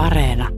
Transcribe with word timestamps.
Areena. 0.00 0.48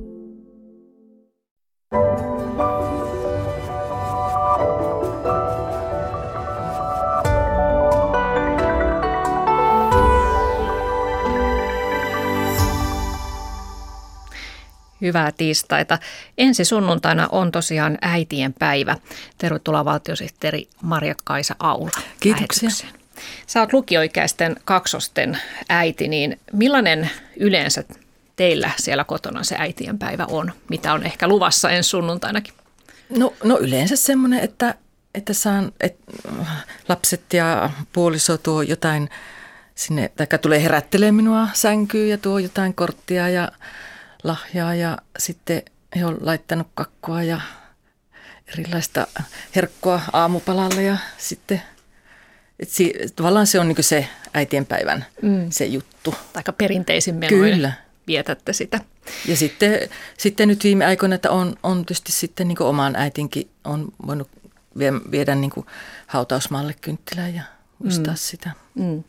Hyvää 15.01 15.33
tiistaita. 15.37 15.99
Ensi 16.39 16.65
sunnuntaina 16.65 17.29
on 17.33 17.53
tosiaan 17.53 17.99
äitien 18.03 18.53
päivä. 18.59 18.97
Tervetuloa 19.39 19.85
valtiosihteeri 19.85 20.69
Maria-Kaisa 20.83 21.57
Aula. 21.59 21.91
Kiitoksia. 22.21 22.69
lähetykseen. 22.69 22.93
Sä 23.47 23.61
oot 23.61 23.73
lukioikäisten 23.73 24.57
kaksosten 24.65 25.39
äiti, 25.69 26.09
niin 26.09 26.41
millainen 26.53 27.11
yleensä 27.37 27.85
teillä 28.37 28.71
siellä 28.77 29.05
kotona 29.05 29.45
se 29.45 29.57
äitien 29.59 29.99
päivä 29.99 30.27
on? 30.31 30.53
Mitä 30.71 30.93
on 30.93 31.03
ehkä 31.03 31.29
luvassa 31.29 31.71
ensi 31.71 31.91
sunnuntainakin? 31.91 32.55
No, 33.17 33.35
no 33.45 33.59
yleensä 33.59 33.97
semmoinen, 33.97 34.41
että, 34.41 34.75
että 35.15 35.33
saan, 35.33 35.73
että 35.81 36.13
lapset 36.89 37.33
ja 37.33 37.71
puoliso 37.93 38.39
tuo 38.39 38.63
jotain 38.63 39.11
sinne, 39.75 40.11
tai 40.17 40.39
tulee 40.43 40.63
herättelee 40.63 41.13
minua 41.13 41.49
sänkyyn 41.53 42.09
ja 42.09 42.19
tuo 42.19 42.39
jotain 42.39 42.75
korttia 42.75 43.29
ja 43.29 43.53
lahjaa 44.25 44.75
ja 44.75 44.99
sitten 45.19 45.63
he 45.97 46.07
on 46.07 46.19
laittanut 46.21 46.69
kakkua 46.75 47.23
ja 47.23 47.41
erilaista 48.47 49.07
herkkoa 49.57 50.01
aamupalalle 50.13 50.83
ja 50.83 50.97
sitten 51.19 51.63
et 52.61 52.69
si, 52.69 52.95
tavallaan 53.17 53.47
se 53.47 53.61
on 53.61 53.69
niin 53.69 53.85
se 53.85 54.09
äitienpäivän 54.35 55.05
mm. 55.23 55.47
se 55.51 55.65
juttu. 55.65 56.15
Aika 56.35 56.53
perinteisin 56.53 57.15
menoin 57.15 57.55
Kyllä. 57.55 57.73
Vietätte 58.07 58.53
sitä. 58.53 58.81
Ja 59.27 59.37
sitten, 59.37 59.89
sitten 60.19 60.49
nyt 60.49 60.65
viime 60.65 60.87
aikoina, 60.87 61.15
että 61.15 61.31
on, 61.31 61.57
on 61.63 61.87
tietysti 61.87 62.13
sitten 62.13 62.49
niin 62.49 62.63
omaan 62.63 62.97
äitinkin 62.97 63.51
on 63.65 63.89
voinut 64.07 64.29
vie, 64.79 64.93
viedä 65.11 65.35
niin 65.35 65.53
hautausmaalle 66.07 66.75
kynttilää 66.81 67.29
ja 67.29 67.43
muistaa 67.79 68.15
mm. 68.15 68.19
sitä. 68.19 68.51
Mm. 68.75 69.05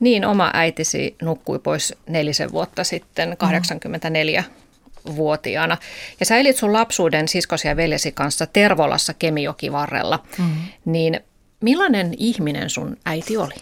Niin, 0.00 0.24
oma 0.24 0.50
äitisi 0.54 1.16
nukkui 1.22 1.58
pois 1.58 1.94
nelisen 2.06 2.52
vuotta 2.52 2.84
sitten, 2.84 3.32
84-vuotiaana. 3.32 5.76
Ja 6.20 6.26
sä 6.26 6.36
elit 6.36 6.56
sun 6.56 6.72
lapsuuden 6.72 7.28
siskosi 7.28 7.68
ja 7.68 7.76
veljesi 7.76 8.12
kanssa 8.12 8.46
Tervolassa 8.46 9.14
Kemijokivarrella. 9.14 10.24
Mm-hmm. 10.38 10.62
Niin 10.84 11.20
millainen 11.60 12.14
ihminen 12.18 12.70
sun 12.70 12.96
äiti 13.04 13.36
oli? 13.36 13.54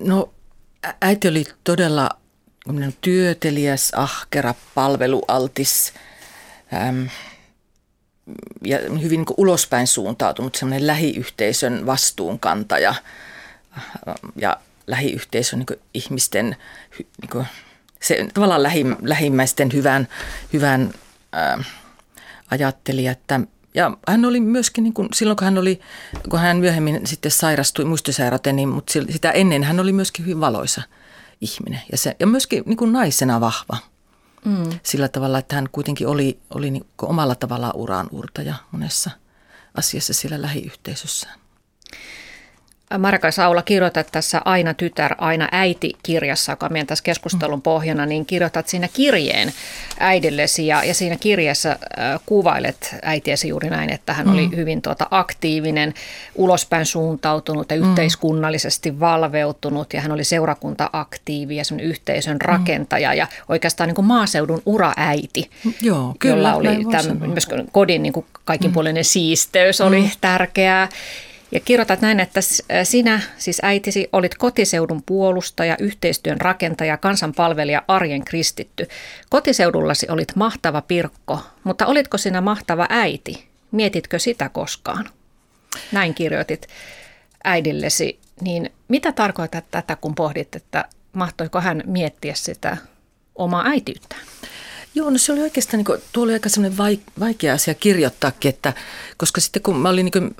No 0.00 0.30
äiti 1.00 1.28
oli 1.28 1.44
todella 1.64 2.10
työteliäs, 3.00 3.92
ahkera, 3.94 4.54
palvelualtis 4.74 5.92
äm, 6.88 7.08
ja 8.64 8.78
hyvin 9.02 9.18
niin 9.20 9.34
ulospäin 9.36 9.86
suuntautunut, 9.86 10.54
semmoinen 10.54 10.86
lähiyhteisön 10.86 11.86
vastuunkantaja 11.86 12.94
ja 14.36 14.56
lähiyhteisön 14.86 15.58
niin 15.58 15.80
ihmisten, 15.94 16.56
niin 16.98 17.30
kuin, 17.32 17.46
se, 18.02 18.28
tavallaan 18.34 18.62
lähi, 18.62 18.84
lähimmäisten 19.02 19.72
hyvän, 19.72 20.08
hyvän 20.52 20.92
ää, 21.32 21.64
ajattelija, 22.50 23.12
että 23.12 23.40
ja 23.74 23.96
hän 24.08 24.24
oli 24.24 24.40
myöskin, 24.40 24.84
niin 24.84 24.94
kuin, 24.94 25.08
silloin 25.14 25.36
kun 25.36 25.44
hän, 25.44 25.58
oli, 25.58 25.80
kun 26.30 26.38
hän 26.38 26.56
myöhemmin 26.56 27.06
sitten 27.06 27.30
sairastui 27.30 27.84
muistisairauteen, 27.84 28.56
niin, 28.56 28.68
mutta 28.68 28.92
sitä 28.92 29.30
ennen 29.30 29.64
hän 29.64 29.80
oli 29.80 29.92
myöskin 29.92 30.24
hyvin 30.24 30.40
valoisa 30.40 30.82
ihminen. 31.40 31.80
Ja, 31.92 31.98
se, 31.98 32.16
ja 32.20 32.26
myöskin 32.26 32.62
niin 32.66 32.76
kuin 32.76 32.92
naisena 32.92 33.40
vahva. 33.40 33.76
Mm. 34.44 34.78
Sillä 34.82 35.08
tavalla, 35.08 35.38
että 35.38 35.54
hän 35.54 35.68
kuitenkin 35.72 36.06
oli, 36.06 36.38
oli 36.54 36.70
niin 36.70 36.86
omalla 37.02 37.34
tavallaan 37.34 37.76
uraan 37.76 38.08
uurtaja 38.10 38.54
monessa 38.72 39.10
asiassa 39.74 40.14
siellä 40.14 40.42
lähiyhteisössään. 40.42 41.40
Marka 42.98 43.30
Saula, 43.30 43.62
kirjoitat 43.62 44.08
tässä 44.12 44.40
Aina 44.44 44.74
tytär, 44.74 45.14
aina 45.18 45.48
äiti 45.52 45.92
kirjassa, 46.02 46.52
joka 46.52 46.66
on 46.66 46.72
meidän 46.72 46.86
tässä 46.86 47.04
keskustelun 47.04 47.62
pohjana, 47.62 48.06
niin 48.06 48.26
kirjoitat 48.26 48.68
siinä 48.68 48.88
kirjeen 48.92 49.52
äidillesi 50.00 50.66
ja, 50.66 50.84
ja 50.84 50.94
siinä 50.94 51.16
kirjassa 51.16 51.70
äh, 51.70 52.20
kuvailet 52.26 52.96
äitiesi 53.02 53.48
juuri 53.48 53.70
näin, 53.70 53.90
että 53.90 54.12
hän 54.12 54.26
mm. 54.26 54.32
oli 54.32 54.50
hyvin 54.56 54.82
tuota, 54.82 55.06
aktiivinen, 55.10 55.94
ulospäin 56.34 56.86
suuntautunut 56.86 57.70
ja 57.70 57.76
mm. 57.76 57.88
yhteiskunnallisesti 57.88 59.00
valveutunut 59.00 59.92
ja 59.92 60.00
hän 60.00 60.12
oli 60.12 60.24
seurakunta-aktiivi 60.24 61.56
ja 61.56 61.64
yhteisön 61.82 62.36
mm. 62.36 62.40
rakentaja 62.40 63.14
ja 63.14 63.26
oikeastaan 63.48 63.88
niin 63.88 63.94
kuin 63.94 64.06
maaseudun 64.06 64.62
uraäiti, 64.66 65.50
Joo, 65.82 66.14
kyllä, 66.18 66.34
jolla 66.34 66.54
oli 66.54 66.84
tämän, 66.90 67.30
myös 67.30 67.48
kodin 67.72 68.02
niin 68.02 68.12
kuin 68.12 68.26
kaikinpuolinen 68.44 69.00
mm. 69.00 69.04
siisteys 69.04 69.80
oli 69.80 70.00
mm. 70.00 70.10
tärkeää. 70.20 70.88
Ja 71.52 71.60
kirjoitat 71.60 72.00
näin, 72.00 72.20
että 72.20 72.40
sinä, 72.84 73.20
siis 73.38 73.60
äitisi, 73.62 74.08
olit 74.12 74.34
kotiseudun 74.34 75.02
puolustaja, 75.06 75.76
yhteistyön 75.80 76.40
rakentaja, 76.40 76.96
kansanpalvelija, 76.96 77.82
arjen 77.88 78.24
kristitty. 78.24 78.88
Kotiseudullasi 79.30 80.06
olit 80.10 80.36
mahtava 80.36 80.82
Pirkko, 80.82 81.40
mutta 81.64 81.86
olitko 81.86 82.18
sinä 82.18 82.40
mahtava 82.40 82.86
äiti? 82.90 83.48
Mietitkö 83.70 84.18
sitä 84.18 84.48
koskaan? 84.48 85.10
Näin 85.92 86.14
kirjoitit 86.14 86.66
äidillesi. 87.44 88.18
Niin 88.40 88.72
mitä 88.88 89.12
tarkoitat 89.12 89.64
tätä, 89.70 89.96
kun 89.96 90.14
pohdit, 90.14 90.56
että 90.56 90.84
mahtoiko 91.12 91.60
hän 91.60 91.82
miettiä 91.86 92.34
sitä 92.34 92.76
omaa 93.34 93.66
äitiyttään? 93.66 94.22
Joo, 94.98 95.10
no 95.10 95.18
se 95.18 95.32
oli 95.32 95.40
oikeastaan, 95.40 95.78
niin 95.78 95.84
kuin, 95.84 96.00
tuo 96.12 96.24
oli 96.24 96.32
aika 96.32 96.48
semmoinen 96.48 96.78
vaikea 97.20 97.54
asia 97.54 97.74
kirjoittaakin, 97.74 98.48
että, 98.48 98.72
koska 99.16 99.40
sitten 99.40 99.62
kun 99.62 99.78
mä 99.78 99.88
olin 99.88 100.04
niin 100.04 100.12
kuin, 100.12 100.36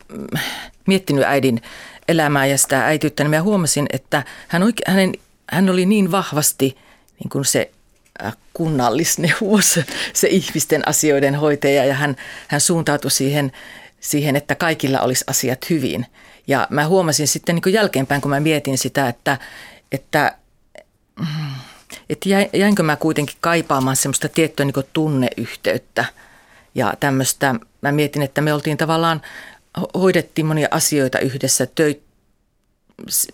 miettinyt 0.86 1.24
äidin 1.24 1.62
elämää 2.08 2.46
ja 2.46 2.58
sitä 2.58 2.86
äityyttä, 2.86 3.24
niin 3.24 3.30
mä 3.30 3.42
huomasin, 3.42 3.86
että 3.92 4.24
hän, 4.48 4.62
oike, 4.62 4.82
hänen, 4.86 5.14
hän 5.50 5.70
oli 5.70 5.86
niin 5.86 6.10
vahvasti 6.10 6.76
niin 7.18 7.28
kuin 7.32 7.44
se 7.44 7.70
äh, 8.24 8.36
kunnallisneuvos, 8.54 9.80
se 10.12 10.28
ihmisten 10.28 10.88
asioiden 10.88 11.34
hoitaja 11.34 11.84
ja 11.84 11.94
hän, 11.94 12.16
hän 12.48 12.60
suuntautui 12.60 13.10
siihen, 13.10 13.52
siihen, 14.00 14.36
että 14.36 14.54
kaikilla 14.54 15.00
olisi 15.00 15.24
asiat 15.26 15.70
hyvin. 15.70 16.06
Ja 16.46 16.66
mä 16.70 16.86
huomasin 16.86 17.28
sitten 17.28 17.54
niin 17.54 17.62
kuin 17.62 17.72
jälkeenpäin, 17.72 18.20
kun 18.20 18.30
mä 18.30 18.40
mietin 18.40 18.78
sitä, 18.78 19.08
että, 19.08 19.38
että 19.92 20.36
mm, 21.20 21.26
että 22.10 22.28
jäinkö 22.52 22.82
mä 22.82 22.96
kuitenkin 22.96 23.36
kaipaamaan 23.40 23.96
semmoista 23.96 24.28
tiettyä 24.28 24.64
niin 24.64 24.84
tunneyhteyttä 24.92 26.04
ja 26.74 26.94
tämmöistä. 27.00 27.54
Mä 27.80 27.92
mietin, 27.92 28.22
että 28.22 28.40
me 28.40 28.52
oltiin 28.52 28.76
tavallaan, 28.76 29.22
hoidettiin 29.94 30.46
monia 30.46 30.68
asioita 30.70 31.18
yhdessä, 31.18 31.66
töit, 31.66 32.02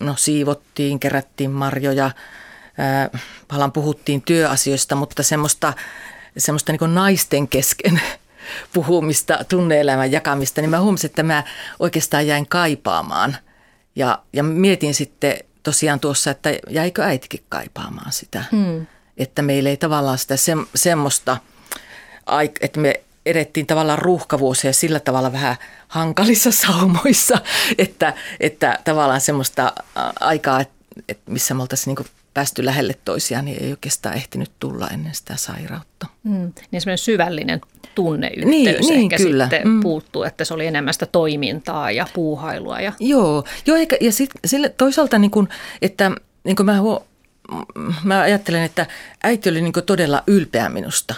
no 0.01 0.15
siivottiin, 0.17 1.01
kerättiin 1.01 1.51
marjoja, 1.51 2.11
palan 3.49 3.73
puhuttiin 3.73 4.23
työasioista, 4.23 4.97
mutta 4.97 5.23
semmoista, 5.23 5.73
semmoista 6.39 6.73
niin 6.73 6.95
naisten 6.95 7.49
kesken 7.49 8.01
puhumista, 8.75 9.39
tunneelämän 9.49 10.13
jakamista, 10.13 10.61
niin 10.61 10.71
mä 10.71 10.81
huomasin, 10.81 11.11
että 11.11 11.23
mä 11.23 11.45
oikeastaan 11.79 12.27
jäin 12.27 12.47
kaipaamaan. 12.49 13.37
Ja, 13.97 14.19
ja 14.33 14.43
mietin 14.43 14.95
sitten 14.95 15.39
tosiaan 15.65 16.01
tuossa, 16.01 16.31
että 16.31 16.51
jäikö 16.71 17.03
äitikin 17.03 17.45
kaipaamaan 17.49 18.13
sitä. 18.13 18.45
Hmm. 18.53 18.87
Että 19.17 19.43
meillä 19.43 19.71
ei 19.71 19.77
tavallaan 19.77 20.19
sitä 20.19 20.37
se, 20.37 20.53
semmoista, 20.75 21.37
että 22.61 22.81
me 22.81 23.01
edettiin 23.27 23.67
tavallaan 23.67 23.99
ruuhkavuosia 23.99 24.73
sillä 24.73 25.01
tavalla 25.01 25.33
vähän 25.33 25.57
hankalissa 25.89 26.51
saumoissa, 26.67 27.39
että, 27.79 28.15
että 28.41 28.79
tavallaan 28.85 29.21
semmoista 29.21 29.73
aikaa, 30.21 30.61
että 30.61 31.31
missä 31.31 31.55
me 31.55 31.63
oltaisiin 31.63 31.95
niin 31.95 32.07
päästy 32.35 32.65
lähelle 32.65 32.95
toisiaan, 33.05 33.45
niin 33.45 33.63
ei 33.63 33.71
oikeastaan 33.71 34.15
ehtinyt 34.15 34.51
tulla 34.61 34.89
ennen 34.89 35.15
sitä 35.15 35.37
sairautta. 35.37 36.07
Mm, 36.23 36.53
niin 36.71 36.81
semmoinen 36.81 36.99
syvällinen 36.99 37.61
tunneyhteys 37.95 38.47
niin, 38.47 38.77
niin, 38.81 39.13
ehkä 39.13 39.17
kyllä. 39.17 39.45
sitten 39.45 39.69
mm. 39.69 39.81
puuttuu, 39.81 40.23
että 40.23 40.45
se 40.45 40.55
oli 40.55 40.67
enemmän 40.67 40.95
sitä 40.95 41.07
toimintaa 41.07 41.91
ja 41.91 42.07
puuhailua. 42.15 42.81
Ja... 42.81 42.93
Joo, 43.01 43.45
Joo 43.67 43.77
eikä, 43.77 43.97
ja 44.01 44.13
sit, 44.13 44.31
sille 44.45 44.69
toisaalta 44.69 45.19
niin 45.19 45.31
kuin, 45.31 45.49
että 45.83 46.11
niin 46.45 46.57
kuin 46.57 46.67
mä, 46.67 46.81
huo, 46.81 47.07
mä 48.05 48.21
ajattelen, 48.21 48.63
että 48.63 48.87
äiti 49.23 49.51
oli 49.51 49.63
niin 49.63 49.73
todella 49.87 50.23
ylpeä 50.27 50.69
minusta. 50.69 51.15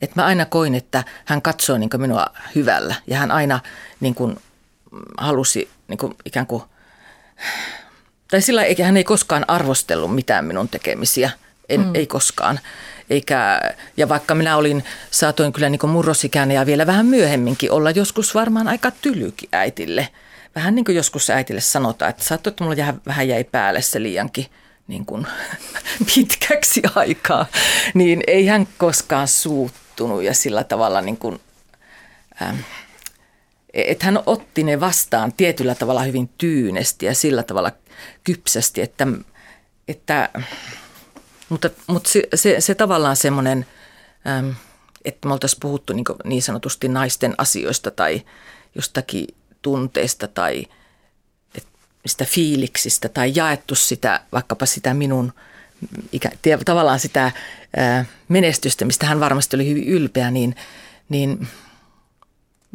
Että 0.00 0.20
mä 0.20 0.26
aina 0.26 0.44
koin, 0.44 0.74
että 0.74 1.04
hän 1.24 1.42
katsoo 1.42 1.78
niin 1.78 1.90
minua 1.96 2.26
hyvällä 2.54 2.94
ja 3.06 3.18
hän 3.18 3.30
aina 3.30 3.60
niin 4.00 4.14
kuin 4.14 4.36
halusi 5.18 5.70
niin 5.88 5.98
kuin 5.98 6.14
ikään 6.24 6.46
kuin, 6.46 6.62
tai 8.30 8.40
sillä 8.40 8.64
eikä 8.64 8.84
hän 8.84 8.96
ei 8.96 9.04
koskaan 9.04 9.44
arvostellut 9.48 10.14
mitään 10.14 10.44
minun 10.44 10.68
tekemisiä, 10.68 11.30
en, 11.68 11.80
mm. 11.80 11.94
ei 11.94 12.06
koskaan. 12.06 12.60
Eikä, 13.10 13.60
ja 13.96 14.08
vaikka 14.08 14.34
minä 14.34 14.56
olin, 14.56 14.84
saatoin 15.10 15.52
kyllä 15.52 15.68
niin 15.68 15.90
murrosikään 15.90 16.50
ja 16.50 16.66
vielä 16.66 16.86
vähän 16.86 17.06
myöhemminkin 17.06 17.72
olla 17.72 17.90
joskus 17.90 18.34
varmaan 18.34 18.68
aika 18.68 18.90
tylykin 18.90 19.48
äitille. 19.52 20.08
Vähän 20.54 20.74
niin 20.74 20.84
kuin 20.84 20.96
joskus 20.96 21.30
äitille 21.30 21.60
sanotaan, 21.60 22.10
että 22.10 22.24
saattoi, 22.24 22.50
että 22.50 22.64
mulla 22.64 22.94
vähän 23.06 23.28
jäi 23.28 23.44
päälle 23.44 23.82
se 23.82 24.02
liiankin 24.02 24.46
niin 24.88 25.06
kuin 25.06 25.26
pitkäksi 26.14 26.82
aikaa, 26.94 27.46
niin 27.94 28.22
ei 28.26 28.46
hän 28.46 28.68
koskaan 28.78 29.28
suuttunut 29.28 30.22
ja 30.22 30.34
sillä 30.34 30.64
tavalla 30.64 31.00
niin 31.00 31.16
kuin, 31.16 31.40
ähm, 32.42 32.56
että 33.86 34.04
hän 34.04 34.22
otti 34.26 34.62
ne 34.62 34.80
vastaan 34.80 35.32
tietyllä 35.32 35.74
tavalla 35.74 36.02
hyvin 36.02 36.30
tyynesti 36.38 37.06
ja 37.06 37.14
sillä 37.14 37.42
tavalla 37.42 37.72
kypsästi, 38.24 38.80
että, 38.80 39.06
että 39.88 40.30
mutta, 41.48 41.70
mutta 41.86 42.10
se, 42.10 42.22
se, 42.34 42.60
se 42.60 42.74
tavallaan 42.74 43.16
semmoinen, 43.16 43.66
ähm, 44.26 44.50
että 45.04 45.28
me 45.28 45.32
oltaisiin 45.32 45.60
puhuttu 45.60 45.92
niin, 45.92 46.04
niin 46.24 46.42
sanotusti 46.42 46.88
naisten 46.88 47.34
asioista 47.38 47.90
tai 47.90 48.22
jostakin 48.74 49.26
tunteista 49.62 50.28
tai 50.28 50.64
sitä 52.06 52.24
fiiliksistä 52.24 53.08
tai 53.08 53.32
jaettu 53.34 53.74
sitä, 53.74 54.20
vaikkapa 54.32 54.66
sitä 54.66 54.94
minun 54.94 55.32
ikä, 56.12 56.30
tavallaan 56.64 57.00
sitä 57.00 57.32
ää, 57.76 58.04
menestystä, 58.28 58.84
mistä 58.84 59.06
hän 59.06 59.20
varmasti 59.20 59.56
oli 59.56 59.68
hyvin 59.68 59.88
ylpeä, 59.88 60.30
niin, 60.30 60.56
niin 61.08 61.48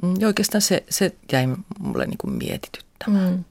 mm, 0.04 0.28
oikeastaan 0.28 0.62
se, 0.62 0.84
se 0.90 1.12
jäi 1.32 1.48
mulle 1.80 2.06
niin 2.06 2.18
kuin 2.18 2.34
mietityttämään. 2.34 3.32
Mm. 3.32 3.44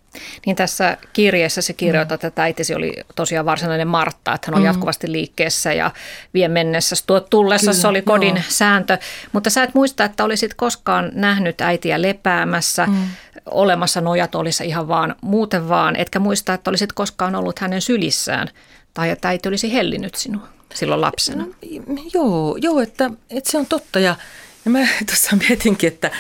Niin 0.47 0.57
tässä 0.57 0.97
kirjeessä 1.13 1.63
se 1.63 1.73
kirjoitat, 1.73 2.23
mm. 2.23 2.29
että 2.29 2.43
äitisi 2.43 2.75
oli 2.75 2.95
tosiaan 3.15 3.47
varsinainen 3.47 3.89
Martta, 3.89 4.35
että 4.35 4.47
hän 4.47 4.55
on 4.55 4.61
mm. 4.61 4.67
jatkuvasti 4.67 5.13
liikkeessä 5.13 5.73
ja 5.73 5.91
vie 6.35 6.49
mennessä 6.49 6.97
tuo 7.07 7.21
tullessa 7.21 7.71
Kyllä, 7.71 7.81
se 7.81 7.89
oli 7.89 8.03
kodin 8.03 8.37
joo. 8.37 8.45
sääntö. 8.49 8.99
Mutta 9.33 9.51
sä 9.51 9.63
et 9.63 9.75
muista, 9.75 10.05
että 10.05 10.25
olisit 10.25 10.55
koskaan 10.55 11.11
nähnyt 11.15 11.61
äitiä 11.61 12.03
lepäämässä, 12.03 12.87
mm. 12.87 13.07
olemassa 13.47 14.01
nojat 14.01 14.35
olisi 14.35 14.67
ihan 14.67 14.89
vaan 14.89 15.15
muuten 15.21 15.69
vaan, 15.69 15.97
etkä 15.97 16.19
muista, 16.19 16.55
että 16.55 16.71
olisit 16.71 16.93
koskaan 16.93 17.35
ollut 17.35 17.59
hänen 17.59 17.81
sylissään 17.81 18.49
tai 18.95 19.11
että 19.11 19.29
äiti 19.29 19.49
olisi 19.49 19.73
hellinyt 19.73 20.15
sinua 20.15 20.49
silloin 20.75 21.01
lapsena. 21.01 21.45
No, 21.87 22.03
joo, 22.15 22.57
joo 22.61 22.81
että, 22.81 23.11
että 23.31 23.51
se 23.51 23.59
on 23.59 23.67
totta 23.67 23.99
ja, 23.99 24.17
ja 24.65 24.71
mä 24.71 24.79
tuossa 25.07 25.37
mietinkin, 25.37 25.89
että, 25.89 26.11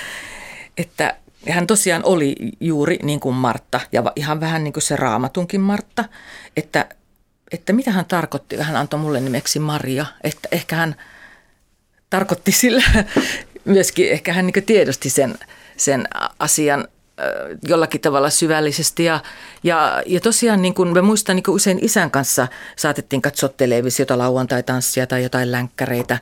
että 0.77 1.17
hän 1.51 1.67
tosiaan 1.67 2.05
oli 2.05 2.37
juuri 2.61 2.99
niin 3.03 3.21
kuin 3.21 3.35
Martta 3.35 3.81
ja 3.93 4.03
ihan 4.17 4.41
vähän 4.41 4.65
niin 4.65 4.73
kuin 4.73 4.83
se 4.83 4.97
raamatunkin 4.97 5.61
Martta, 5.61 6.05
että, 6.57 6.89
että 7.53 7.73
mitä 7.73 7.91
hän 7.91 8.05
tarkoitti. 8.05 8.57
Hän 8.57 8.77
antoi 8.77 9.01
mulle 9.01 9.21
nimeksi 9.21 9.59
Maria, 9.59 10.07
että 10.25 10.49
ehkä 10.53 10.77
hän 10.77 10.97
tarkoitti 12.11 12.53
sillä 12.63 12.83
myöskin, 13.65 14.11
ehkä 14.11 14.33
hän 14.33 14.47
niin 14.47 14.65
tiedosti 14.65 15.11
sen, 15.11 15.35
sen 15.77 16.09
asian 16.39 16.89
jollakin 17.69 18.01
tavalla 18.01 18.31
syvällisesti. 18.31 19.05
Ja, 19.05 19.21
ja, 19.63 20.03
ja 20.07 20.21
tosiaan 20.21 20.63
niin 20.63 20.75
kuin 20.75 20.93
mä 20.93 21.03
muistan 21.03 21.37
niin 21.37 21.45
kuin 21.45 21.55
usein 21.55 21.79
isän 21.83 22.11
kanssa 22.11 22.49
saatettiin 22.77 23.23
katsoa 23.23 23.49
televisiota, 23.49 24.19
lauantai-tanssia 24.19 25.07
tai 25.07 25.23
jotain 25.23 25.53
länkkäreitä. 25.53 26.19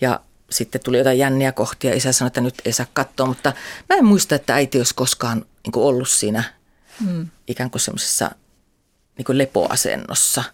Ja 0.00 0.20
sitten 0.50 0.80
tuli 0.84 0.98
jotain 0.98 1.18
jänniä 1.18 1.52
kohtia. 1.52 1.94
Isä 1.94 2.12
sanoi, 2.12 2.26
että 2.26 2.40
nyt 2.40 2.54
ei 2.64 2.72
saa 2.72 2.86
katsoa, 2.92 3.26
mutta 3.26 3.52
mä 3.88 3.96
en 3.96 4.04
muista, 4.04 4.34
että 4.34 4.54
äiti 4.54 4.78
olisi 4.78 4.94
koskaan 4.94 5.44
niin 5.64 5.72
kuin 5.72 5.84
ollut 5.84 6.08
siinä 6.08 6.44
mm. 7.00 7.28
ikään 7.46 7.70
kuin 7.70 7.80
semmoisessa 7.80 8.30
niin 9.18 9.38
lepoasennossa 9.38 10.44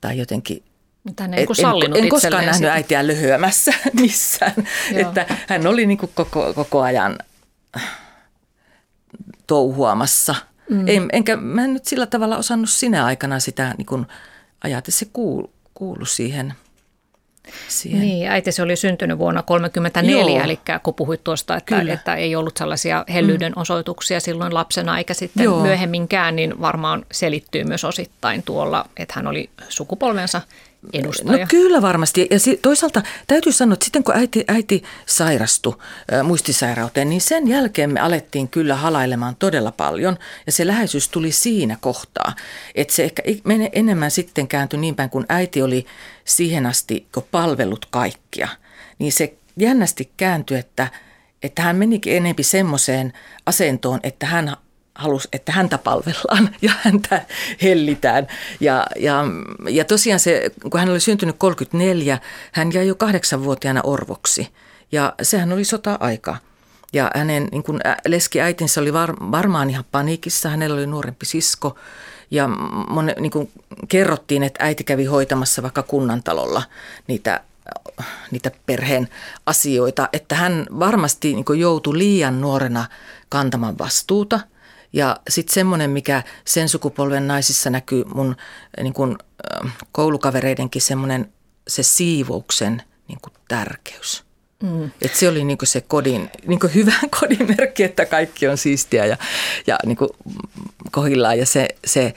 tai 0.00 0.18
jotenkin 0.18 0.62
Mitä 1.04 1.28
ne 1.28 1.36
et, 1.36 1.48
en, 1.84 1.96
en 1.96 2.08
koskaan 2.08 2.32
nähnyt 2.32 2.54
sitä. 2.54 2.72
äitiä 2.72 3.06
lyhyämässä 3.06 3.72
missään. 4.00 4.54
että 4.92 5.26
hän 5.48 5.66
oli 5.66 5.86
niin 5.86 5.98
kuin 5.98 6.12
koko, 6.14 6.54
koko 6.54 6.82
ajan 6.82 7.18
touhuamassa. 9.46 10.34
Mm. 10.70 10.88
En, 10.88 11.08
enkä 11.12 11.36
mä 11.36 11.64
en 11.64 11.74
nyt 11.74 11.84
sillä 11.84 12.06
tavalla 12.06 12.36
osannut 12.36 12.70
sinä 12.70 13.04
aikana 13.04 13.40
sitä 13.40 13.74
niin 13.78 13.86
kuin 13.86 14.06
ajatella, 14.64 14.96
se 14.96 15.06
kuulu, 15.12 15.52
kuulu 15.74 16.04
siihen– 16.04 16.54
siihen. 17.68 18.00
Niin, 18.00 18.30
äitisi 18.30 18.62
oli 18.62 18.76
syntynyt 18.76 19.18
vuonna 19.18 19.42
1934, 19.42 20.44
eli 20.44 20.58
kun 20.82 20.94
puhuit 20.94 21.24
tuosta, 21.24 21.56
että, 21.56 21.82
että 21.92 22.14
ei 22.14 22.36
ollut 22.36 22.56
sellaisia 22.56 23.04
hellyyden 23.12 23.52
mm. 23.52 23.60
osoituksia 23.60 24.20
silloin 24.20 24.54
lapsena 24.54 24.98
eikä 24.98 25.14
sitten 25.14 25.44
Joo. 25.44 25.62
myöhemminkään, 25.62 26.36
niin 26.36 26.60
varmaan 26.60 27.06
selittyy 27.12 27.64
myös 27.64 27.84
osittain 27.84 28.42
tuolla, 28.42 28.88
että 28.96 29.12
hän 29.16 29.26
oli 29.26 29.50
sukupolvensa 29.68 30.40
edustaja. 30.92 31.38
No 31.38 31.46
kyllä 31.48 31.82
varmasti. 31.82 32.28
Ja 32.30 32.38
toisaalta 32.62 33.02
täytyy 33.26 33.52
sanoa, 33.52 33.72
että 33.72 33.84
sitten 33.84 34.04
kun 34.04 34.16
äiti, 34.16 34.44
äiti 34.48 34.82
sairastui 35.06 35.76
muistisairauteen, 36.22 37.08
niin 37.10 37.20
sen 37.20 37.48
jälkeen 37.48 37.92
me 37.92 38.00
alettiin 38.00 38.48
kyllä 38.48 38.76
halailemaan 38.76 39.36
todella 39.36 39.72
paljon. 39.72 40.18
Ja 40.46 40.52
se 40.52 40.66
läheisyys 40.66 41.08
tuli 41.08 41.32
siinä 41.32 41.76
kohtaa. 41.80 42.34
Että 42.74 42.94
se 42.94 43.04
ehkä 43.04 43.22
enemmän 43.72 44.10
sitten 44.10 44.48
kääntyi 44.48 44.80
niin 44.80 44.94
päin, 44.94 45.10
kun 45.10 45.26
äiti 45.28 45.62
oli 45.62 45.86
siihen 46.24 46.66
asti 46.66 47.06
palvellut 47.30 47.86
kaikkia. 47.90 48.48
Niin 48.98 49.12
se 49.12 49.34
jännästi 49.56 50.10
kääntyi, 50.16 50.58
että, 50.58 50.88
että 51.42 51.62
hän 51.62 51.76
menikin 51.76 52.16
enempi 52.16 52.42
semmoiseen 52.42 53.12
asentoon, 53.46 54.00
että 54.02 54.26
hän 54.26 54.56
halusi, 54.94 55.28
että 55.32 55.52
häntä 55.52 55.78
palvellaan 55.78 56.54
ja 56.62 56.72
häntä 56.82 57.26
hellitään. 57.62 58.26
Ja, 58.60 58.86
ja, 58.96 59.24
ja 59.68 59.84
tosiaan 59.84 60.20
se, 60.20 60.50
kun 60.70 60.80
hän 60.80 60.90
oli 60.90 61.00
syntynyt 61.00 61.36
34, 61.38 62.18
hän 62.52 62.72
jäi 62.72 62.88
jo 62.88 62.94
kahdeksanvuotiaana 62.94 63.80
orvoksi. 63.84 64.48
Ja 64.92 65.14
sehän 65.22 65.52
oli 65.52 65.64
sota-aika. 65.64 66.36
Ja 66.92 67.10
hänen 67.14 67.48
niin 67.52 67.62
kuin 67.62 67.80
leskiäitinsä 68.06 68.80
oli 68.80 68.92
var, 68.92 69.14
varmaan 69.20 69.70
ihan 69.70 69.84
paniikissa, 69.92 70.48
hänellä 70.48 70.76
oli 70.76 70.86
nuorempi 70.86 71.26
sisko. 71.26 71.78
Ja 72.30 72.48
mon, 72.88 73.10
niin 73.20 73.32
kuin 73.32 73.50
kerrottiin, 73.88 74.42
että 74.42 74.64
äiti 74.64 74.84
kävi 74.84 75.04
hoitamassa 75.04 75.62
vaikka 75.62 75.82
kunnantalolla 75.82 76.62
niitä 77.06 77.40
niitä 78.30 78.50
perheen 78.66 79.08
asioita, 79.46 80.08
että 80.12 80.34
hän 80.34 80.66
varmasti 80.78 81.34
niin 81.34 81.60
joutui 81.60 81.98
liian 81.98 82.40
nuorena 82.40 82.84
kantamaan 83.28 83.78
vastuuta– 83.78 84.40
ja 84.94 85.20
sitten 85.28 85.54
semmoinen, 85.54 85.90
mikä 85.90 86.22
sen 86.44 86.68
sukupolven 86.68 87.28
naisissa 87.28 87.70
näkyy 87.70 88.04
mun 88.04 88.36
niin 88.82 88.94
kun, 88.94 89.18
koulukavereidenkin 89.92 90.82
semmoinen 90.82 91.32
se 91.68 91.82
siivouksen 91.82 92.82
niin 93.08 93.18
kuin 93.22 93.34
tärkeys. 93.48 94.24
Mm. 94.62 94.90
Et 95.02 95.14
se 95.14 95.28
oli 95.28 95.44
niin 95.44 95.58
se 95.64 95.80
kodin, 95.80 96.30
niin 96.46 96.60
hyvä 96.74 96.94
kodin 97.20 97.46
merkki, 97.48 97.82
että 97.82 98.06
kaikki 98.06 98.48
on 98.48 98.58
siistiä 98.58 99.06
ja, 99.06 99.16
ja 99.66 99.78
niin 99.86 99.96
kohillaan. 100.90 101.38
Ja 101.38 101.46
se, 101.46 101.68
se 101.86 102.14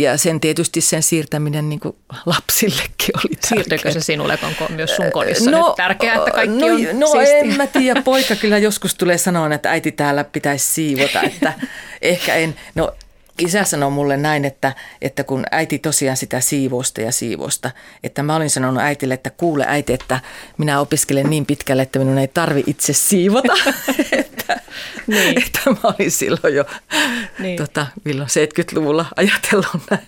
ja 0.00 0.16
sen 0.16 0.40
tietysti 0.40 0.80
sen 0.80 1.02
siirtäminen 1.02 1.68
niin 1.68 1.80
lapsillekin 2.26 3.16
oli 3.18 3.36
tärkeää. 3.36 3.48
Siirtyykö 3.48 3.90
se 3.90 4.00
sinulle, 4.00 4.38
onko 4.42 4.72
myös 4.74 4.96
sun 4.96 5.12
kodissa 5.12 5.50
no, 5.50 5.66
nyt 5.66 5.76
tärkeää, 5.76 6.16
että 6.16 6.30
kaikki 6.30 6.60
no, 6.60 6.66
on 6.66 7.00
No 7.00 7.06
siistiä? 7.06 7.38
en 7.38 7.56
mä 7.56 7.66
tiedä, 7.66 8.02
poika 8.02 8.36
kyllä 8.36 8.58
joskus 8.58 8.94
tulee 8.94 9.18
sanoa, 9.18 9.54
että 9.54 9.70
äiti 9.70 9.92
täällä 9.92 10.24
pitäisi 10.24 10.72
siivota, 10.72 11.22
että 11.22 11.52
ehkä 12.02 12.34
en, 12.34 12.56
no 12.74 12.92
isä 13.38 13.64
sanoi 13.64 13.90
mulle 13.90 14.16
näin, 14.16 14.44
että, 14.44 14.72
että 15.02 15.24
kun 15.24 15.44
äiti 15.50 15.78
tosiaan 15.78 16.16
sitä 16.16 16.40
siivosta 16.40 17.00
ja 17.00 17.12
siivosta, 17.12 17.70
että 18.02 18.22
mä 18.22 18.36
olin 18.36 18.50
sanonut 18.50 18.82
äitille, 18.82 19.14
että 19.14 19.30
kuule 19.30 19.64
äiti, 19.68 19.92
että 19.92 20.20
minä 20.58 20.80
opiskelen 20.80 21.30
niin 21.30 21.46
pitkälle, 21.46 21.82
että 21.82 21.98
minun 21.98 22.18
ei 22.18 22.28
tarvi 22.28 22.64
itse 22.66 22.92
siivota. 22.92 23.52
että, 24.48 24.72
niin. 25.06 25.42
että 25.46 25.60
mä 25.70 25.76
olin 25.82 26.10
silloin 26.10 26.54
jo 26.54 26.64
niin. 27.38 27.56
tota, 27.56 27.86
milloin 28.04 28.28
70-luvulla 28.28 29.06
ajatellut 29.16 29.82
näin. 29.90 30.06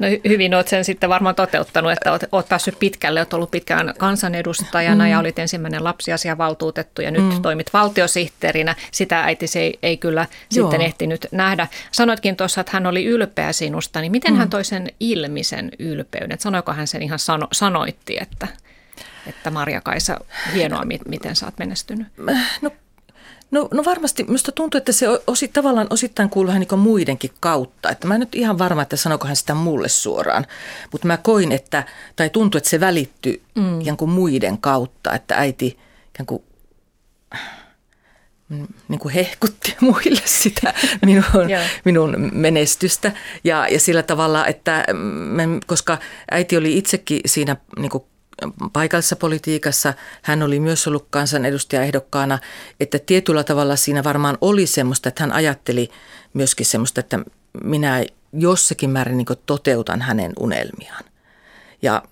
No 0.00 0.06
hyvin 0.28 0.54
olet 0.54 0.68
sen 0.68 0.84
sitten 0.84 1.10
varmaan 1.10 1.34
toteuttanut, 1.34 1.92
että 1.92 2.10
olet, 2.10 2.24
olet 2.32 2.48
päässyt 2.48 2.78
pitkälle, 2.78 3.20
olet 3.20 3.34
ollut 3.34 3.50
pitkään 3.50 3.94
kansanedustajana 3.98 5.04
mm. 5.04 5.10
ja 5.10 5.18
olit 5.18 5.38
ensimmäinen 5.38 5.84
lapsiasiavaltuutettu 5.84 7.02
ja 7.02 7.10
nyt 7.10 7.34
mm. 7.34 7.42
toimit 7.42 7.72
valtiosihteerinä. 7.72 8.76
Sitä 8.92 9.24
äiti 9.24 9.46
se 9.46 9.60
ei, 9.60 9.78
ei 9.82 9.96
kyllä 9.96 10.20
Joo. 10.20 10.70
sitten 10.70 10.86
ehtinyt 10.86 11.26
nähdä. 11.32 11.68
Sanoitkin 11.92 12.36
tuossa, 12.36 12.60
että 12.60 12.70
hän 12.72 12.86
oli 12.86 13.04
ylpeä 13.04 13.52
sinusta, 13.52 14.00
niin 14.00 14.12
miten 14.12 14.32
mm. 14.32 14.38
hän 14.38 14.50
toi 14.50 14.64
sen 14.64 14.88
ilmisen 15.00 15.70
ylpeyden? 15.78 16.40
Sanoiko 16.40 16.72
hän 16.72 16.86
sen 16.86 17.02
ihan 17.02 17.18
sano, 17.18 17.48
sanoitti, 17.52 18.16
että, 18.20 18.48
että 19.26 19.50
Maria-Kaisa, 19.50 20.18
hienoa, 20.54 20.84
miten 21.08 21.36
sä 21.36 21.46
oot 21.46 21.58
menestynyt? 21.58 22.06
No 22.62 22.70
No, 23.50 23.68
no 23.74 23.84
varmasti. 23.84 24.24
Minusta 24.24 24.52
tuntuu, 24.52 24.78
että 24.78 24.92
se 24.92 25.06
osi, 25.26 25.48
tavallaan 25.48 25.86
osittain 25.90 26.30
kuuluu 26.30 26.52
hän 26.52 26.60
niin 26.70 26.78
muidenkin 26.78 27.30
kautta. 27.40 27.90
Että 27.90 28.06
mä 28.06 28.14
en 28.14 28.20
nyt 28.20 28.34
ihan 28.34 28.58
varma, 28.58 28.82
että 28.82 28.96
sanoiko 28.96 29.26
hän 29.26 29.36
sitä 29.36 29.54
mulle 29.54 29.88
suoraan. 29.88 30.46
Mutta 30.92 31.06
mä 31.06 31.16
koin, 31.16 31.52
että, 31.52 31.84
tai 32.16 32.30
tuntuu, 32.30 32.58
että 32.58 32.70
se 32.70 32.80
välittyi 32.80 33.42
mm. 33.54 33.80
ikään 33.80 33.96
kuin 33.96 34.10
muiden 34.10 34.58
kautta. 34.58 35.14
Että 35.14 35.36
äiti 35.36 35.78
ikään 36.14 36.26
kuin, 36.26 36.42
niin 38.88 38.98
kuin 38.98 39.14
hehkutti 39.14 39.76
muille 39.80 40.22
sitä 40.24 40.74
minun, 41.06 41.24
minun 41.84 42.30
menestystä. 42.32 43.12
Ja, 43.44 43.68
ja 43.68 43.80
sillä 43.80 44.02
tavalla, 44.02 44.46
että 44.46 44.84
me, 45.32 45.44
koska 45.66 45.98
äiti 46.30 46.56
oli 46.56 46.78
itsekin 46.78 47.20
siinä 47.26 47.56
niin 47.78 47.90
kuin 47.90 48.04
paikallisessa 48.72 49.16
politiikassa. 49.16 49.94
Hän 50.22 50.42
oli 50.42 50.60
myös 50.60 50.86
ollut 50.86 51.06
kansanedustajaehdokkaana, 51.10 52.38
että 52.80 52.98
tietyllä 52.98 53.44
tavalla 53.44 53.76
siinä 53.76 54.04
varmaan 54.04 54.38
oli 54.40 54.66
semmoista, 54.66 55.08
että 55.08 55.22
hän 55.22 55.32
ajatteli 55.32 55.90
myöskin 56.34 56.66
semmoista, 56.66 57.00
että 57.00 57.18
minä 57.64 58.04
jossakin 58.32 58.90
määrin 58.90 59.16
niin 59.16 59.26
toteutan 59.46 60.02
hänen 60.02 60.32
unelmiaan. 60.40 61.04
Ja 61.82 62.02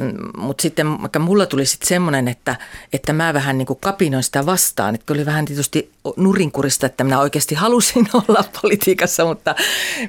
mm, 0.00 0.14
mutta 0.36 0.62
sitten 0.62 1.02
vaikka 1.02 1.18
mulla 1.18 1.46
tuli 1.46 1.66
sitten 1.66 1.88
semmoinen, 1.88 2.28
että, 2.28 2.56
että 2.92 3.12
mä 3.12 3.34
vähän 3.34 3.58
niin 3.58 3.66
kapinoin 3.80 4.24
sitä 4.24 4.46
vastaan. 4.46 4.94
Että 4.94 5.12
oli 5.12 5.26
vähän 5.26 5.44
tietysti 5.44 5.92
nurinkurista, 6.16 6.86
että 6.86 7.04
minä 7.04 7.20
oikeasti 7.20 7.54
halusin 7.54 8.08
olla 8.28 8.44
politiikassa, 8.62 9.24
mutta 9.24 9.54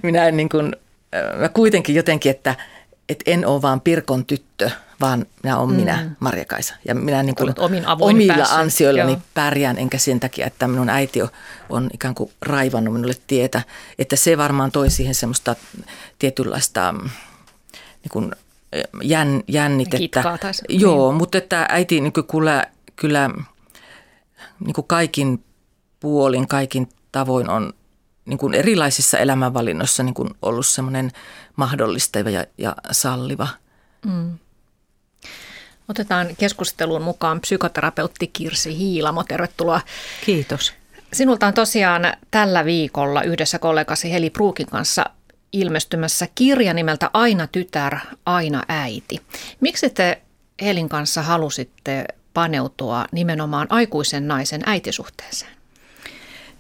minä 0.04 0.28
en 0.28 0.38
niin 0.38 0.50
kuin, 0.50 0.76
mä 1.40 1.50
kuitenkin 1.50 1.96
jotenkin, 1.96 2.30
että, 2.30 2.56
että 3.10 3.32
en 3.32 3.46
ole 3.46 3.62
vaan 3.62 3.82
Pirkon 3.82 4.26
tyttö, 4.26 4.72
vaan 5.02 5.26
minä 5.44 5.58
olen 5.58 5.70
mm. 5.70 5.76
minä, 5.76 6.10
Marja-Kaisa. 6.20 6.76
Ja 6.88 6.96
minä 6.96 7.24
niin 7.24 7.36
kuin 7.36 7.54
omilla 8.00 8.34
päässyt. 8.36 8.60
ansioillani 8.60 9.12
Joo. 9.12 9.22
pärjään, 9.34 9.78
enkä 9.78 9.98
sen 9.98 10.20
takia, 10.20 10.48
että 10.48 10.68
minun 10.68 10.90
äiti 10.90 11.20
on 11.70 11.90
ikään 11.94 12.16
kuin 12.16 12.32
raivannut 12.42 12.94
minulle 12.94 13.16
tietä. 13.28 13.62
Että 14.00 14.16
se 14.16 14.38
varmaan 14.38 14.72
toi 14.72 14.90
siihen 14.90 15.16
semmoista 15.16 15.56
tietynlaista 16.20 16.92
mm, 16.92 17.10
niin 17.84 18.10
kuin 18.10 18.32
jän, 19.02 19.44
jännitettä. 19.48 20.38
Joo, 20.70 21.12
niin. 21.12 21.18
mutta 21.18 21.38
että 21.38 21.66
äiti 21.70 22.02
niin 22.02 22.14
kuin 22.14 22.28
kyllä, 22.28 22.66
kyllä 22.96 23.30
niin 24.60 24.74
kuin 24.74 24.88
kaikin 24.88 25.44
puolin, 26.00 26.48
kaikin 26.48 26.90
tavoin 27.12 27.50
on 27.50 27.74
niin 28.26 28.38
kuin 28.38 28.54
erilaisissa 28.54 29.18
elämänvalinnoissa 29.18 30.04
niin 30.04 30.14
kuin 30.14 30.30
ollut 30.42 30.66
semmoinen 30.66 31.12
mahdollistava 31.56 32.30
ja, 32.30 32.46
ja 32.58 32.76
salliva. 32.92 33.48
Mm. 34.06 34.38
Otetaan 35.90 36.28
keskusteluun 36.38 37.02
mukaan 37.02 37.42
psykoterapeutti 37.42 38.28
Kirsi 38.28 38.78
Hiilamo. 38.78 39.24
Tervetuloa. 39.24 39.82
Kiitos. 40.26 40.74
Sinulta 41.14 41.48
on 41.48 41.54
tosiaan 41.54 42.14
tällä 42.32 42.66
viikolla 42.66 43.24
yhdessä 43.24 43.60
kollegasi 43.60 44.12
Heli 44.12 44.30
Pruukin 44.30 44.68
kanssa 44.68 45.06
ilmestymässä 45.54 46.28
kirja 46.36 46.74
nimeltä 46.74 47.10
Aina 47.14 47.48
tytär, 47.48 47.98
aina 48.26 48.64
äiti. 48.68 49.22
Miksi 49.62 49.90
te 49.90 50.22
Helin 50.62 50.90
kanssa 50.90 51.22
halusitte 51.22 52.06
paneutua 52.34 53.06
nimenomaan 53.12 53.68
aikuisen 53.70 54.28
naisen 54.28 54.62
äitisuhteeseen? 54.66 55.52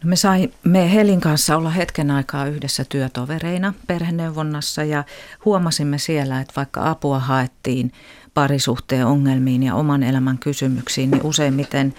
No 0.03 0.09
me 0.09 0.15
saimme 0.15 0.93
Helin 0.93 1.21
kanssa 1.21 1.57
olla 1.57 1.69
hetken 1.69 2.11
aikaa 2.11 2.47
yhdessä 2.47 2.85
työtovereina 2.89 3.73
perheneuvonnassa 3.87 4.83
ja 4.83 5.03
huomasimme 5.45 5.97
siellä, 5.97 6.39
että 6.39 6.53
vaikka 6.55 6.89
apua 6.89 7.19
haettiin 7.19 7.91
parisuhteen 8.35 9.05
ongelmiin 9.05 9.63
ja 9.63 9.75
oman 9.75 10.03
elämän 10.03 10.37
kysymyksiin, 10.37 11.11
niin 11.11 11.23
useimmiten 11.23 11.93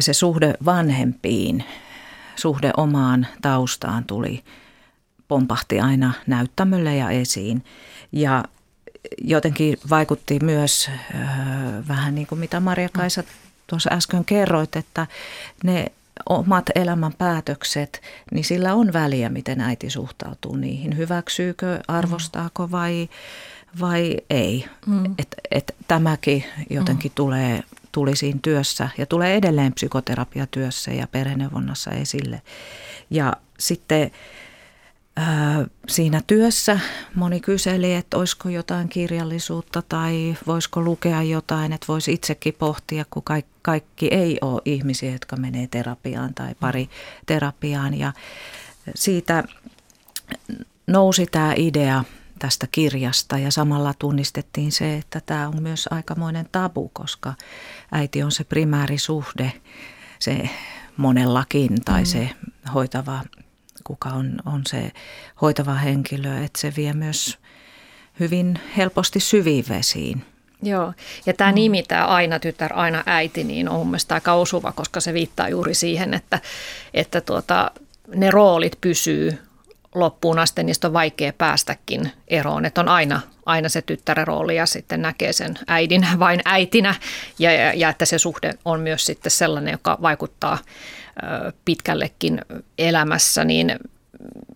se 0.00 0.12
suhde 0.12 0.54
vanhempiin, 0.64 1.64
suhde 2.36 2.70
omaan 2.76 3.26
taustaan 3.42 4.04
tuli, 4.04 4.44
pompahti 5.28 5.80
aina 5.80 6.12
näyttämölle 6.26 6.96
ja 6.96 7.10
esiin. 7.10 7.64
Ja 8.12 8.44
jotenkin 9.22 9.78
vaikutti 9.90 10.38
myös 10.42 10.90
vähän 11.88 12.14
niin 12.14 12.26
kuin 12.26 12.38
mitä 12.38 12.60
Maria-Kaisa 12.60 13.22
tuossa 13.66 13.90
äsken 13.92 14.24
kerroit, 14.24 14.76
että 14.76 15.06
ne 15.64 15.86
omat 16.28 16.70
elämän 16.74 17.12
päätökset, 17.18 18.02
niin 18.32 18.44
sillä 18.44 18.74
on 18.74 18.92
väliä, 18.92 19.28
miten 19.28 19.60
äiti 19.60 19.90
suhtautuu 19.90 20.56
niihin. 20.56 20.96
Hyväksyykö, 20.96 21.80
arvostaako 21.88 22.70
vai, 22.70 23.08
vai 23.80 24.16
ei. 24.30 24.64
Mm. 24.86 25.14
Et, 25.18 25.34
et 25.50 25.74
tämäkin 25.88 26.44
jotenkin 26.70 27.10
mm. 27.10 27.14
tulee, 27.14 27.62
tuli 27.92 28.16
siinä 28.16 28.38
työssä 28.42 28.88
ja 28.98 29.06
tulee 29.06 29.36
edelleen 29.36 29.72
psykoterapiatyössä 29.72 30.90
ja 30.90 31.06
perheneuvonnassa 31.06 31.90
esille. 31.90 32.42
Ja 33.10 33.32
sitten 33.58 34.10
siinä 35.88 36.22
työssä 36.26 36.80
moni 37.14 37.40
kyseli, 37.40 37.94
että 37.94 38.16
olisiko 38.16 38.48
jotain 38.48 38.88
kirjallisuutta 38.88 39.82
tai 39.82 40.36
voisiko 40.46 40.80
lukea 40.80 41.22
jotain, 41.22 41.72
että 41.72 41.86
voisi 41.88 42.12
itsekin 42.12 42.54
pohtia, 42.54 43.04
kun 43.10 43.22
kaikki, 43.22 43.52
kaikki 43.62 44.06
ei 44.06 44.38
ole 44.40 44.62
ihmisiä, 44.64 45.12
jotka 45.12 45.36
menee 45.36 45.66
terapiaan 45.66 46.34
tai 46.34 46.54
pari 46.60 46.88
terapiaan. 47.26 47.98
Ja 47.98 48.12
siitä 48.94 49.44
nousi 50.86 51.26
tämä 51.26 51.54
idea 51.56 52.04
tästä 52.38 52.66
kirjasta 52.72 53.38
ja 53.38 53.50
samalla 53.52 53.94
tunnistettiin 53.98 54.72
se, 54.72 54.96
että 54.96 55.20
tämä 55.26 55.48
on 55.48 55.62
myös 55.62 55.88
aikamoinen 55.90 56.48
tabu, 56.52 56.90
koska 56.92 57.34
äiti 57.92 58.22
on 58.22 58.32
se 58.32 58.44
primäärisuhde, 58.44 59.52
se 60.18 60.50
monellakin 60.96 61.84
tai 61.84 62.00
mm. 62.00 62.06
se 62.06 62.30
hoitava 62.74 63.20
kuka 63.84 64.08
on, 64.08 64.36
on 64.46 64.62
se 64.66 64.92
hoitava 65.40 65.74
henkilö, 65.74 66.44
että 66.44 66.60
se 66.60 66.72
vie 66.76 66.92
myös 66.92 67.38
hyvin 68.20 68.60
helposti 68.76 69.20
syviin 69.20 69.64
vesiin. 69.68 70.24
Joo, 70.62 70.92
ja 71.26 71.34
tämä 71.34 71.50
mm. 71.50 71.54
nimi, 71.54 71.82
tämä 71.82 72.06
aina 72.06 72.38
tytär, 72.38 72.72
aina 72.74 73.02
äiti, 73.06 73.44
niin 73.44 73.68
on 73.68 73.86
mielestäni 73.86 74.16
aika 74.16 74.32
osuva, 74.32 74.72
koska 74.72 75.00
se 75.00 75.14
viittaa 75.14 75.48
juuri 75.48 75.74
siihen, 75.74 76.14
että, 76.14 76.40
että 76.94 77.20
tuota, 77.20 77.70
ne 78.14 78.30
roolit 78.30 78.78
pysyy 78.80 79.38
loppuun 79.94 80.38
asti, 80.38 80.62
niistä 80.62 80.86
on 80.86 80.92
vaikea 80.92 81.32
päästäkin 81.32 82.12
eroon. 82.28 82.64
Että 82.64 82.80
on 82.80 82.88
aina, 82.88 83.20
aina 83.46 83.68
se 83.68 83.82
tyttären 83.82 84.26
rooli 84.26 84.56
ja 84.56 84.66
sitten 84.66 85.02
näkee 85.02 85.32
sen 85.32 85.58
äidin 85.66 86.06
vain 86.18 86.40
äitinä 86.44 86.94
ja, 87.38 87.52
ja, 87.52 87.72
ja 87.74 87.88
että 87.88 88.04
se 88.04 88.18
suhde 88.18 88.50
on 88.64 88.80
myös 88.80 89.06
sitten 89.06 89.30
sellainen, 89.30 89.72
joka 89.72 89.98
vaikuttaa 90.02 90.58
pitkällekin 91.64 92.40
elämässä, 92.78 93.44
niin 93.44 93.78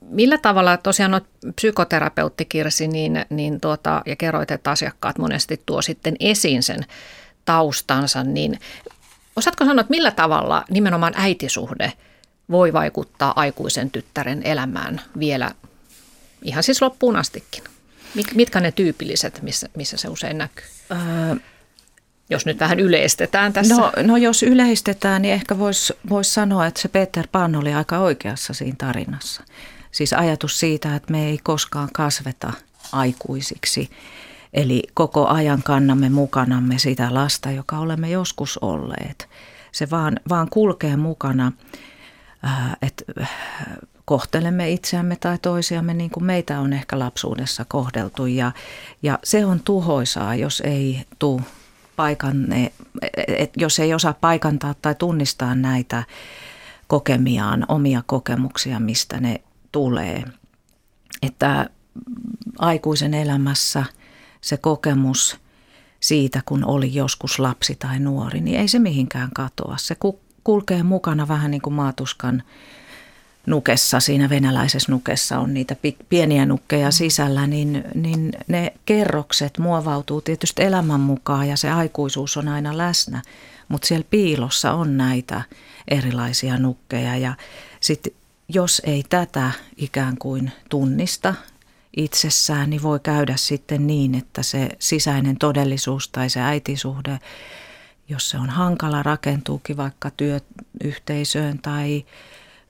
millä 0.03 0.39
tavalla 0.39 0.77
tosiaan 0.77 1.15
olet 1.15 1.27
psykoterapeutti 1.55 2.45
Kirsi 2.45 2.89
niin, 2.89 3.25
niin 3.31 3.61
tuota, 3.61 4.03
ja 4.07 4.17
kerroit, 4.17 4.51
että 4.51 4.71
asiakkaat 4.71 5.19
monesti 5.19 5.63
tuo 5.67 5.83
sitten 5.83 6.17
esiin 6.21 6.63
sen 6.63 6.81
taustansa, 7.45 8.25
niin 8.25 8.61
osaatko 9.37 9.65
sanoa, 9.65 9.81
että 9.81 9.91
millä 9.91 10.11
tavalla 10.11 10.65
nimenomaan 10.71 11.15
äitisuhde 11.17 11.93
voi 12.51 12.73
vaikuttaa 12.73 13.33
aikuisen 13.37 13.91
tyttären 13.91 14.43
elämään 14.43 15.01
vielä 15.19 15.51
ihan 16.43 16.63
siis 16.63 16.83
loppuun 16.83 17.17
astikin? 17.17 17.65
Mitkä 18.35 18.61
ne 18.61 18.73
tyypilliset, 18.73 19.43
missä, 19.43 19.69
missä 19.77 19.97
se 19.97 20.09
usein 20.09 20.39
näkyy? 20.39 20.65
Öö, 20.91 21.37
jos 22.31 22.47
nyt 22.47 22.61
vähän 22.61 22.81
yleistetään 22.81 23.53
tässä. 23.53 23.75
No, 23.75 23.93
no 24.03 24.17
jos 24.17 24.43
yleistetään, 24.43 25.23
niin 25.23 25.35
ehkä 25.35 25.59
voisi 25.59 25.93
vois 26.11 26.35
sanoa, 26.35 26.67
että 26.67 26.81
se 26.81 26.89
Peter 26.89 27.27
Pan 27.33 27.57
oli 27.57 27.75
aika 27.75 27.99
oikeassa 27.99 28.55
siinä 28.55 28.77
tarinassa. 28.79 29.43
Siis 29.93 30.13
ajatus 30.13 30.61
siitä, 30.61 30.97
että 30.97 31.13
me 31.13 31.27
ei 31.27 31.39
koskaan 31.43 31.89
kasveta 31.93 32.53
aikuisiksi. 32.93 33.91
Eli 34.55 34.83
koko 34.95 35.27
ajan 35.27 35.63
kannamme 35.63 36.09
mukanamme 36.09 36.79
sitä 36.79 37.15
lasta, 37.15 37.51
joka 37.51 37.79
olemme 37.79 38.11
joskus 38.11 38.59
olleet. 38.59 39.29
Se 39.73 39.91
vaan, 39.91 40.21
vaan 40.29 40.49
kulkee 40.51 40.97
mukana, 40.97 41.53
että 42.83 43.05
äh, 43.21 43.31
kohtelemme 44.05 44.71
itseämme 44.71 45.17
tai 45.17 45.39
toisiamme 45.39 45.95
niin 45.95 46.11
kuin 46.11 46.25
meitä 46.25 46.61
on 46.61 46.73
ehkä 46.73 46.99
lapsuudessa 46.99 47.65
kohdeltu. 47.65 48.27
Ja, 48.27 48.53
ja 49.03 49.19
se 49.25 49.45
on 49.45 49.61
tuhoisaa, 49.61 50.35
jos 50.35 50.63
ei 50.67 51.05
tule 51.19 51.43
paikanne, 51.97 52.73
että 53.29 53.61
jos 53.61 53.79
ei 53.79 53.95
osaa 53.95 54.15
paikantaa 54.15 54.75
tai 54.83 54.95
tunnistaa 54.95 55.55
näitä 55.55 56.03
kokemiaan, 56.87 57.65
omia 57.69 58.03
kokemuksia, 58.07 58.81
mistä 58.81 59.21
ne 59.21 59.41
tulee. 59.73 60.25
Että 61.23 61.71
aikuisen 62.59 63.15
elämässä 63.15 63.85
se 64.41 64.57
kokemus 64.57 65.37
siitä, 66.01 66.43
kun 66.45 66.65
oli 66.65 66.95
joskus 66.95 67.39
lapsi 67.39 67.75
tai 67.75 67.99
nuori, 67.99 68.41
niin 68.41 68.61
ei 68.61 68.69
se 68.69 68.79
mihinkään 68.79 69.31
katoa. 69.35 69.77
Se 69.79 69.95
kulkee 70.49 70.83
mukana 70.83 71.29
vähän 71.29 71.51
niin 71.51 71.63
kuin 71.63 71.75
maatuskan 71.75 72.43
nukessa, 73.47 74.01
siinä 74.01 74.29
venäläisessä 74.29 74.93
nukessa 74.93 75.39
on 75.39 75.55
niitä 75.55 75.77
pieniä 76.09 76.47
nukkeja 76.47 76.91
sisällä, 76.91 77.47
niin, 77.47 77.85
niin 77.95 78.33
ne 78.47 78.73
kerrokset 78.87 79.59
muovautuu 79.59 80.21
tietysti 80.21 80.63
elämän 80.63 81.01
mukaan 81.01 81.49
ja 81.49 81.57
se 81.57 81.71
aikuisuus 81.71 82.37
on 82.37 82.49
aina 82.49 82.79
läsnä, 82.79 83.23
mutta 83.69 83.87
siellä 83.89 84.07
piilossa 84.11 84.73
on 84.73 84.97
näitä 84.97 85.43
erilaisia 85.89 86.59
nukkeja 86.59 87.17
ja 87.17 87.35
sitten 87.81 88.13
jos 88.49 88.83
ei 88.85 89.05
tätä 89.09 89.51
ikään 89.77 90.19
kuin 90.19 90.53
tunnista 90.69 91.35
itsessään, 91.97 92.71
niin 92.71 92.83
voi 92.83 93.01
käydä 93.01 93.35
sitten 93.37 93.87
niin, 93.87 94.15
että 94.15 94.43
se 94.43 94.69
sisäinen 94.79 95.37
todellisuus 95.37 96.09
tai 96.09 96.31
se 96.31 96.41
äitisuhde, 96.41 97.19
jos 98.09 98.31
se 98.31 98.39
on 98.39 98.51
hankala, 98.51 99.03
rakentuukin 99.03 99.77
vaikka 99.77 100.11
työyhteisöön 100.11 101.59
tai 101.59 102.05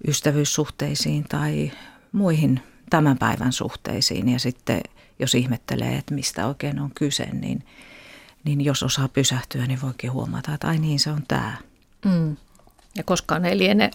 ystävyyssuhteisiin 0.09 1.25
tai 1.29 1.73
muihin 2.13 2.61
tämän 2.91 3.19
päivän 3.19 3.53
suhteisiin. 3.53 4.29
Ja 4.29 4.39
sitten 4.39 4.81
jos 5.19 5.35
ihmettelee, 5.35 5.97
että 5.97 6.15
mistä 6.15 6.47
oikein 6.47 6.81
on 6.81 6.91
kyse, 6.95 7.29
niin, 7.33 7.65
niin 8.45 8.65
jos 8.65 8.83
osaa 8.83 9.09
pysähtyä, 9.09 9.67
niin 9.67 9.83
voikin 9.83 10.13
huomata, 10.13 10.55
että 10.55 10.69
ai 10.69 10.79
niin 10.79 11.01
se 11.01 11.11
on 11.11 11.23
tämä. 11.29 11.57
Mm. 12.05 12.37
Ja 12.97 13.05
koskaan 13.05 13.45
ei 13.45 13.59
liene 13.59 13.91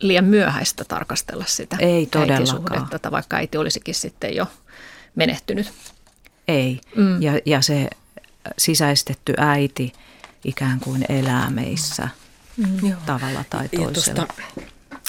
liian 0.00 0.24
myöhäistä 0.24 0.84
tarkastella 0.84 1.44
sitä 1.46 1.76
Ei 1.80 2.06
todellakaan. 2.06 2.88
vaikka 3.10 3.36
äiti 3.36 3.58
olisikin 3.58 3.94
sitten 3.94 4.36
jo 4.36 4.46
menehtynyt. 5.14 5.72
Ei. 6.48 6.80
Mm. 6.96 7.22
Ja, 7.22 7.32
ja 7.46 7.62
se 7.62 7.90
sisäistetty 8.58 9.34
äiti 9.36 9.92
ikään 10.44 10.80
kuin 10.80 11.04
elää 11.08 11.50
meissä 11.50 12.08
mm. 12.56 12.96
tavalla 13.06 13.44
tai 13.50 13.68
toisella. 13.68 14.28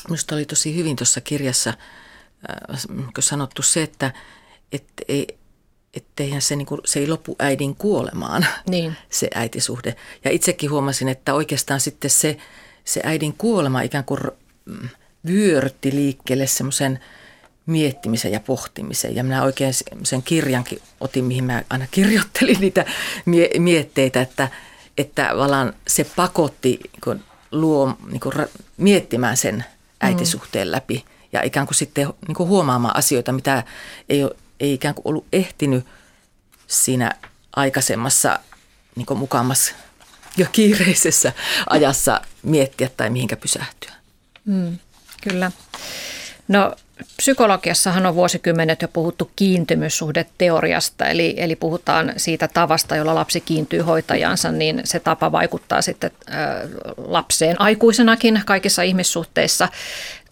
Minusta 0.07 0.35
oli 0.35 0.45
tosi 0.45 0.75
hyvin 0.75 0.95
tuossa 0.95 1.21
kirjassa 1.21 1.69
äh, 1.69 2.79
sanottu 3.19 3.61
se, 3.61 3.83
että 3.83 4.13
et 4.71 4.85
ei, 5.07 5.37
etteihän 5.93 6.41
se, 6.41 6.55
niin 6.55 6.65
kuin, 6.65 6.81
se 6.85 6.99
ei 6.99 7.07
lopu 7.07 7.35
äidin 7.39 7.75
kuolemaan, 7.75 8.45
niin. 8.69 8.97
se 9.09 9.27
äitisuhde. 9.35 9.95
Ja 10.25 10.31
itsekin 10.31 10.71
huomasin, 10.71 11.07
että 11.07 11.33
oikeastaan 11.33 11.79
sitten 11.79 12.11
se, 12.11 12.37
se 12.85 13.01
äidin 13.03 13.33
kuolema 13.37 13.81
ikään 13.81 14.03
kuin 14.03 14.19
mm, 14.65 14.89
vyörytti 15.27 15.91
liikkeelle 15.91 16.47
semmoisen 16.47 16.99
miettimisen 17.65 18.31
ja 18.31 18.39
pohtimisen. 18.39 19.15
Ja 19.15 19.23
minä 19.23 19.43
oikein 19.43 19.73
sen 20.03 20.23
kirjankin 20.23 20.81
otin, 20.99 21.25
mihin 21.25 21.43
mä 21.43 21.63
aina 21.69 21.87
kirjoittelin 21.91 22.59
niitä 22.59 22.85
mie- 23.25 23.59
mietteitä, 23.59 24.21
että, 24.21 24.49
että 24.97 25.31
vallan 25.37 25.73
se 25.87 26.03
pakotti 26.03 26.79
niin 27.05 27.23
luo, 27.51 27.97
niin 28.07 28.19
kuin 28.19 28.33
miettimään 28.77 29.37
sen 29.37 29.65
äitisuhteen 30.01 30.71
läpi 30.71 31.05
ja 31.33 31.41
ikään 31.41 31.67
kuin 31.67 31.75
sitten 31.75 32.13
niin 32.27 32.35
kuin 32.35 32.49
huomaamaan 32.49 32.95
asioita, 32.95 33.31
mitä 33.31 33.63
ei, 34.09 34.23
ole, 34.23 34.35
ei 34.59 34.73
ikään 34.73 34.95
kuin 34.95 35.07
ollut 35.07 35.25
ehtinyt 35.33 35.85
siinä 36.67 37.11
aikaisemmassa 37.55 38.39
niin 38.95 39.05
kuin 39.05 39.19
mukamas 39.19 39.75
jo 40.37 40.45
kiireisessä 40.51 41.33
ajassa 41.69 42.21
miettiä 42.43 42.89
tai 42.97 43.09
mihinkä 43.09 43.35
pysähtyä. 43.35 43.91
Mm, 44.45 44.77
kyllä. 45.21 45.51
No 46.47 46.75
psykologiassahan 47.17 48.05
on 48.05 48.15
vuosikymmenet 48.15 48.81
jo 48.81 48.87
puhuttu 48.87 49.31
kiintymyssuhdeteoriasta, 49.35 51.07
eli, 51.07 51.33
eli 51.37 51.55
puhutaan 51.55 52.13
siitä 52.17 52.47
tavasta, 52.47 52.95
jolla 52.95 53.15
lapsi 53.15 53.41
kiintyy 53.41 53.81
hoitajansa, 53.81 54.51
niin 54.51 54.81
se 54.83 54.99
tapa 54.99 55.31
vaikuttaa 55.31 55.81
sitten 55.81 56.11
lapseen 56.97 57.61
aikuisenakin 57.61 58.41
kaikissa 58.45 58.81
ihmissuhteissa. 58.81 59.69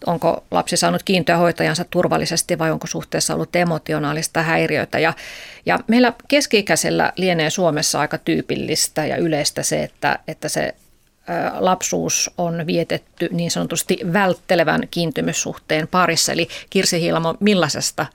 Onko 0.06 0.44
lapsi 0.50 0.76
saanut 0.76 1.02
kiintyä 1.02 1.36
hoitajansa 1.36 1.84
turvallisesti 1.90 2.58
vai 2.58 2.70
onko 2.70 2.86
suhteessa 2.86 3.34
ollut 3.34 3.56
emotionaalista 3.56 4.42
häiriötä. 4.42 4.98
Ja, 4.98 5.12
ja 5.66 5.78
meillä 5.86 6.12
keski-ikäisellä 6.28 7.12
lienee 7.16 7.50
Suomessa 7.50 8.00
aika 8.00 8.18
tyypillistä 8.18 9.06
ja 9.06 9.16
yleistä 9.16 9.62
se, 9.62 9.82
että, 9.82 10.18
että 10.28 10.48
se 10.48 10.74
lapsuus 11.58 12.30
on 12.38 12.66
vietetty 12.66 13.28
niin 13.32 13.50
sanotusti 13.50 13.98
välttelevän 14.12 14.82
kiintymyssuhteen 14.90 15.88
parissa. 15.88 16.32
Eli 16.32 16.48
Kirsi 16.70 17.00
Hiilamo, 17.00 17.34
millaisesta 17.40 18.06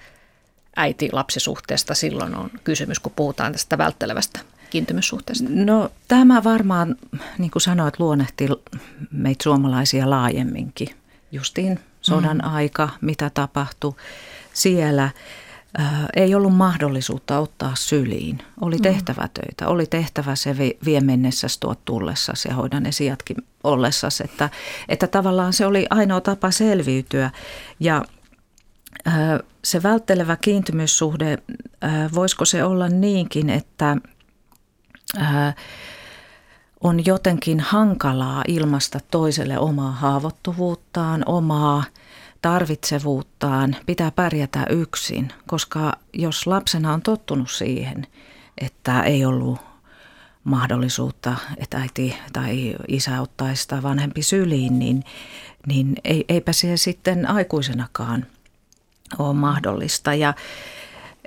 äiti-lapsisuhteesta 0.76 1.94
silloin 1.94 2.36
on 2.36 2.50
kysymys, 2.64 3.00
kun 3.00 3.12
puhutaan 3.16 3.52
tästä 3.52 3.78
välttelevästä 3.78 4.40
kiintymyssuhteesta? 4.70 5.50
No 5.50 5.92
tämä 6.08 6.44
varmaan, 6.44 6.96
niin 7.38 7.52
kuin 7.52 7.62
sanoit, 7.62 8.00
luonnehti 8.00 8.48
meitä 9.12 9.44
suomalaisia 9.44 10.10
laajemminkin. 10.10 10.90
Justiin 11.32 11.80
sodan 12.02 12.38
mm. 12.38 12.54
aika, 12.54 12.90
mitä 13.02 13.32
tapahtui 13.34 13.94
siellä 14.54 15.10
ei 16.16 16.36
ollut 16.36 16.56
mahdollisuutta 16.56 17.40
ottaa 17.40 17.72
syliin. 17.76 18.42
Oli 18.62 18.76
mm. 18.76 18.82
tehtävä 18.82 19.30
töitä, 19.34 19.68
oli 19.68 19.86
tehtävä 19.86 20.36
se 20.36 20.58
vie 20.86 21.02
mennessä 21.02 21.48
tuot 21.60 21.86
tullessasi 21.86 22.48
ja 22.48 22.56
hoida 22.56 22.80
ne 22.80 22.92
sijatkin 22.92 23.38
ollessasi. 23.64 24.24
Että, 24.24 24.50
että 24.90 25.08
tavallaan 25.08 25.54
se 25.54 25.66
oli 25.66 25.86
ainoa 25.90 26.22
tapa 26.22 26.52
selviytyä. 26.52 27.32
Ja 27.80 28.06
se 29.64 29.84
välttelevä 29.84 30.36
kiintymyssuhde, 30.36 31.38
voisiko 32.16 32.46
se 32.46 32.64
olla 32.64 32.90
niinkin, 32.90 33.50
että 33.50 33.98
on 36.82 37.06
jotenkin 37.06 37.60
hankalaa 37.60 38.44
ilmasta 38.48 39.00
toiselle 39.12 39.60
omaa 39.60 39.92
haavoittuvuuttaan, 39.92 41.24
omaa– 41.26 41.84
tarvitsevuuttaan, 42.42 43.76
pitää 43.86 44.12
pärjätä 44.12 44.66
yksin, 44.70 45.34
koska 45.48 45.94
jos 46.14 46.48
lapsena 46.48 46.94
on 46.94 47.02
tottunut 47.02 47.52
siihen, 47.52 48.08
että 48.58 49.04
ei 49.04 49.26
ollut 49.26 49.60
mahdollisuutta, 50.44 51.36
että 51.58 51.78
äiti 51.78 52.16
tai 52.34 52.76
isä 52.88 53.22
ottaisi 53.22 53.62
sitä 53.62 53.84
vanhempi 53.84 54.24
syliin, 54.24 54.80
niin, 54.80 55.04
niin 55.68 55.96
eipä 56.30 56.54
se 56.54 56.78
sitten 56.78 57.30
aikuisenakaan 57.30 58.26
ole 59.20 59.34
mahdollista. 59.34 60.14
Ja 60.14 60.34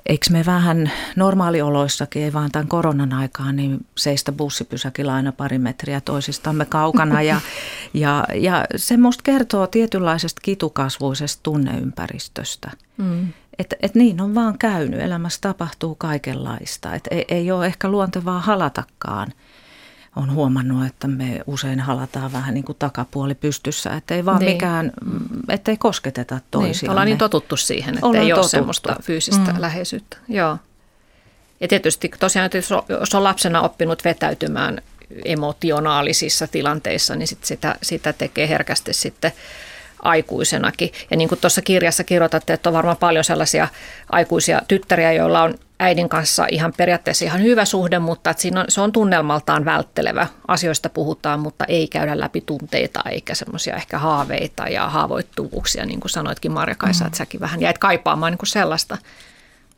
Eikö 0.06 0.26
me 0.30 0.46
vähän 0.46 0.92
normaalioloissakin, 1.16 2.22
ei 2.22 2.32
vaan 2.32 2.50
tämän 2.50 2.68
koronan 2.68 3.12
aikaan, 3.12 3.56
niin 3.56 3.86
seistä 3.98 4.32
bussipysäkillä 4.32 5.14
aina 5.14 5.32
pari 5.32 5.58
metriä 5.58 6.00
toisistamme 6.00 6.64
kaukana. 6.64 7.22
Ja, 7.22 7.40
ja, 7.94 8.24
ja 8.34 8.64
se 8.76 8.96
musta 8.96 9.22
kertoo 9.22 9.66
tietynlaisesta 9.66 10.40
kitukasvuisesta 10.44 11.40
tunneympäristöstä. 11.42 12.70
Mm. 12.96 13.28
Että 13.58 13.76
et 13.82 13.94
niin 13.94 14.20
on 14.20 14.34
vaan 14.34 14.58
käynyt, 14.58 15.00
elämässä 15.00 15.40
tapahtuu 15.40 15.94
kaikenlaista. 15.94 16.94
Et 16.94 17.08
ei, 17.10 17.24
ei 17.28 17.50
ole 17.50 17.66
ehkä 17.66 17.88
luontevaa 17.88 18.40
halatakaan– 18.40 19.32
on 20.16 20.32
huomannut, 20.32 20.86
että 20.86 21.08
me 21.08 21.40
usein 21.46 21.80
halataan 21.80 22.32
vähän 22.32 22.54
niin 22.54 22.64
kuin 22.64 22.78
takapuoli 22.78 23.34
pystyssä, 23.34 23.96
että 23.96 24.14
ei 24.14 24.24
vaan 24.24 24.38
niin. 24.38 24.52
mikään, 24.52 24.92
ettei 25.48 25.76
kosketeta 25.76 26.40
toisiaan. 26.50 26.80
Niin, 26.82 26.90
ollaan 26.90 27.06
niin 27.06 27.18
totuttu 27.18 27.56
siihen, 27.56 27.94
että 27.94 28.06
ollaan 28.06 28.24
ei 28.24 28.30
totuttu. 28.30 28.44
ole 28.44 28.50
semmoista 28.50 28.96
fyysistä 29.02 29.52
mm. 29.52 29.60
läheisyyttä. 29.60 30.16
Joo. 30.28 30.58
Ja 31.60 31.68
tietysti 31.68 32.10
tosiaan, 32.20 32.46
että 32.46 32.58
jos 33.00 33.14
on 33.14 33.24
lapsena 33.24 33.60
oppinut 33.60 34.04
vetäytymään 34.04 34.82
emotionaalisissa 35.24 36.46
tilanteissa, 36.46 37.16
niin 37.16 37.28
sit 37.28 37.44
sitä, 37.44 37.74
sitä 37.82 38.12
tekee 38.12 38.48
herkästi 38.48 38.92
sitten 38.92 39.32
aikuisenakin. 40.02 40.92
Ja 41.10 41.16
niin 41.16 41.28
kuin 41.28 41.40
tuossa 41.40 41.62
kirjassa 41.62 42.04
kirjoitatte, 42.04 42.52
että 42.52 42.68
on 42.68 42.74
varmaan 42.74 42.96
paljon 42.96 43.24
sellaisia 43.24 43.68
aikuisia 44.10 44.62
tyttäriä, 44.68 45.12
joilla 45.12 45.42
on 45.42 45.54
äidin 45.82 46.08
kanssa 46.08 46.46
ihan 46.50 46.72
periaatteessa 46.76 47.24
ihan 47.24 47.42
hyvä 47.42 47.64
suhde, 47.64 47.98
mutta 47.98 48.30
että 48.30 48.42
siinä 48.42 48.60
on, 48.60 48.66
se 48.68 48.80
on 48.80 48.92
tunnelmaltaan 48.92 49.64
välttelevä. 49.64 50.26
Asioista 50.48 50.88
puhutaan, 50.88 51.40
mutta 51.40 51.64
ei 51.64 51.88
käydä 51.88 52.20
läpi 52.20 52.40
tunteita 52.40 53.02
eikä 53.10 53.34
semmoisia 53.34 53.76
ehkä 53.76 53.98
haaveita 53.98 54.68
ja 54.68 54.88
haavoittuvuuksia, 54.88 55.86
niin 55.86 56.00
kuin 56.00 56.10
sanoitkin 56.10 56.52
Marja-Kaisa, 56.52 57.04
mm. 57.04 57.06
että 57.06 57.18
säkin 57.18 57.40
vähän 57.40 57.60
jäit 57.60 57.78
kaipaamaan 57.78 58.32
niin 58.32 58.38
kuin 58.38 58.48
sellaista, 58.48 58.98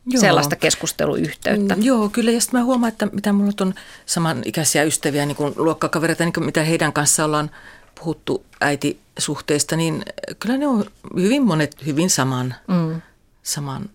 Joo. 0.05 0.21
sellaista 0.21 0.55
keskusteluyhteyttä. 0.55 1.75
Mm, 1.75 1.83
joo, 1.83 2.09
kyllä. 2.09 2.31
Ja 2.31 2.41
sitten 2.41 2.59
mä 2.59 2.63
huomaan, 2.65 2.91
että 2.91 3.05
mitä 3.05 3.33
mulla 3.33 3.51
on 3.61 3.73
samanikäisiä 4.05 4.83
ystäviä, 4.83 5.25
niin 5.25 5.35
kuin 5.35 5.53
luokkakavereita, 5.55 6.23
niin 6.23 6.33
kuin 6.33 6.45
mitä 6.45 6.63
heidän 6.63 6.93
kanssa 6.93 7.25
ollaan 7.25 7.51
puhuttu 7.99 8.45
äitisuhteista, 8.61 9.75
niin 9.75 10.05
kyllä 10.39 10.57
ne 10.57 10.67
on 10.67 10.85
hyvin 11.15 11.43
monet 11.43 11.85
hyvin 11.85 12.09
saman, 12.09 12.55
mm. 12.67 13.01
saman 13.43 13.89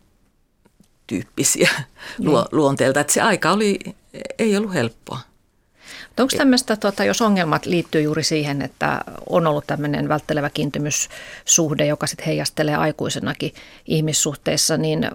tyyppisiä 1.06 1.70
niin. 2.18 2.30
luonteelta. 2.52 3.00
Että 3.00 3.12
se 3.12 3.20
aika 3.20 3.52
oli, 3.52 3.78
ei 4.38 4.56
ollut 4.56 4.74
helppoa. 4.74 5.18
Onko 6.18 6.36
tämmöistä, 6.36 6.76
tuota, 6.76 7.04
jos 7.04 7.22
ongelmat 7.22 7.66
liittyy 7.66 8.02
juuri 8.02 8.24
siihen, 8.24 8.62
että 8.62 9.00
on 9.28 9.46
ollut 9.46 9.66
tämmöinen 9.66 10.08
välttelevä 10.08 10.50
kiintymyssuhde, 10.50 11.86
joka 11.86 12.06
sitten 12.06 12.26
heijastelee 12.26 12.76
aikuisenakin 12.76 13.54
ihmissuhteissa, 13.86 14.76
niin 14.76 15.10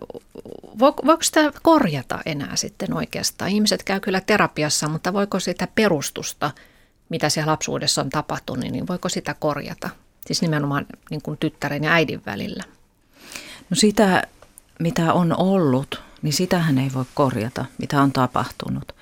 voiko 0.79 1.17
sitä 1.21 1.51
korjata 1.61 2.19
enää 2.25 2.55
sitten 2.55 2.93
oikeastaan? 2.93 3.51
Ihmiset 3.51 3.83
käy 3.83 3.99
kyllä 3.99 4.21
terapiassa, 4.21 4.89
mutta 4.89 5.13
voiko 5.13 5.39
sitä 5.39 5.67
perustusta, 5.75 6.51
mitä 7.09 7.29
siellä 7.29 7.51
lapsuudessa 7.51 8.01
on 8.01 8.09
tapahtunut, 8.09 8.71
niin 8.71 8.87
voiko 8.87 9.09
sitä 9.09 9.33
korjata? 9.33 9.89
Siis 10.25 10.41
nimenomaan 10.41 10.85
niin 11.09 11.21
kuin 11.21 11.37
tyttären 11.37 11.83
ja 11.83 11.91
äidin 11.91 12.21
välillä. 12.25 12.63
No 13.69 13.75
sitä 13.75 14.23
mitä 14.79 15.13
on 15.13 15.37
ollut, 15.37 16.01
niin 16.21 16.33
sitähän 16.33 16.77
ei 16.77 16.91
voi 16.93 17.05
korjata, 17.13 17.65
mitä 17.77 18.01
on 18.01 18.11
tapahtunut. 18.11 18.95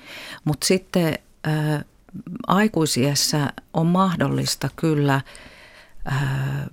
Mutta 0.44 0.66
sitten 0.66 1.18
ää, 1.44 1.84
aikuisiessä 2.46 3.52
on 3.74 3.86
mahdollista 3.86 4.68
kyllä 4.76 5.20
ää, 6.04 6.66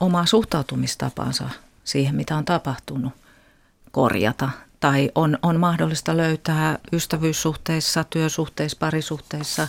omaa 0.00 0.26
suhtautumistapansa 0.26 1.48
siihen, 1.84 2.14
mitä 2.14 2.36
on 2.36 2.44
tapahtunut, 2.44 3.12
korjata. 3.90 4.50
Tai 4.80 5.10
on, 5.14 5.38
on 5.42 5.60
mahdollista 5.60 6.16
löytää 6.16 6.78
ystävyyssuhteissa, 6.92 8.04
työsuhteissa, 8.04 8.76
parisuhteissa 8.80 9.68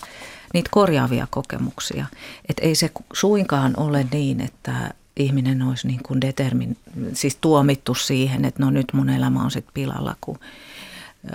niitä 0.56 0.70
korjaavia 0.74 1.28
kokemuksia. 1.30 2.06
Et 2.50 2.58
ei 2.62 2.76
se 2.76 2.92
suinkaan 3.14 3.74
ole 3.78 4.08
niin, 4.12 4.42
että 4.42 4.94
ihminen 5.18 5.62
olisi 5.62 5.88
niin 5.88 6.04
kuin 6.04 6.22
determin, 6.22 6.78
siis 7.14 7.36
tuomittu 7.36 7.96
siihen, 7.96 8.46
että 8.46 8.64
no 8.64 8.70
nyt 8.70 8.88
mun 8.94 9.10
elämä 9.10 9.44
on 9.44 9.52
sitten 9.52 9.74
pilalla, 9.74 10.16
kun 10.22 10.40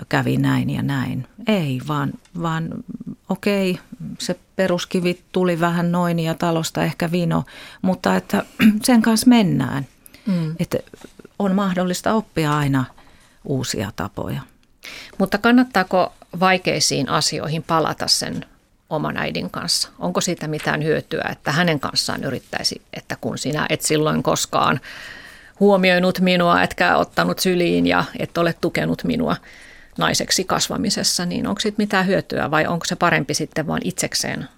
kävi 0.09 0.37
näin 0.37 0.69
ja 0.69 0.81
näin. 0.81 1.27
Ei, 1.47 1.81
vaan, 1.87 2.11
vaan 2.41 2.69
okei, 3.29 3.79
se 4.19 4.39
peruskivi 4.55 5.21
tuli 5.31 5.59
vähän 5.59 5.91
noin 5.91 6.19
ja 6.19 6.33
talosta 6.33 6.83
ehkä 6.83 7.11
vino, 7.11 7.43
mutta 7.81 8.15
että 8.15 8.45
sen 8.83 9.01
kanssa 9.01 9.29
mennään. 9.29 9.87
Mm. 10.25 10.55
Että 10.59 10.77
on 11.39 11.55
mahdollista 11.55 12.13
oppia 12.13 12.57
aina 12.57 12.85
uusia 13.45 13.91
tapoja. 13.95 14.41
Mutta 15.17 15.37
kannattaako 15.37 16.13
vaikeisiin 16.39 17.09
asioihin 17.09 17.63
palata 17.63 18.07
sen 18.07 18.45
oman 18.91 19.17
äidin 19.17 19.49
kanssa? 19.49 19.89
Onko 19.99 20.21
siitä 20.21 20.47
mitään 20.47 20.83
hyötyä, 20.83 21.25
että 21.31 21.51
hänen 21.51 21.79
kanssaan 21.79 22.23
yrittäisi, 22.23 22.81
että 22.93 23.17
kun 23.21 23.37
sinä 23.37 23.65
et 23.69 23.81
silloin 23.81 24.23
koskaan 24.23 24.79
huomioinut 25.59 26.19
minua, 26.19 26.63
etkä 26.63 26.97
ottanut 26.97 27.39
syliin 27.39 27.87
ja 27.87 28.03
et 28.19 28.37
ole 28.37 28.55
tukenut 28.61 29.03
minua 29.03 29.35
naiseksi 29.97 30.43
kasvamisessa, 30.43 31.25
niin 31.25 31.47
onko 31.47 31.59
siitä 31.59 31.77
mitään 31.77 32.07
hyötyä 32.07 32.51
vai 32.51 32.67
onko 32.67 32.85
se 32.85 32.95
parempi 32.95 33.33
sitten 33.33 33.67
vain 33.67 33.81
itsekseen 33.83 34.49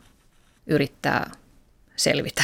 yrittää 0.67 1.31
selvitä? 1.95 2.43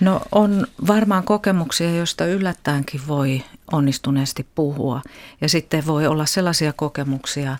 No 0.00 0.20
on 0.32 0.66
varmaan 0.86 1.24
kokemuksia, 1.24 1.94
joista 1.94 2.24
yllättäenkin 2.26 3.00
voi 3.08 3.42
onnistuneesti 3.72 4.46
puhua. 4.54 5.02
Ja 5.40 5.48
sitten 5.48 5.86
voi 5.86 6.06
olla 6.06 6.26
sellaisia 6.26 6.72
kokemuksia 6.72 7.56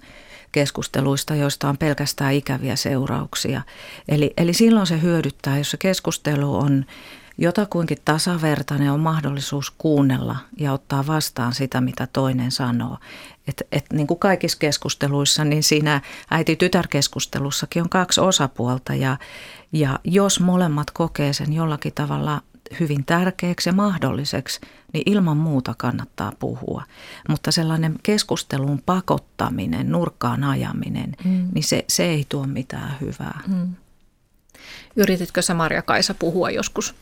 keskusteluista, 0.52 1.34
joista 1.34 1.68
on 1.68 1.78
pelkästään 1.78 2.34
ikäviä 2.34 2.76
seurauksia. 2.76 3.62
Eli, 4.08 4.32
eli 4.36 4.52
silloin 4.52 4.86
se 4.86 5.02
hyödyttää, 5.02 5.58
jos 5.58 5.70
se 5.70 5.76
keskustelu 5.76 6.56
on 6.56 6.84
jotakuinkin 7.38 7.98
tasavertainen, 8.04 8.92
on 8.92 9.00
mahdollisuus 9.00 9.70
kuunnella 9.70 10.36
ja 10.56 10.72
ottaa 10.72 11.06
vastaan 11.06 11.54
sitä, 11.54 11.80
mitä 11.80 12.08
toinen 12.12 12.52
sanoo. 12.52 12.98
Et, 13.48 13.62
et 13.72 13.84
niin 13.92 14.06
kuin 14.06 14.20
kaikissa 14.20 14.58
keskusteluissa, 14.58 15.44
niin 15.44 15.62
siinä 15.62 16.00
äiti-tytär-keskustelussakin 16.30 17.82
on 17.82 17.88
kaksi 17.88 18.20
osapuolta 18.20 18.94
ja, 18.94 19.16
ja 19.72 19.98
jos 20.04 20.40
molemmat 20.40 20.90
kokee 20.90 21.32
sen 21.32 21.52
jollakin 21.52 21.94
tavalla 21.94 22.42
hyvin 22.80 23.04
tärkeäksi 23.04 23.68
ja 23.68 23.72
mahdolliseksi, 23.72 24.60
niin 24.92 25.02
ilman 25.06 25.36
muuta 25.36 25.74
kannattaa 25.78 26.32
puhua. 26.38 26.84
Mutta 27.28 27.52
sellainen 27.52 27.94
keskustelun 28.02 28.82
pakottaminen, 28.86 29.92
nurkkaan 29.92 30.44
ajaminen, 30.44 31.16
mm. 31.24 31.48
niin 31.54 31.64
se, 31.64 31.84
se 31.88 32.04
ei 32.04 32.26
tuo 32.28 32.46
mitään 32.46 32.96
hyvää. 33.00 33.40
Mm. 33.46 33.74
Yrititkö 34.96 35.42
sä 35.42 35.54
Marja-Kaisa 35.54 36.14
puhua 36.14 36.50
joskus 36.50 36.94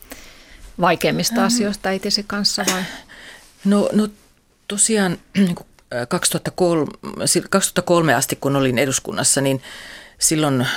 vaikeimmista 0.81 1.45
asioista 1.45 1.89
äitisi 1.89 2.23
kanssa 2.23 2.65
vai? 2.71 2.83
No, 3.65 3.89
no 3.93 4.07
tosiaan 4.67 5.17
2003, 6.07 6.85
niin 7.33 7.43
2003 7.49 8.13
asti, 8.13 8.35
kun 8.35 8.55
olin 8.55 8.77
eduskunnassa, 8.77 9.41
niin 9.41 9.61
silloin 10.19 10.67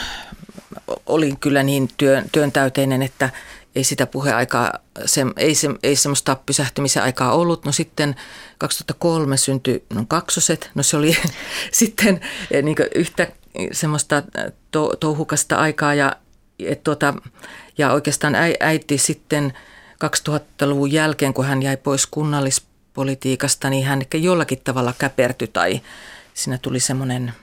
olin 1.06 1.38
kyllä 1.38 1.62
niin 1.62 1.88
työn, 1.96 2.24
työntäyteinen, 2.32 3.02
että 3.02 3.30
ei 3.74 3.84
sitä 3.84 4.06
puheaikaa, 4.06 4.72
se, 5.04 5.26
ei, 5.36 5.54
se, 5.54 5.68
ei 5.82 5.96
semmoista 5.96 6.36
pysähtymisen 6.46 7.02
aikaa 7.02 7.34
ollut. 7.34 7.64
No 7.64 7.72
sitten 7.72 8.16
2003 8.58 9.36
syntyi 9.36 9.84
no 9.94 10.04
kaksoset, 10.08 10.70
no 10.74 10.82
se 10.82 10.96
oli 10.96 11.16
sitten 11.72 12.20
niin 12.62 12.76
yhtä 12.94 13.32
semmoista 13.72 14.16
eh, 14.16 14.52
to, 14.70 14.96
touhukasta 15.00 15.56
aikaa 15.56 15.94
ja, 15.94 16.16
et 16.58 16.84
tuota, 16.84 17.14
ja 17.78 17.92
oikeastaan 17.92 18.34
äiti 18.60 18.98
sitten 18.98 19.52
2000-luvun 20.04 20.92
jälkeen, 20.92 21.34
kun 21.34 21.44
hän 21.44 21.62
jäi 21.62 21.76
pois 21.76 22.06
kunnallispolitiikasta, 22.06 23.70
niin 23.70 23.86
hän 23.86 24.02
jollakin 24.14 24.60
tavalla 24.64 24.94
käpertyi 24.98 25.48
tai 25.48 25.80
siinä 26.34 26.58
tuli 26.58 26.80
semmoinen– 26.80 27.32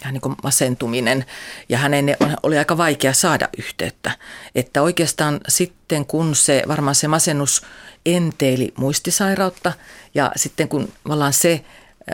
vähän 0.00 0.12
niin 0.12 0.20
kuin 0.20 0.36
masentuminen 0.42 1.24
ja 1.68 1.78
hänen 1.78 2.16
oli 2.42 2.58
aika 2.58 2.76
vaikea 2.76 3.12
saada 3.12 3.48
yhteyttä. 3.58 4.10
Että 4.54 4.82
oikeastaan 4.82 5.40
sitten 5.48 6.06
kun 6.06 6.34
se, 6.34 6.62
varmaan 6.68 6.94
se 6.94 7.08
masennus 7.08 7.62
enteili 8.06 8.72
muistisairautta 8.76 9.72
ja 10.14 10.32
sitten 10.36 10.68
kun 10.68 10.92
vallaan 11.08 11.32
se 11.32 11.64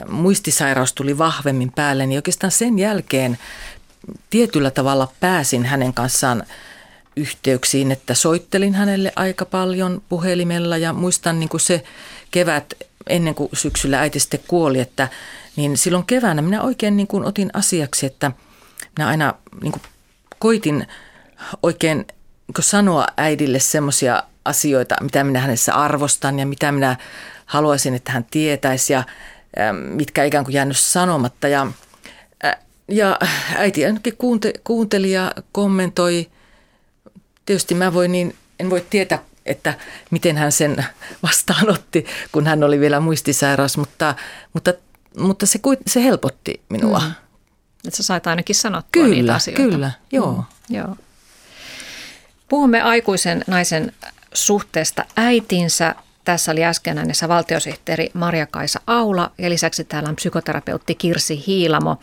muistisairaus 0.09 0.93
tuli 0.93 1.19
vahvemmin 1.19 1.73
päälle, 1.73 2.07
niin 2.07 2.19
oikeastaan 2.19 2.51
sen 2.51 2.79
jälkeen 2.79 3.39
tietyllä 4.31 4.71
tavalla 4.71 5.13
pääsin 5.21 5.65
hänen 5.65 5.95
kanssaan 5.95 6.45
yhteyksiin, 7.17 7.93
että 7.93 8.15
soittelin 8.15 8.75
hänelle 8.75 9.13
aika 9.17 9.45
paljon 9.45 10.03
puhelimella 10.09 10.77
ja 10.77 10.93
muistan 10.93 11.41
niin 11.41 11.49
kuin 11.49 11.61
se 11.61 11.85
kevät 12.31 12.75
ennen 13.07 13.35
kuin 13.35 13.51
syksyllä 13.53 14.01
äiti 14.01 14.21
sitten 14.21 14.41
kuoli, 14.49 14.81
että 14.81 15.09
niin 15.57 15.77
silloin 15.77 16.07
keväänä 16.07 16.43
minä 16.43 16.63
oikein 16.63 16.97
niin 16.97 17.07
kuin 17.07 17.25
otin 17.25 17.51
asiaksi, 17.53 18.07
että 18.07 18.33
minä 18.97 19.09
aina 19.09 19.35
niin 19.63 19.73
kuin 19.73 19.83
koitin 20.39 20.87
oikein 21.63 21.97
niin 21.99 22.55
sanoa 22.61 23.07
äidille 23.17 23.59
semmoisia 23.59 24.23
asioita, 24.45 24.97
mitä 25.01 25.25
minä 25.25 25.41
hänessä 25.41 25.75
arvostan 25.75 26.39
ja 26.39 26.47
mitä 26.47 26.73
minä 26.73 26.97
haluaisin, 27.47 27.95
että 27.95 28.13
hän 28.13 28.27
tietäisi 28.31 28.93
ja 28.93 29.05
mitkä 29.73 30.25
ikään 30.25 30.45
kuin 30.45 30.55
jäänyt 30.55 30.79
sanomatta. 30.79 31.49
Ja, 31.49 31.67
ja 32.89 33.19
äiti 33.57 33.87
ainakin 33.87 34.17
kuunte, 34.17 34.53
kuunteli 34.65 35.13
ja 35.13 35.33
kommentoi. 35.53 36.31
Tietysti 37.47 37.75
mä 37.75 37.95
voin 37.95 38.13
niin, 38.13 38.37
en 38.61 38.71
voi 38.71 38.87
tietää, 38.91 39.19
että 39.47 39.75
miten 40.11 40.37
hän 40.37 40.53
sen 40.53 40.85
vastaanotti, 41.23 42.07
kun 42.33 42.47
hän 42.47 42.65
oli 42.65 42.81
vielä 42.81 43.01
muistisairaus, 43.01 43.77
mutta, 43.77 44.15
mutta 44.53 44.75
mutta 45.19 45.47
se, 45.47 45.61
se 45.87 46.05
helpotti 46.05 46.63
minua. 46.69 46.99
Mm. 46.99 47.13
Että 47.87 47.97
sä 47.97 48.03
sait 48.03 48.27
ainakin 48.27 48.57
sanottua 48.57 49.03
kyllä, 49.03 49.15
niitä 49.15 49.35
asioita. 49.35 49.63
Kyllä, 49.63 49.91
joo. 50.13 50.33
Mm, 50.33 50.77
joo. 50.77 50.97
Puhumme 52.49 52.83
aikuisen 52.83 53.45
naisen 53.47 53.93
suhteesta 54.35 55.05
äitinsä. 55.17 55.95
Tässä 56.25 56.53
oli 56.53 56.65
äsken 56.65 56.99
äänessä 56.99 57.29
valtiosihteeri 57.29 58.11
Maria-Kaisa 58.15 58.81
Aula 58.87 59.33
ja 59.39 59.51
lisäksi 59.51 59.85
täällä 59.85 60.09
on 60.09 60.17
psykoterapeutti 60.17 60.95
Kirsi 60.95 61.45
Hiilamo, 61.47 61.99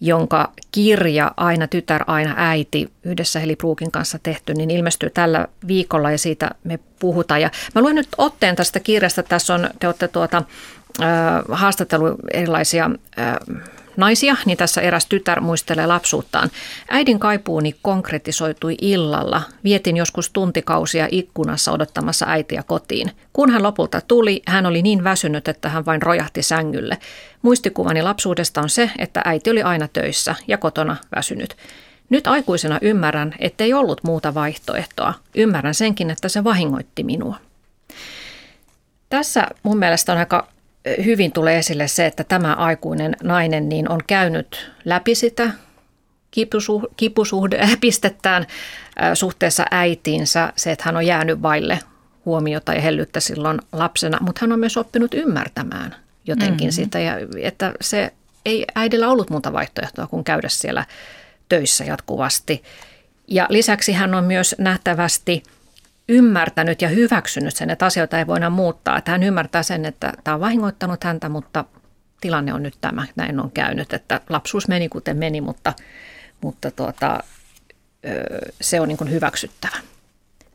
jonka 0.00 0.52
kirja 0.72 1.30
Aina 1.36 1.68
tytär, 1.68 2.04
aina 2.06 2.34
äiti 2.36 2.90
yhdessä 3.04 3.40
Heli 3.40 3.56
Pruukin 3.56 3.90
kanssa 3.90 4.18
tehty, 4.22 4.54
niin 4.54 4.70
ilmestyy 4.70 5.10
tällä 5.10 5.46
viikolla 5.66 6.10
ja 6.10 6.18
siitä 6.18 6.50
me 6.64 6.78
puhutaan. 6.98 7.40
Ja 7.40 7.50
mä 7.74 7.82
luen 7.82 7.94
nyt 7.96 8.08
otteen 8.18 8.56
tästä 8.56 8.80
kirjasta. 8.80 9.22
Tässä 9.22 9.54
on, 9.54 9.70
te 9.80 9.86
olette 9.86 10.08
tuota, 10.08 10.42
haastattelu 11.48 12.16
erilaisia 12.32 12.90
naisia, 13.96 14.36
niin 14.46 14.58
tässä 14.58 14.80
eräs 14.80 15.06
tytär 15.06 15.40
muistelee 15.40 15.86
lapsuuttaan. 15.86 16.50
Äidin 16.88 17.18
kaipuuni 17.18 17.76
konkretisoitui 17.82 18.76
illalla. 18.80 19.42
Vietin 19.64 19.96
joskus 19.96 20.30
tuntikausia 20.30 21.08
ikkunassa 21.10 21.72
odottamassa 21.72 22.26
äitiä 22.28 22.62
kotiin. 22.62 23.12
Kun 23.32 23.50
hän 23.50 23.62
lopulta 23.62 24.00
tuli, 24.00 24.42
hän 24.46 24.66
oli 24.66 24.82
niin 24.82 25.04
väsynyt, 25.04 25.48
että 25.48 25.68
hän 25.68 25.86
vain 25.86 26.02
rojahti 26.02 26.42
sängylle. 26.42 26.98
Muistikuvani 27.42 28.02
lapsuudesta 28.02 28.60
on 28.60 28.70
se, 28.70 28.90
että 28.98 29.22
äiti 29.24 29.50
oli 29.50 29.62
aina 29.62 29.88
töissä 29.88 30.34
ja 30.48 30.58
kotona 30.58 30.96
väsynyt. 31.16 31.56
Nyt 32.10 32.26
aikuisena 32.26 32.78
ymmärrän, 32.82 33.34
ettei 33.38 33.72
ollut 33.72 34.04
muuta 34.04 34.34
vaihtoehtoa. 34.34 35.14
Ymmärrän 35.34 35.74
senkin, 35.74 36.10
että 36.10 36.28
se 36.28 36.44
vahingoitti 36.44 37.02
minua. 37.02 37.36
Tässä 39.08 39.46
mun 39.62 39.78
mielestä 39.78 40.12
on 40.12 40.18
aika 40.18 40.48
hyvin 41.04 41.32
tulee 41.32 41.58
esille 41.58 41.88
se, 41.88 42.06
että 42.06 42.24
tämä 42.24 42.54
aikuinen 42.54 43.16
nainen 43.22 43.68
niin 43.68 43.90
on 43.90 44.00
käynyt 44.06 44.70
läpi 44.84 45.14
sitä 45.14 45.50
kipusuhdepistettään 46.96 48.46
suhteessa 49.14 49.64
äitiinsä, 49.70 50.52
se, 50.56 50.72
että 50.72 50.84
hän 50.86 50.96
on 50.96 51.06
jäänyt 51.06 51.42
vaille 51.42 51.78
huomiota 52.24 52.74
ja 52.74 52.80
hellyttä 52.80 53.20
silloin 53.20 53.58
lapsena, 53.72 54.18
mutta 54.20 54.38
hän 54.40 54.52
on 54.52 54.60
myös 54.60 54.76
oppinut 54.76 55.14
ymmärtämään 55.14 55.96
jotenkin 56.26 56.68
mm-hmm. 56.68 56.84
sitä, 56.84 56.98
ja 56.98 57.14
että 57.40 57.72
se 57.80 58.12
ei 58.44 58.66
äidillä 58.74 59.08
ollut 59.08 59.30
muuta 59.30 59.52
vaihtoehtoa 59.52 60.06
kuin 60.06 60.24
käydä 60.24 60.48
siellä 60.48 60.84
töissä 61.48 61.84
jatkuvasti. 61.84 62.62
Ja 63.28 63.46
lisäksi 63.48 63.92
hän 63.92 64.14
on 64.14 64.24
myös 64.24 64.54
nähtävästi– 64.58 65.42
ymmärtänyt 66.10 66.82
ja 66.82 66.88
hyväksynyt 66.88 67.56
sen, 67.56 67.70
että 67.70 67.86
asioita 67.86 68.18
ei 68.18 68.26
voida 68.26 68.50
muuttaa. 68.50 68.98
Että 68.98 69.10
hän 69.10 69.22
ymmärtää 69.22 69.62
sen, 69.62 69.84
että 69.84 70.12
tämä 70.24 70.34
on 70.34 70.40
vahingoittanut 70.40 71.04
häntä, 71.04 71.28
mutta 71.28 71.64
tilanne 72.20 72.54
on 72.54 72.62
nyt 72.62 72.74
tämä, 72.80 73.06
näin 73.16 73.40
on 73.40 73.50
käynyt, 73.50 73.92
että 73.92 74.20
lapsuus 74.28 74.68
meni 74.68 74.88
kuten 74.88 75.16
meni, 75.16 75.40
mutta, 75.40 75.72
mutta 76.40 76.70
tuota, 76.70 77.20
se 78.60 78.80
on 78.80 78.88
niin 78.88 79.10
hyväksyttävä. 79.10 79.76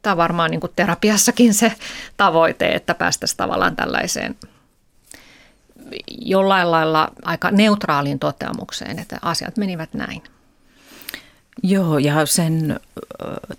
Tämä 0.02 0.12
on 0.12 0.18
varmaan 0.18 0.52
niin 0.52 0.62
terapiassakin 0.76 1.54
se 1.54 1.74
tavoite, 2.18 2.68
että 2.70 2.94
päästäisiin 2.94 3.38
tavallaan 3.38 3.76
tällaiseen 3.76 4.36
jollain 6.08 6.72
lailla 6.72 7.12
aika 7.24 7.52
neutraaliin 7.52 8.20
toteamukseen, 8.20 9.00
että 9.00 9.20
asiat 9.22 9.58
menivät 9.58 9.94
näin. 9.94 10.24
Joo, 11.64 11.98
ja 11.98 12.26
sen 12.26 12.80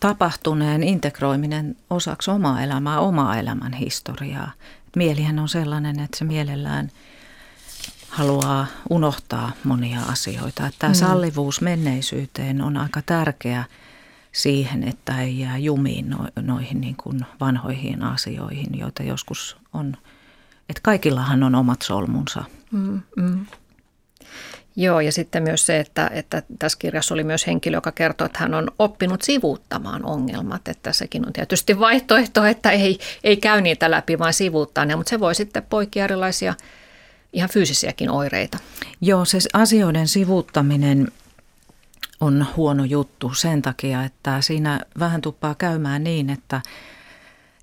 tapahtuneen 0.00 0.82
integroiminen 0.82 1.76
osaksi 1.90 2.30
omaa 2.30 2.62
elämää, 2.62 3.00
omaa 3.00 3.36
elämän 3.36 3.72
historiaa. 3.72 4.50
Mielihän 4.96 5.38
on 5.38 5.48
sellainen, 5.48 6.00
että 6.00 6.18
se 6.18 6.24
mielellään 6.24 6.90
haluaa 8.08 8.66
unohtaa 8.90 9.52
monia 9.64 10.00
asioita. 10.02 10.66
Että 10.66 10.78
tämä 10.78 10.92
mm. 10.92 10.94
sallivuus 10.94 11.60
menneisyyteen 11.60 12.62
on 12.62 12.76
aika 12.76 13.02
tärkeä 13.02 13.64
siihen, 14.32 14.88
että 14.88 15.20
ei 15.20 15.38
jää 15.38 15.58
jumiin 15.58 16.10
no, 16.10 16.28
noihin 16.40 16.80
niin 16.80 16.96
kuin 16.96 17.20
vanhoihin 17.40 18.02
asioihin, 18.02 18.78
joita 18.78 19.02
joskus 19.02 19.56
on, 19.72 19.96
että 20.68 20.80
kaikillahan 20.82 21.42
on 21.42 21.54
omat 21.54 21.82
solmunsa. 21.82 22.44
Mm, 22.70 23.00
mm. 23.16 23.46
Joo, 24.76 25.00
ja 25.00 25.12
sitten 25.12 25.42
myös 25.42 25.66
se, 25.66 25.78
että, 25.80 26.10
että 26.12 26.42
tässä 26.58 26.78
kirjassa 26.78 27.14
oli 27.14 27.24
myös 27.24 27.46
henkilö, 27.46 27.76
joka 27.76 27.92
kertoo, 27.92 28.24
että 28.24 28.38
hän 28.38 28.54
on 28.54 28.70
oppinut 28.78 29.22
sivuuttamaan 29.22 30.04
ongelmat. 30.04 30.68
Että 30.68 30.92
sekin 30.92 31.26
on 31.26 31.32
tietysti 31.32 31.78
vaihtoehto, 31.78 32.44
että 32.44 32.70
ei, 32.70 32.98
ei 33.24 33.36
käy 33.36 33.60
niitä 33.60 33.90
läpi, 33.90 34.18
vaan 34.18 34.34
sivuuttaa 34.34 34.84
ne, 34.84 34.96
mutta 34.96 35.10
se 35.10 35.20
voi 35.20 35.34
sitten 35.34 35.62
poikia 35.62 36.04
erilaisia 36.04 36.54
ihan 37.32 37.50
fyysisiäkin 37.50 38.10
oireita. 38.10 38.58
Joo, 39.00 39.24
se 39.24 39.38
asioiden 39.52 40.08
sivuuttaminen 40.08 41.08
on 42.20 42.46
huono 42.56 42.84
juttu 42.84 43.34
sen 43.34 43.62
takia, 43.62 44.04
että 44.04 44.40
siinä 44.40 44.80
vähän 44.98 45.20
tuppaa 45.20 45.54
käymään 45.54 46.04
niin, 46.04 46.30
että 46.30 46.60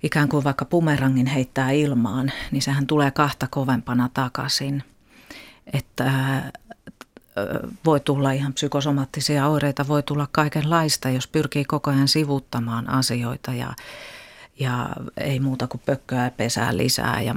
ikään 0.02 0.28
kuin 0.28 0.44
vaikka 0.44 0.64
pumerangin 0.64 1.26
heittää 1.26 1.70
ilmaan, 1.70 2.32
niin 2.50 2.62
sehän 2.62 2.86
tulee 2.86 3.10
kahta 3.10 3.46
kovempana 3.50 4.10
takaisin. 4.14 4.82
Että 5.72 6.12
voi 7.84 8.00
tulla 8.00 8.32
ihan 8.32 8.52
psykosomaattisia 8.52 9.48
oireita, 9.48 9.88
voi 9.88 10.02
tulla 10.02 10.28
kaikenlaista, 10.32 11.08
jos 11.10 11.28
pyrkii 11.28 11.64
koko 11.64 11.90
ajan 11.90 12.08
sivuttamaan 12.08 12.90
asioita 12.90 13.52
ja, 13.52 13.74
ja 14.60 14.88
ei 15.16 15.40
muuta 15.40 15.66
kuin 15.66 15.82
pökköä 15.86 16.30
pesää 16.30 16.76
lisää 16.76 17.22
ja 17.22 17.34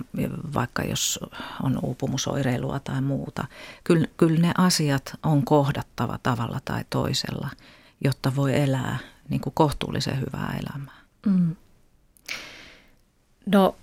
vaikka 0.53 0.83
jos 0.83 1.19
on 1.63 1.79
uupumusoireilua 1.81 2.79
tai 2.79 3.01
muuta. 3.01 3.45
Kyllä, 3.83 4.07
kyllä 4.17 4.39
ne 4.39 4.51
asiat 4.57 5.13
on 5.23 5.45
kohdattava 5.45 6.19
tavalla 6.23 6.60
tai 6.65 6.86
toisella, 6.89 7.49
jotta 8.03 8.36
voi 8.36 8.60
elää 8.60 8.97
niin 9.29 9.41
kuin 9.41 9.53
kohtuullisen 9.53 10.19
hyvää 10.19 10.60
elämää. 10.60 10.97
Mm. 11.25 11.55
No 13.45 13.75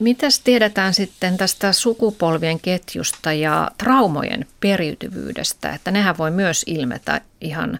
Mitäs 0.00 0.40
tiedetään 0.40 0.94
sitten 0.94 1.36
tästä 1.36 1.72
sukupolvien 1.72 2.60
ketjusta 2.60 3.32
ja 3.32 3.70
traumojen 3.78 4.46
periytyvyydestä, 4.60 5.70
että 5.70 5.90
nehän 5.90 6.18
voi 6.18 6.30
myös 6.30 6.64
ilmetä 6.66 7.20
ihan 7.40 7.78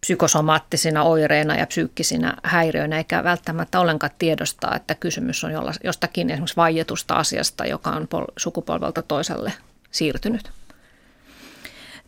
psykosomaattisina 0.00 1.02
oireina 1.02 1.56
ja 1.56 1.66
psyykkisinä 1.66 2.36
häiriöinä, 2.42 2.96
eikä 2.96 3.24
välttämättä 3.24 3.80
ollenkaan 3.80 4.12
tiedostaa, 4.18 4.76
että 4.76 4.94
kysymys 4.94 5.44
on 5.44 5.52
jostakin 5.84 6.30
esimerkiksi 6.30 6.56
vaietusta 6.56 7.14
asiasta, 7.14 7.66
joka 7.66 7.90
on 7.90 8.08
sukupolvelta 8.36 9.02
toiselle 9.02 9.52
siirtynyt. 9.90 10.50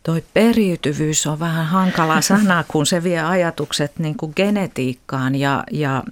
Toi 0.03 0.23
periytyvyys 0.33 1.27
on 1.27 1.39
vähän 1.39 1.65
hankala 1.65 2.21
sana, 2.21 2.63
kun 2.67 2.85
se 2.85 3.03
vie 3.03 3.21
ajatukset 3.21 3.99
niin 3.99 4.17
kuin 4.17 4.33
genetiikkaan 4.35 5.35
ja, 5.35 5.63
ja 5.71 6.03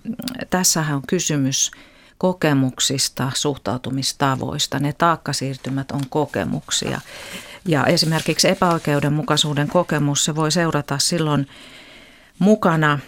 tässähän 0.50 0.96
on 0.96 1.04
kysymys– 1.08 1.72
kokemuksista, 2.18 3.32
suhtautumistavoista. 3.36 4.80
Ne 4.80 4.94
taakkasiirtymät 4.94 5.92
on 5.92 6.02
kokemuksia. 6.10 7.02
Ja 7.66 7.86
esimerkiksi 7.86 8.48
epäoikeudenmukaisuuden 8.48 9.68
kokemus, 9.68 10.26
se 10.26 10.36
voi 10.36 10.52
seurata 10.52 11.00
silloin 11.00 11.48
mukana 12.40 13.00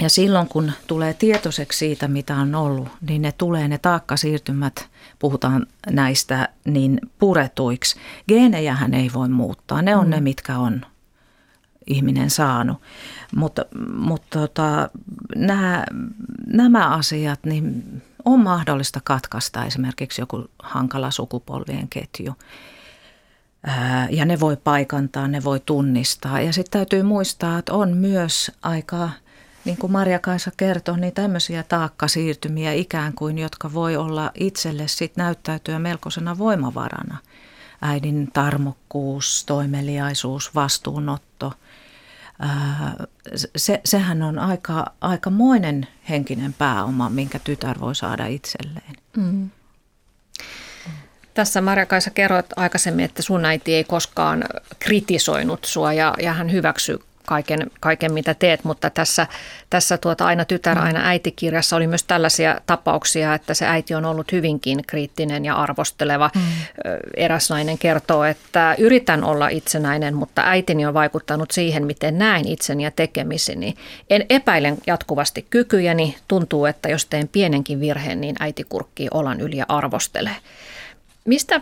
ja 0.00 0.10
silloin 0.10 0.48
kun 0.48 0.72
tulee 0.86 1.14
tietoiseksi 1.14 1.78
siitä, 1.78 2.08
mitä 2.08 2.36
on 2.36 2.54
ollut, 2.54 2.88
niin 3.00 3.22
ne 3.22 3.32
tulee 3.32 3.68
ne 3.68 3.78
taakkasiirtymät, 3.78 4.88
puhutaan 5.18 5.66
näistä, 5.90 6.48
niin 6.64 7.00
puretuiksi. 7.18 7.96
Geenejähän 8.28 8.94
ei 8.94 9.10
voi 9.14 9.28
muuttaa, 9.28 9.82
ne 9.82 9.96
on 9.96 10.04
mm. 10.04 10.10
ne, 10.10 10.20
mitkä 10.20 10.58
on 10.58 10.86
ihminen 11.86 12.30
saanut. 12.30 12.82
Mutta, 13.36 13.64
mutta 13.96 14.38
tota, 14.38 14.90
nämä, 15.36 15.84
nämä 16.46 16.88
asiat, 16.88 17.40
niin 17.44 18.02
on 18.26 18.40
mahdollista 18.40 19.00
katkaista 19.04 19.64
esimerkiksi 19.64 20.22
joku 20.22 20.44
hankala 20.58 21.10
sukupolvien 21.10 21.88
ketju. 21.88 22.34
Ja 24.10 24.24
ne 24.24 24.40
voi 24.40 24.56
paikantaa, 24.56 25.28
ne 25.28 25.44
voi 25.44 25.60
tunnistaa. 25.60 26.40
Ja 26.40 26.52
sitten 26.52 26.70
täytyy 26.78 27.02
muistaa, 27.02 27.58
että 27.58 27.72
on 27.72 27.96
myös 27.96 28.52
aika, 28.62 29.10
niin 29.64 29.76
kuin 29.76 29.92
Marja 29.92 30.18
Kaisa 30.18 30.50
kertoi, 30.56 31.00
niin 31.00 31.14
tämmöisiä 31.14 31.62
taakkasiirtymiä 31.62 32.72
ikään 32.72 33.12
kuin, 33.12 33.38
jotka 33.38 33.72
voi 33.72 33.96
olla 33.96 34.30
itselle 34.34 34.88
sit 34.88 35.16
näyttäytyä 35.16 35.78
melkoisena 35.78 36.38
voimavarana. 36.38 37.18
Äidin 37.82 38.30
tarmokkuus, 38.32 39.44
toimeliaisuus, 39.46 40.54
vastuunotto– 40.54 41.52
se, 43.56 43.80
sehän 43.84 44.22
on 44.22 44.38
aika, 44.38 44.86
aikamoinen 45.00 45.86
henkinen 46.08 46.52
pääoma, 46.52 47.10
minkä 47.10 47.38
tytär 47.38 47.80
voi 47.80 47.94
saada 47.94 48.26
itselleen. 48.26 48.94
Mm. 49.16 49.50
Tässä 51.34 51.60
Marja-Kaisa 51.60 52.10
kerroit 52.10 52.46
aikaisemmin, 52.56 53.04
että 53.04 53.22
sun 53.22 53.44
äiti 53.44 53.74
ei 53.74 53.84
koskaan 53.84 54.44
kritisoinut 54.78 55.64
sua 55.64 55.92
ja, 55.92 56.14
ja 56.22 56.32
hän 56.32 56.52
hyväksyi 56.52 56.98
kaiken, 57.26 57.70
kaiken 57.80 58.12
mitä 58.12 58.34
teet, 58.34 58.64
mutta 58.64 58.90
tässä, 58.90 59.26
tässä 59.70 59.98
tuota 59.98 60.26
aina 60.26 60.44
tytär, 60.44 60.78
aina 60.78 61.00
äitikirjassa 61.08 61.76
oli 61.76 61.86
myös 61.86 62.02
tällaisia 62.02 62.60
tapauksia, 62.66 63.34
että 63.34 63.54
se 63.54 63.66
äiti 63.66 63.94
on 63.94 64.04
ollut 64.04 64.32
hyvinkin 64.32 64.84
kriittinen 64.86 65.44
ja 65.44 65.54
arvosteleva. 65.54 66.30
Mm. 66.34 66.42
Eräs 67.16 67.50
nainen 67.50 67.78
kertoo, 67.78 68.24
että 68.24 68.74
yritän 68.78 69.24
olla 69.24 69.48
itsenäinen, 69.48 70.14
mutta 70.14 70.42
äitini 70.44 70.86
on 70.86 70.94
vaikuttanut 70.94 71.50
siihen, 71.50 71.86
miten 71.86 72.18
näen 72.18 72.48
itseni 72.48 72.84
ja 72.84 72.90
tekemiseni. 72.90 73.74
En 74.10 74.26
epäilen 74.30 74.78
jatkuvasti 74.86 75.46
kykyjäni, 75.50 76.16
tuntuu, 76.28 76.66
että 76.66 76.88
jos 76.88 77.06
teen 77.06 77.28
pienenkin 77.28 77.80
virheen, 77.80 78.20
niin 78.20 78.36
äiti 78.40 78.64
kurkkii 78.64 79.08
olan 79.14 79.40
yli 79.40 79.56
ja 79.56 79.64
arvostelee. 79.68 80.36
Mistä 81.24 81.60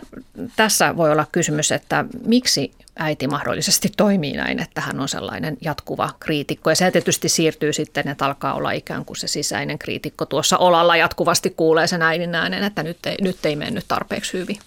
tässä 0.55 0.97
voi 0.97 1.11
olla 1.11 1.25
kysymys, 1.31 1.71
että 1.71 2.05
miksi 2.25 2.71
äiti 2.99 3.27
mahdollisesti 3.27 3.91
toimii 3.97 4.37
näin, 4.37 4.59
että 4.59 4.81
hän 4.81 4.99
on 4.99 5.09
sellainen 5.09 5.57
jatkuva 5.61 6.09
kriitikko. 6.19 6.69
Ja 6.69 6.75
se 6.75 6.91
tietysti 6.91 7.29
siirtyy 7.29 7.73
sitten, 7.73 8.07
että 8.07 8.25
alkaa 8.25 8.53
olla 8.53 8.71
ikään 8.71 9.05
kuin 9.05 9.17
se 9.17 9.27
sisäinen 9.27 9.79
kriitikko 9.79 10.25
tuossa 10.25 10.57
olalla 10.57 10.97
jatkuvasti 10.97 11.49
kuulee 11.49 11.87
sen 11.87 12.01
äidin 12.01 12.35
äänen, 12.35 12.63
että 12.63 12.83
nyt 12.83 13.05
ei, 13.05 13.17
nyt 13.21 13.45
ei 13.45 13.55
mennyt 13.55 13.85
tarpeeksi 13.87 14.33
hyvin. 14.33 14.57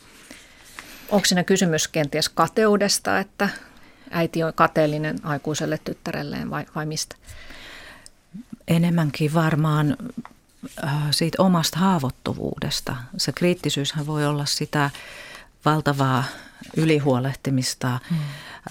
Onko 1.08 1.24
siinä 1.24 1.44
kysymys 1.44 1.88
kenties 1.88 2.28
kateudesta, 2.28 3.18
että 3.18 3.48
äiti 4.10 4.42
on 4.42 4.52
kateellinen 4.54 5.18
aikuiselle 5.22 5.78
tyttärelleen 5.84 6.50
vai, 6.50 6.66
vai 6.74 6.86
mistä? 6.86 7.16
Enemmänkin 8.68 9.34
varmaan 9.34 9.96
äh, 10.84 10.92
siitä 11.10 11.42
omasta 11.42 11.78
haavoittuvuudesta. 11.78 12.96
Se 13.16 13.32
kriittisyyshän 13.32 14.06
voi 14.06 14.26
olla 14.26 14.44
sitä 14.44 14.90
valtavaa 15.64 16.24
ylihuolehtimista, 16.76 17.98
hmm. 18.10 18.18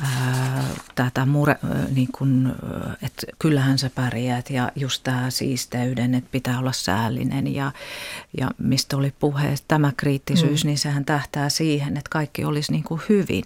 ää, 0.01 0.63
tätä 0.95 1.25
mure, 1.25 1.55
niin 1.95 2.07
kun, 2.17 2.55
että 3.01 3.27
kyllähän 3.39 3.77
sä 3.77 3.89
pärjäät 3.95 4.49
ja 4.49 4.71
just 4.75 5.03
tämä 5.03 5.29
siisteyden, 5.29 6.15
että 6.15 6.29
pitää 6.31 6.59
olla 6.59 6.71
säällinen 6.71 7.53
ja, 7.53 7.71
ja 8.37 8.51
mistä 8.57 8.97
oli 8.97 9.13
puhe, 9.19 9.55
tämä 9.67 9.91
kriittisyys, 9.97 10.63
hmm. 10.63 10.67
niin 10.67 10.77
sehän 10.77 11.05
tähtää 11.05 11.49
siihen, 11.49 11.97
että 11.97 12.09
kaikki 12.09 12.45
olisi 12.45 12.71
niin 12.71 12.83
kuin 12.83 13.01
hyvin. 13.09 13.43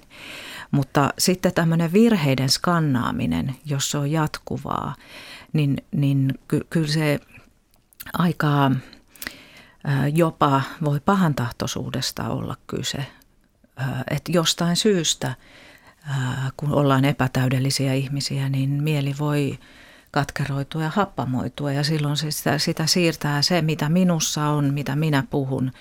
Mutta 0.71 1.13
sitten 1.17 1.53
tämmöinen 1.53 1.93
virheiden 1.93 2.49
skannaaminen, 2.49 3.55
jos 3.65 3.91
se 3.91 3.97
on 3.97 4.11
jatkuvaa, 4.11 4.95
niin, 5.53 5.77
niin 5.91 6.39
ky, 6.47 6.59
kyllä 6.69 6.87
se 6.87 7.19
aika 8.13 8.71
jopa 10.13 10.61
voi 10.83 10.99
pahantahtoisuudesta 10.99 12.29
olla 12.29 12.55
kyse 12.67 13.05
että 14.11 14.31
jostain 14.31 14.75
syystä, 14.75 15.35
kun 16.57 16.73
ollaan 16.73 17.05
epätäydellisiä 17.05 17.93
ihmisiä, 17.93 18.49
niin 18.49 18.69
mieli 18.69 19.15
voi 19.19 19.59
katkeroitua 20.11 20.83
ja 20.83 20.91
happamoitua 20.95 21.71
ja 21.71 21.83
silloin 21.83 22.17
se 22.17 22.31
sitä, 22.31 22.57
sitä 22.57 22.87
siirtää 22.87 23.41
se, 23.41 23.61
mitä 23.61 23.89
minussa 23.89 24.47
on, 24.47 24.73
mitä 24.73 24.95
minä 24.95 25.23
puhun, 25.29 25.71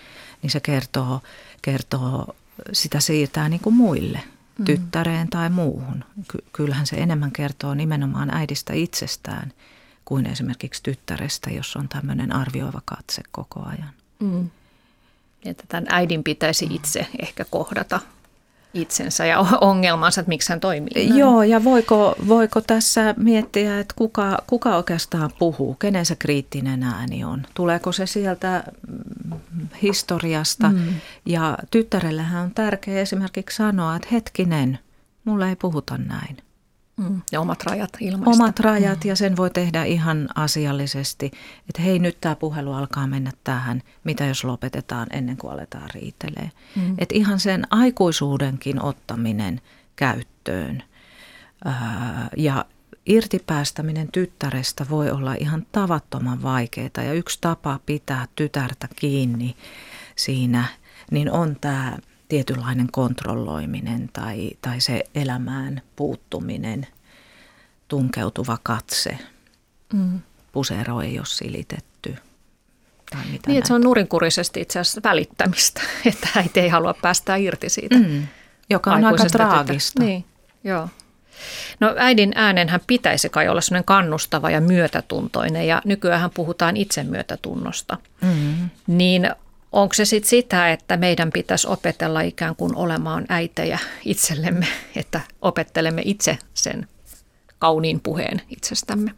niin 0.42 0.50
se 0.50 0.60
kertoo, 0.60 1.20
kertoo 1.62 2.36
sitä 2.72 3.00
siirtää 3.00 3.48
niin 3.48 3.60
kuin 3.60 3.76
muille, 3.76 4.20
mm. 4.58 4.64
tyttäreen 4.64 5.28
tai 5.28 5.50
muuhun. 5.50 6.04
Ky- 6.28 6.44
kyllähän 6.52 6.86
se 6.86 6.96
enemmän 6.96 7.32
kertoo 7.32 7.74
nimenomaan 7.74 8.34
äidistä 8.34 8.72
itsestään 8.72 9.52
kuin 10.04 10.26
esimerkiksi 10.26 10.82
tyttärestä, 10.82 11.50
jos 11.50 11.76
on 11.76 11.88
tämmöinen 11.88 12.32
arvioiva 12.32 12.80
katse 12.84 13.22
koko 13.30 13.62
ajan. 13.62 13.90
Mm 14.20 14.50
että 15.44 15.64
tämän 15.68 15.86
äidin 15.88 16.24
pitäisi 16.24 16.66
itse 16.70 17.06
ehkä 17.22 17.44
kohdata 17.50 18.00
itsensä 18.74 19.26
ja 19.26 19.38
ongelmansa, 19.60 20.20
että 20.20 20.28
miksi 20.28 20.52
hän 20.52 20.60
toimii. 20.60 21.06
Näin. 21.08 21.18
Joo, 21.18 21.42
ja 21.42 21.64
voiko, 21.64 22.14
voiko 22.28 22.60
tässä 22.60 23.14
miettiä, 23.16 23.80
että 23.80 23.94
kuka, 23.98 24.38
kuka 24.46 24.76
oikeastaan 24.76 25.30
puhuu, 25.38 25.74
kenen 25.74 26.06
se 26.06 26.16
kriittinen 26.16 26.82
ääni 26.82 27.24
on? 27.24 27.46
Tuleeko 27.54 27.92
se 27.92 28.06
sieltä 28.06 28.64
mm, 28.88 29.68
historiasta? 29.82 30.68
Mm. 30.68 30.94
Ja 31.26 31.58
tyttärellähän 31.70 32.42
on 32.42 32.54
tärkeää 32.54 33.00
esimerkiksi 33.00 33.56
sanoa, 33.56 33.96
että 33.96 34.08
hetkinen, 34.12 34.78
mulle 35.24 35.48
ei 35.48 35.56
puhuta 35.56 35.98
näin. 35.98 36.36
Mm. 37.00 37.22
Ja 37.32 37.40
omat 37.40 37.62
rajat 37.62 37.90
ilmaista. 38.00 38.44
Omat 38.44 38.60
rajat 38.60 39.04
mm. 39.04 39.08
ja 39.08 39.16
sen 39.16 39.36
voi 39.36 39.50
tehdä 39.50 39.84
ihan 39.84 40.28
asiallisesti, 40.34 41.26
että 41.68 41.82
hei 41.82 41.98
nyt 41.98 42.16
tämä 42.20 42.36
puhelu 42.36 42.72
alkaa 42.72 43.06
mennä 43.06 43.32
tähän, 43.44 43.82
mitä 44.04 44.26
jos 44.26 44.44
lopetetaan 44.44 45.06
ennen 45.10 45.36
kuin 45.36 45.52
aletaan 45.52 45.90
riitelee. 45.94 46.50
Mm. 46.76 46.94
Että 46.98 47.14
ihan 47.14 47.40
sen 47.40 47.66
aikuisuudenkin 47.70 48.82
ottaminen 48.82 49.60
käyttöön 49.96 50.82
ää, 51.64 52.28
ja 52.36 52.64
irtipäästäminen 53.06 54.08
tyttärestä 54.12 54.86
voi 54.90 55.10
olla 55.10 55.34
ihan 55.34 55.66
tavattoman 55.72 56.42
vaikeaa 56.42 57.04
ja 57.04 57.12
yksi 57.12 57.38
tapa 57.40 57.80
pitää 57.86 58.28
tytärtä 58.36 58.88
kiinni 58.96 59.56
siinä, 60.16 60.64
niin 61.10 61.30
on 61.30 61.56
tämä 61.60 61.96
tietynlainen 62.30 62.88
kontrolloiminen 62.92 64.10
tai, 64.12 64.50
tai 64.62 64.80
se 64.80 65.04
elämään 65.14 65.82
puuttuminen, 65.96 66.86
tunkeutuva 67.88 68.58
katse. 68.62 69.18
Mm. 69.92 70.20
Pusero 70.52 71.00
ei 71.00 71.18
ole 71.18 71.26
silitetty. 71.26 72.16
Tai 73.10 73.20
mitä 73.30 73.50
niin, 73.50 73.58
että 73.58 73.68
se 73.68 73.74
on 73.74 73.80
nurinkurisesti 73.80 74.60
itse 74.60 74.78
asiassa 74.78 75.00
välittämistä, 75.04 75.80
että 76.06 76.28
äiti 76.36 76.60
ei 76.60 76.68
halua 76.68 76.94
päästä 77.02 77.36
irti 77.36 77.68
siitä. 77.68 77.98
Mm. 77.98 78.26
Joka 78.70 78.92
on 78.92 79.04
aika 79.04 79.24
traagista. 79.24 80.02
Niin, 80.02 80.24
joo. 80.64 80.88
No 81.80 81.94
äidin 81.98 82.32
äänenhän 82.34 82.80
pitäisi 82.86 83.28
kai 83.28 83.48
olla 83.48 83.60
sellainen 83.60 83.84
kannustava 83.84 84.50
ja 84.50 84.60
myötätuntoinen 84.60 85.66
ja 85.66 85.82
nykyään 85.84 86.30
puhutaan 86.34 86.76
itsemyötätunnosta. 86.76 87.96
Mm-hmm. 88.20 88.70
Niin 88.86 89.30
Onko 89.72 89.94
se 89.94 90.04
sitten 90.04 90.28
sitä, 90.30 90.72
että 90.72 90.96
meidän 90.96 91.32
pitäisi 91.32 91.68
opetella 91.68 92.20
ikään 92.20 92.56
kuin 92.56 92.76
olemaan 92.76 93.26
äitejä 93.28 93.78
itsellemme, 94.04 94.66
että 94.96 95.20
opettelemme 95.42 96.02
itse 96.04 96.38
sen 96.54 96.88
kauniin 97.58 98.00
puheen 98.00 98.42
itsestämme? 98.48 99.14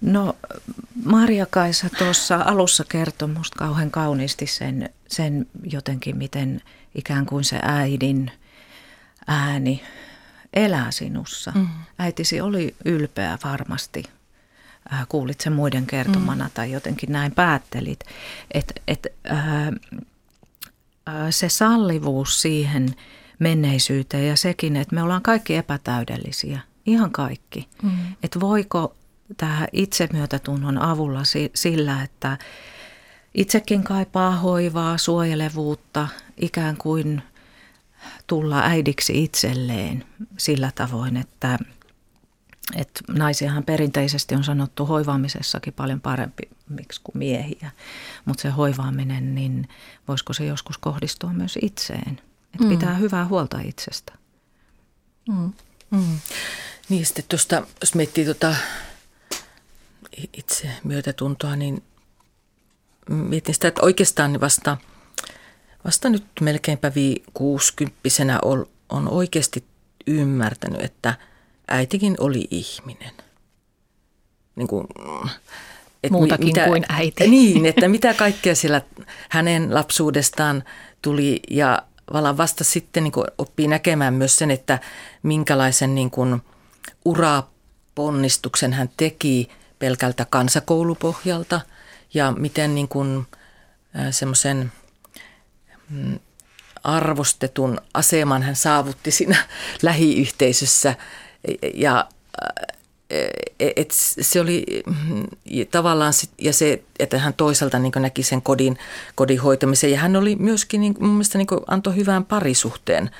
No 0.00 0.36
Maria 1.04 1.46
Kaisa 1.46 1.88
tuossa 1.98 2.36
alussa 2.36 2.84
kertoi 2.88 3.28
musta 3.28 3.58
kauhean 3.58 3.90
kauniisti 3.90 4.46
sen, 4.46 4.90
sen 5.08 5.46
jotenkin, 5.62 6.16
miten 6.16 6.62
ikään 6.94 7.26
kuin 7.26 7.44
se 7.44 7.58
äidin 7.62 8.30
ääni 9.26 9.82
elää 10.54 10.90
sinussa. 10.90 11.52
Mm. 11.54 11.68
Äitisi 11.98 12.40
oli 12.40 12.74
ylpeä 12.84 13.38
varmasti 13.44 14.04
kuulit 15.08 15.40
sen 15.40 15.52
muiden 15.52 15.86
kertomana 15.86 16.44
mm. 16.44 16.50
tai 16.54 16.72
jotenkin 16.72 17.12
näin 17.12 17.32
päättelit, 17.32 18.00
että 18.50 18.74
et, 18.88 19.06
äh, 19.30 19.66
äh, 19.68 19.74
se 21.30 21.48
sallivuus 21.48 22.42
siihen 22.42 22.88
menneisyyteen 23.38 24.28
ja 24.28 24.36
sekin, 24.36 24.76
että 24.76 24.94
me 24.94 25.02
ollaan 25.02 25.22
kaikki 25.22 25.56
epätäydellisiä, 25.56 26.60
ihan 26.86 27.10
kaikki. 27.10 27.68
Mm. 27.82 27.90
Että 28.22 28.40
voiko 28.40 28.96
tämä 29.36 29.66
itsemyötätunnon 29.72 30.78
avulla 30.78 31.22
sillä, 31.54 32.02
että 32.02 32.38
itsekin 33.34 33.84
kaipaa 33.84 34.36
hoivaa, 34.36 34.98
suojelevuutta, 34.98 36.08
ikään 36.36 36.76
kuin 36.76 37.22
tulla 38.26 38.60
äidiksi 38.60 39.24
itselleen 39.24 40.04
sillä 40.36 40.72
tavoin, 40.74 41.16
että– 41.16 41.58
et 42.76 43.00
naisiahan 43.08 43.64
perinteisesti 43.64 44.34
on 44.34 44.44
sanottu 44.44 44.86
hoivaamisessakin 44.86 45.72
paljon 45.72 46.00
parempi 46.00 46.42
miksi 46.68 47.00
kuin 47.04 47.18
miehiä, 47.18 47.70
mutta 48.24 48.42
se 48.42 48.50
hoivaaminen, 48.50 49.34
niin 49.34 49.68
voisiko 50.08 50.32
se 50.32 50.44
joskus 50.44 50.78
kohdistua 50.78 51.32
myös 51.32 51.58
itseen? 51.62 52.20
Että 52.54 52.64
mm. 52.64 52.68
pitää 52.68 52.94
hyvää 52.94 53.26
huolta 53.26 53.58
itsestä. 53.64 54.12
Mm. 55.28 55.52
Mm. 55.90 56.18
Niin 56.88 57.06
sitten 57.06 57.24
tuosta, 57.28 57.66
jos 57.80 57.94
miettii 57.94 58.24
tuota 58.24 58.56
itse 60.32 60.70
myötätuntoa, 60.84 61.56
niin 61.56 61.82
mietin 63.08 63.54
sitä, 63.54 63.68
että 63.68 63.82
oikeastaan 63.82 64.40
vasta, 64.40 64.76
vasta 65.84 66.08
nyt 66.08 66.26
melkeinpä 66.40 66.92
60 67.34 68.38
on, 68.42 68.66
on 68.88 69.08
oikeasti 69.08 69.64
ymmärtänyt, 70.06 70.80
että– 70.80 71.14
äitikin 71.72 72.16
oli 72.20 72.48
ihminen. 72.50 73.12
Niin 74.56 74.68
kuin, 74.68 74.86
että 76.02 76.12
Muutakin 76.18 76.46
mitä, 76.46 76.66
kuin 76.66 76.84
äiti. 76.88 77.28
Niin, 77.28 77.66
että 77.66 77.88
mitä 77.88 78.14
kaikkea 78.14 78.54
sillä 78.54 78.82
hänen 79.28 79.74
lapsuudestaan 79.74 80.64
tuli 81.02 81.40
ja 81.50 81.82
vallan 82.12 82.36
vasta 82.36 82.64
sitten 82.64 83.04
niin 83.04 83.12
oppii 83.38 83.68
näkemään 83.68 84.14
myös 84.14 84.36
sen, 84.36 84.50
että 84.50 84.78
minkälaisen 85.22 85.94
niin 85.94 86.10
kuin 86.10 86.42
uraponnistuksen 87.04 88.72
hän 88.72 88.90
teki 88.96 89.48
pelkältä 89.78 90.26
kansakoulupohjalta 90.30 91.60
ja 92.14 92.32
miten 92.32 92.74
niin 92.74 92.88
kuin, 92.88 93.26
semmoisen 94.10 94.72
mm, 95.90 96.18
arvostetun 96.84 97.80
aseman 97.94 98.42
hän 98.42 98.56
saavutti 98.56 99.10
siinä 99.10 99.36
lähiyhteisössä– 99.82 100.94
ja 101.74 102.08
et 103.58 103.90
se 104.20 104.40
oli 104.40 104.82
mm, 104.86 105.26
tavallaan, 105.70 106.12
ja 106.38 106.52
se, 106.52 106.82
että 106.98 107.18
hän 107.18 107.34
toisaalta 107.34 107.78
niin 107.78 107.92
näki 107.96 108.22
sen 108.22 108.42
kodin, 108.42 108.78
kodin 109.14 109.40
hoitamisen. 109.40 109.90
Ja 109.90 109.98
hän 109.98 110.16
oli 110.16 110.36
myöskin, 110.36 110.80
niin, 110.80 110.94
mun 111.00 111.10
mielestä 111.10 111.38
niin 111.38 111.48
antoi 111.66 111.96
hyvän 111.96 112.24
parisuhteen 112.24 113.10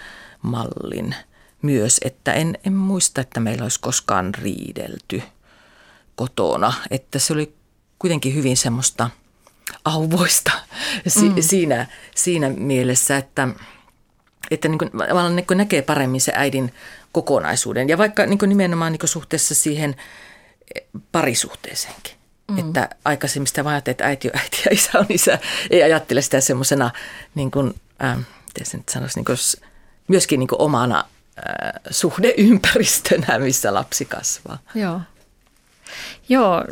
mallin 0.43 1.15
myös, 1.63 2.01
että 2.05 2.33
en, 2.33 2.59
en 2.67 2.73
muista, 2.73 3.21
että 3.21 3.41
meillä 3.41 3.63
olisi 3.63 3.81
koskaan 3.81 4.35
riidelty 4.35 5.23
kotona. 6.17 6.73
Että 6.91 7.19
se 7.19 7.33
oli 7.33 7.55
kuitenkin 7.99 8.35
hyvin 8.35 8.57
semmoista 8.57 9.11
auvoista 9.85 10.53
si, 11.07 11.29
mm. 11.29 11.35
siinä, 11.41 11.87
siinä 12.15 12.49
mielessä, 12.49 13.17
että, 13.17 13.49
että 14.51 14.69
niin 14.69 14.79
kuin, 14.79 14.91
niin 15.37 15.47
kuin 15.47 15.59
näkee 15.59 15.83
paremmin 15.83 16.21
se 16.21 16.33
äidin 16.35 16.73
kokonaisuuden. 17.13 17.89
Ja 17.89 17.99
vaikka 17.99 18.27
niin 18.27 18.39
nimenomaan 18.47 18.93
niin 18.93 19.09
suhteessa 19.09 19.55
siihen 19.55 19.97
eh, 20.75 20.83
parisuhteeseenkin. 21.13 22.15
Mm. 22.51 22.59
Että 22.59 22.89
aikaisemmin 23.05 23.47
sitä 23.47 23.65
vaan 23.65 23.77
että 23.77 24.05
äiti 24.07 24.29
on 24.29 24.39
äiti 24.41 24.63
ja 24.65 24.71
isä 24.79 24.99
on 24.99 25.07
isä. 25.09 25.39
Ei 25.71 25.83
ajattele 25.83 26.23
sitä 26.23 26.41
semmoisena, 26.41 26.91
niin 27.35 27.51
kuin, 27.51 27.75
äh, 28.05 28.19
miten 28.19 28.67
se 28.67 28.77
nyt 28.77 28.89
sanoisi, 28.89 29.19
niin 29.19 29.25
kuin, 29.25 29.39
myöskin 30.09 30.41
niin 30.41 30.49
kuin 30.49 30.61
omana 30.61 30.99
äh, 30.99 31.73
suhdeympäristönä, 31.91 33.39
missä 33.39 33.75
lapsi 33.75 34.05
kasvaa. 34.05 34.59
Joo. 34.75 35.01
Joo, 36.33 36.65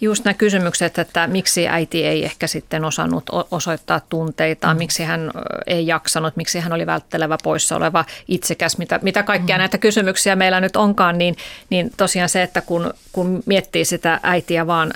just 0.00 0.24
nämä 0.24 0.34
kysymykset, 0.34 0.98
että 0.98 1.26
miksi 1.26 1.68
äiti 1.68 2.04
ei 2.04 2.24
ehkä 2.24 2.46
sitten 2.46 2.84
osannut 2.84 3.24
osoittaa 3.50 4.00
tunteita, 4.08 4.74
mm. 4.74 4.78
miksi 4.78 5.02
hän 5.02 5.30
ei 5.66 5.86
jaksanut, 5.86 6.36
miksi 6.36 6.60
hän 6.60 6.72
oli 6.72 6.86
välttelevä 6.86 7.38
poissa 7.42 7.76
oleva 7.76 8.04
itsekäs, 8.28 8.78
mitä, 8.78 9.00
mitä 9.02 9.22
kaikkia 9.22 9.56
mm. 9.56 9.58
näitä 9.58 9.78
kysymyksiä 9.78 10.36
meillä 10.36 10.60
nyt 10.60 10.76
onkaan, 10.76 11.18
niin, 11.18 11.36
niin 11.70 11.90
tosiaan 11.96 12.28
se, 12.28 12.42
että 12.42 12.60
kun, 12.60 12.94
kun 13.12 13.42
miettii 13.46 13.84
sitä 13.84 14.20
äitiä 14.22 14.66
vaan 14.66 14.92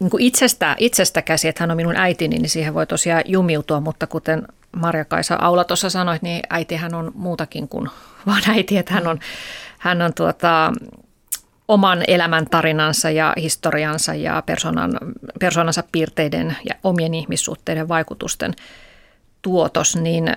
niin 0.00 0.10
kuin 0.10 0.22
itsestä, 0.22 0.76
itsestä 0.78 1.22
käsi, 1.22 1.48
että 1.48 1.62
hän 1.62 1.70
on 1.70 1.76
minun 1.76 1.96
äitini, 1.96 2.38
niin 2.38 2.50
siihen 2.50 2.74
voi 2.74 2.86
tosiaan 2.86 3.22
jumiutua, 3.26 3.80
mutta 3.80 4.06
kuten 4.06 4.42
Marja-Kaisa 4.76 5.36
Aula 5.40 5.64
tuossa 5.64 5.90
sanoi, 5.90 6.18
niin 6.22 6.40
äitihän 6.50 6.94
on 6.94 7.12
muutakin 7.14 7.68
kuin 7.68 7.88
vaan 8.26 8.42
äiti, 8.48 8.76
että 8.76 8.94
hän 8.94 9.06
on, 9.06 9.18
hän 9.78 10.02
on 10.02 10.14
tuota, 10.14 10.72
oman 11.68 12.04
elämän 12.08 12.46
tarinansa 12.50 13.10
ja 13.10 13.34
historiansa 13.36 14.14
ja 14.14 14.42
persoonan, 14.46 14.98
persoonansa 15.40 15.84
piirteiden 15.92 16.56
ja 16.68 16.74
omien 16.84 17.14
ihmissuhteiden 17.14 17.88
vaikutusten 17.88 18.54
tuotos, 19.42 19.96
niin 19.96 20.32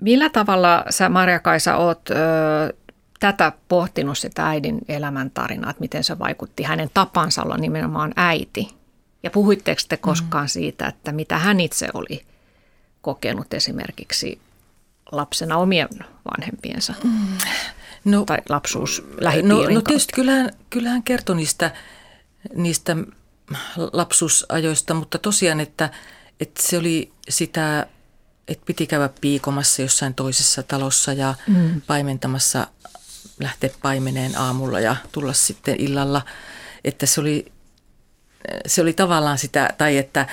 millä 0.00 0.30
tavalla 0.30 0.84
sä 0.90 1.08
Marja-Kaisa 1.08 1.76
oot 1.76 2.10
ö, 2.10 2.14
tätä 3.20 3.52
pohtinut 3.68 4.18
sitä 4.18 4.46
äidin 4.46 4.78
elämän 4.88 5.30
tarinaa, 5.30 5.70
että 5.70 5.80
miten 5.80 6.04
se 6.04 6.18
vaikutti 6.18 6.62
hänen 6.62 6.90
tapansa 6.94 7.42
olla 7.42 7.56
nimenomaan 7.56 8.12
äiti? 8.16 8.68
Ja 9.22 9.30
puhuitteko 9.30 9.80
te 9.88 9.96
koskaan 9.96 10.44
mm. 10.44 10.48
siitä, 10.48 10.86
että 10.86 11.12
mitä 11.12 11.38
hän 11.38 11.60
itse 11.60 11.88
oli 11.94 12.22
kokenut 13.02 13.54
esimerkiksi 13.54 14.40
lapsena 15.12 15.56
omien 15.56 15.88
vanhempiensa? 16.38 16.94
Mm. 17.04 17.38
No, 18.06 18.24
tai 18.24 18.38
lapsuus 18.48 19.06
lähipiirin 19.20 19.74
no, 19.74 19.74
no 19.74 19.80
tietysti 19.80 20.12
kyllähän, 20.12 20.50
kyllähän 20.70 21.02
kertoi 21.02 21.36
niistä, 21.36 21.70
niistä 22.54 22.96
lapsuusajoista, 23.92 24.94
mutta 24.94 25.18
tosiaan, 25.18 25.60
että, 25.60 25.90
että 26.40 26.62
se 26.62 26.78
oli 26.78 27.12
sitä 27.28 27.86
että 28.48 28.66
piti 28.66 28.86
käydä 28.86 29.10
piikomassa 29.20 29.82
jossain 29.82 30.14
toisessa 30.14 30.62
talossa 30.62 31.12
ja 31.12 31.34
mm. 31.46 31.80
paimentamassa, 31.86 32.66
lähteä 33.40 33.70
paimeneen 33.82 34.38
aamulla 34.38 34.80
ja 34.80 34.96
tulla 35.12 35.32
sitten 35.32 35.80
illalla. 35.80 36.22
Että 36.84 37.06
se 37.06 37.20
oli, 37.20 37.52
se 38.66 38.82
oli 38.82 38.92
tavallaan 38.92 39.38
sitä, 39.38 39.70
tai 39.78 39.96
että 39.96 40.26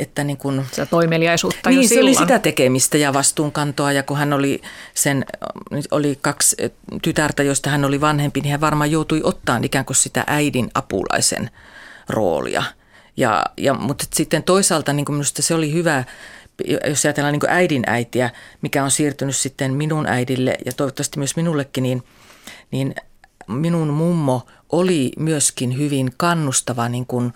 että 0.00 0.24
niin 0.24 0.36
kun, 0.36 0.64
sitä 0.70 0.86
toimeliaisuutta 0.86 1.70
niin, 1.70 1.88
se 1.88 2.00
oli 2.00 2.14
sitä 2.14 2.38
tekemistä 2.38 2.98
ja 2.98 3.12
vastuunkantoa 3.12 3.92
ja 3.92 4.02
kun 4.02 4.16
hän 4.16 4.32
oli 4.32 4.60
sen, 4.94 5.24
oli 5.90 6.18
kaksi 6.20 6.56
tytärtä, 7.02 7.42
joista 7.42 7.70
hän 7.70 7.84
oli 7.84 8.00
vanhempi, 8.00 8.40
niin 8.40 8.50
hän 8.50 8.60
varmaan 8.60 8.90
joutui 8.90 9.20
ottaan 9.24 9.64
ikään 9.64 9.84
kuin 9.84 9.96
sitä 9.96 10.24
äidin 10.26 10.70
apulaisen 10.74 11.50
roolia. 12.08 12.62
Ja, 13.16 13.44
ja, 13.56 13.74
mutta 13.74 14.06
sitten 14.14 14.42
toisaalta 14.42 14.92
niin 14.92 15.06
minusta 15.10 15.42
se 15.42 15.54
oli 15.54 15.72
hyvä, 15.72 16.04
jos 16.88 17.04
ajatellaan 17.04 17.32
niin 17.32 17.50
äidin 17.50 17.82
äitiä, 17.86 18.30
mikä 18.62 18.84
on 18.84 18.90
siirtynyt 18.90 19.36
sitten 19.36 19.74
minun 19.74 20.06
äidille 20.06 20.54
ja 20.66 20.72
toivottavasti 20.72 21.18
myös 21.18 21.36
minullekin, 21.36 21.82
niin, 21.82 22.02
niin 22.70 22.94
minun 23.48 23.88
mummo 23.88 24.46
oli 24.72 25.12
myöskin 25.18 25.78
hyvin 25.78 26.10
kannustava 26.16 26.88
niin 26.88 27.06
kuin, 27.06 27.32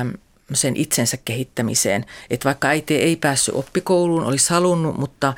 äm, 0.00 0.12
sen 0.52 0.76
itsensä 0.76 1.16
kehittämiseen. 1.24 2.04
Että 2.30 2.44
vaikka 2.44 2.68
äiti 2.68 2.94
ei 2.94 3.16
päässyt 3.16 3.54
oppikouluun, 3.54 4.24
olisi 4.24 4.50
halunnut, 4.50 4.98
mutta 4.98 5.28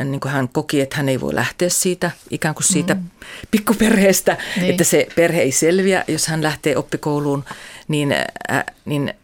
äh, 0.00 0.06
niin 0.06 0.20
kuin 0.20 0.32
hän 0.32 0.48
koki, 0.48 0.80
että 0.80 0.96
hän 0.96 1.08
ei 1.08 1.20
voi 1.20 1.34
lähteä 1.34 1.68
siitä 1.68 2.10
ikään 2.30 2.54
kuin 2.54 2.64
siitä 2.64 2.94
mm. 2.94 3.10
pikkuperheestä, 3.50 4.36
niin. 4.56 4.70
että 4.70 4.84
se 4.84 5.06
perhe 5.16 5.40
ei 5.40 5.52
selviä, 5.52 6.04
jos 6.08 6.26
hän 6.26 6.42
lähtee 6.42 6.76
oppikouluun, 6.76 7.44
niin, 7.88 8.12
äh, 8.50 8.64
niin 8.84 9.14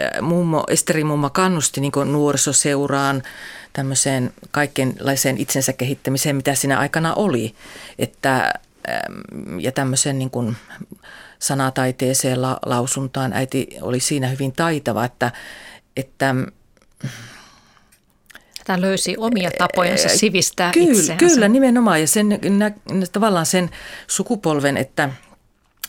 äh, 0.00 0.22
mummo, 0.22 0.64
Esteri 0.68 1.04
mummo 1.04 1.30
kannusti 1.30 1.80
niin 1.80 1.92
kuin 1.92 2.12
nuorisoseuraan, 2.12 3.22
tämmöiseen 3.72 4.32
kaikenlaiseen 4.50 5.38
itsensä 5.38 5.72
kehittämiseen, 5.72 6.36
mitä 6.36 6.54
siinä 6.54 6.78
aikana 6.78 7.14
oli. 7.14 7.54
Että, 7.98 8.52
ja 9.60 9.72
tämmöisen 9.72 10.18
niin 10.18 10.30
kuin 10.30 10.56
sanataiteeseen 11.38 12.42
la, 12.42 12.58
lausuntaan. 12.66 13.32
Äiti 13.32 13.68
oli 13.80 14.00
siinä 14.00 14.28
hyvin 14.28 14.52
taitava, 14.52 15.04
että, 15.04 15.32
että 15.96 16.34
Tämä 18.66 18.80
löysi 18.80 19.16
omia 19.18 19.50
tapojansa 19.58 20.08
sivistää 20.08 20.70
kyllä, 20.72 20.90
itseänsä. 20.90 21.14
Kyllä, 21.14 21.48
nimenomaan. 21.48 22.00
Ja 22.00 22.06
sen, 22.06 22.26
tavallaan 23.12 23.46
sen 23.46 23.70
sukupolven, 24.06 24.76
että, 24.76 25.10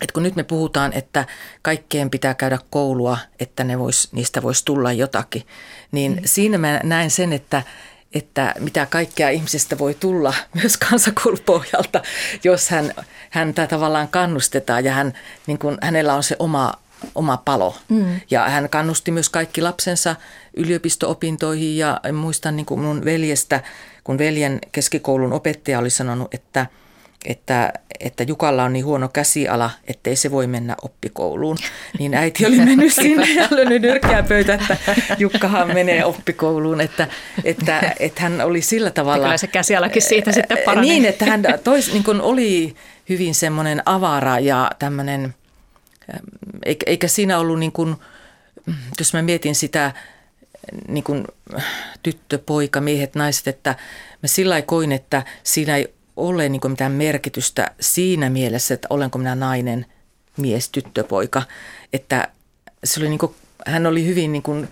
että 0.01 0.13
kun 0.13 0.23
nyt 0.23 0.35
me 0.35 0.43
puhutaan, 0.43 0.93
että 0.93 1.25
kaikkeen 1.61 2.09
pitää 2.09 2.33
käydä 2.33 2.59
koulua, 2.69 3.17
että 3.39 3.63
ne 3.63 3.79
vois, 3.79 4.09
niistä 4.11 4.41
voisi 4.41 4.65
tulla 4.65 4.91
jotakin, 4.91 5.43
niin 5.91 6.11
mm. 6.11 6.21
siinä 6.25 6.57
mä 6.57 6.79
näen 6.83 7.11
sen, 7.11 7.33
että, 7.33 7.63
että 8.17 8.53
mitä 8.59 8.85
kaikkea 8.85 9.29
ihmisestä 9.29 9.77
voi 9.77 9.93
tulla 9.93 10.33
myös 10.61 10.77
kansakoulupohjalta, 10.77 12.01
jos 12.43 12.69
hän, 12.69 12.93
häntä 13.29 13.67
tavallaan 13.67 14.07
kannustetaan 14.07 14.85
ja 14.85 14.93
hän, 14.93 15.13
niin 15.47 15.59
kuin, 15.59 15.77
hänellä 15.81 16.13
on 16.13 16.23
se 16.23 16.35
oma, 16.39 16.73
oma 17.15 17.37
palo. 17.37 17.75
Mm. 17.89 18.19
Ja 18.31 18.49
hän 18.49 18.69
kannusti 18.69 19.11
myös 19.11 19.29
kaikki 19.29 19.61
lapsensa 19.61 20.15
yliopisto-opintoihin 20.57 21.77
ja 21.77 22.01
muistan 22.13 22.55
niin 22.55 22.65
kuin 22.65 22.81
mun 22.81 23.05
veljestä, 23.05 23.63
kun 24.03 24.17
veljen 24.17 24.59
keskikoulun 24.71 25.33
opettaja 25.33 25.79
oli 25.79 25.89
sanonut, 25.89 26.33
että– 26.33 26.65
että, 27.27 27.73
että 27.99 28.23
Jukalla 28.23 28.63
on 28.63 28.73
niin 28.73 28.85
huono 28.85 29.09
käsiala, 29.09 29.71
ettei 29.87 30.15
se 30.15 30.31
voi 30.31 30.47
mennä 30.47 30.75
oppikouluun. 30.81 31.57
Niin 31.99 32.13
äiti 32.13 32.45
oli 32.45 32.57
mennyt 32.57 32.93
sinne 33.01 33.33
ja 33.33 33.47
lyönyt 33.51 33.81
nyrkkiä 33.81 34.23
pöytä, 34.23 34.53
että 34.53 34.77
Jukkahan 35.17 35.67
menee 35.73 36.05
oppikouluun. 36.05 36.81
Että, 36.81 37.07
että, 37.43 37.95
että 37.99 38.21
hän 38.21 38.41
oli 38.41 38.61
sillä 38.61 38.91
tavalla... 38.91 39.23
Kyllä 39.23 39.37
se 39.37 39.47
käsialakin 39.47 40.01
siitä 40.01 40.31
sitten 40.31 40.57
parani. 40.65 40.89
Niin, 40.89 41.05
että 41.05 41.25
hän 41.25 41.43
tois, 41.63 41.93
niin 41.93 42.03
kuin 42.03 42.21
oli 42.21 42.75
hyvin 43.09 43.35
semmoinen 43.35 43.81
avara 43.85 44.39
ja 44.39 44.71
tämmöinen, 44.79 45.35
eikä, 46.65 46.83
eikä 46.87 47.07
siinä 47.07 47.39
ollut 47.39 47.59
niin 47.59 47.71
kuin, 47.71 47.95
jos 48.99 49.13
mä 49.13 49.21
mietin 49.21 49.55
sitä 49.55 49.91
niin 50.87 51.03
kuin 51.03 51.27
tyttö, 52.03 52.39
poika, 52.45 52.81
miehet, 52.81 53.15
naiset, 53.15 53.47
että 53.47 53.69
mä 54.23 54.27
sillä 54.27 54.61
koin, 54.61 54.91
että 54.91 55.23
siinä 55.43 55.75
ei 55.77 55.96
ole 56.17 56.49
niin 56.49 56.61
mitään 56.67 56.91
merkitystä 56.91 57.71
siinä 57.79 58.29
mielessä, 58.29 58.73
että 58.73 58.87
olenko 58.89 59.17
minä 59.17 59.35
nainen, 59.35 59.85
mies, 60.37 60.69
tyttö, 60.69 61.03
poika. 61.03 61.43
Että 61.93 62.27
se 62.83 62.99
oli 62.99 63.09
niin 63.09 63.19
kuin, 63.19 63.35
hän 63.65 63.85
oli 63.85 64.05
hyvin 64.05 64.31
niin 64.31 64.43
kuin, 64.43 64.67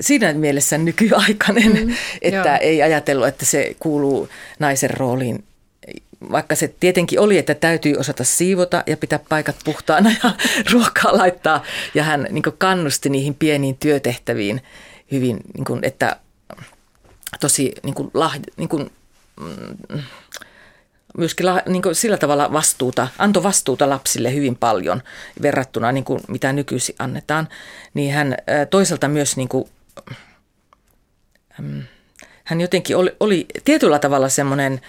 siinä 0.00 0.32
mielessä 0.32 0.78
nykyaikainen, 0.78 1.86
mm, 1.86 1.94
että 2.22 2.48
joo. 2.48 2.58
ei 2.60 2.82
ajatellut, 2.82 3.26
että 3.26 3.44
se 3.44 3.76
kuuluu 3.78 4.28
naisen 4.58 4.90
rooliin. 4.90 5.44
Vaikka 6.30 6.54
se 6.54 6.74
tietenkin 6.80 7.20
oli, 7.20 7.38
että 7.38 7.54
täytyy 7.54 7.94
osata 7.96 8.24
siivota 8.24 8.82
ja 8.86 8.96
pitää 8.96 9.18
paikat 9.28 9.56
puhtaana 9.64 10.10
ja 10.22 10.30
ruokaa 10.72 11.16
laittaa. 11.16 11.64
Ja 11.94 12.02
hän 12.02 12.26
niin 12.30 12.42
kannusti 12.58 13.08
niihin 13.08 13.34
pieniin 13.34 13.76
työtehtäviin 13.76 14.60
hyvin, 15.12 15.40
niin 15.54 15.64
kuin, 15.64 15.80
että 15.82 16.16
tosi 17.40 17.72
niin 17.82 17.94
kuin, 17.94 18.10
niin 18.56 18.68
kuin, 18.68 18.90
mm, 19.40 20.02
myöskin 21.18 21.46
niin 21.66 21.82
kuin 21.82 21.94
sillä 21.94 22.16
tavalla 22.16 22.52
vastuuta, 22.52 23.08
antoi 23.18 23.42
vastuuta 23.42 23.88
lapsille 23.88 24.34
hyvin 24.34 24.56
paljon 24.56 25.02
verrattuna 25.42 25.92
niin 25.92 26.04
kuin 26.04 26.20
mitä 26.28 26.52
nykyisin 26.52 26.94
annetaan, 26.98 27.48
niin 27.94 28.14
hän 28.14 28.36
toisaalta 28.70 29.08
myös 29.08 29.36
niin 29.36 29.48
kuin, 29.48 29.68
hän 32.44 32.60
jotenkin 32.60 32.96
oli, 32.96 33.16
oli 33.20 33.46
tietyllä 33.64 33.98
tavalla 33.98 34.28
semmoinen, 34.28 34.80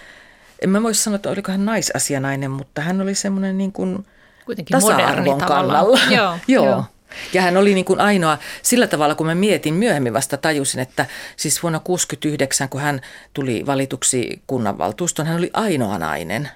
en 0.62 0.70
mä 0.70 0.82
voisi 0.82 1.02
sanoa, 1.02 1.16
että 1.16 1.30
oliko 1.30 1.52
hän 1.52 1.64
naisasianainen, 1.64 2.50
mutta 2.50 2.80
hän 2.80 3.00
oli 3.00 3.14
semmoinen 3.14 3.58
niin 3.58 3.72
kuin 3.72 4.06
Kuitenkin 4.44 4.80
tasa-arvon 4.80 5.38
kannalla. 5.38 5.98
Joo, 6.10 6.38
joo. 6.48 6.64
joo. 6.64 6.84
Ja 7.32 7.42
hän 7.42 7.56
oli 7.56 7.74
niin 7.74 7.84
kuin 7.84 8.00
ainoa, 8.00 8.38
sillä 8.62 8.86
tavalla 8.86 9.14
kun 9.14 9.26
mä 9.26 9.34
mietin, 9.34 9.74
myöhemmin 9.74 10.12
vasta 10.12 10.36
tajusin, 10.36 10.80
että 10.80 11.06
siis 11.36 11.62
vuonna 11.62 11.78
1969, 11.78 12.68
kun 12.68 12.80
hän 12.80 13.00
tuli 13.34 13.66
valituksi 13.66 14.42
kunnanvaltuustoon, 14.46 15.28
hän 15.28 15.36
oli 15.36 15.50
ainoa 15.52 15.98
nainen. 15.98 16.48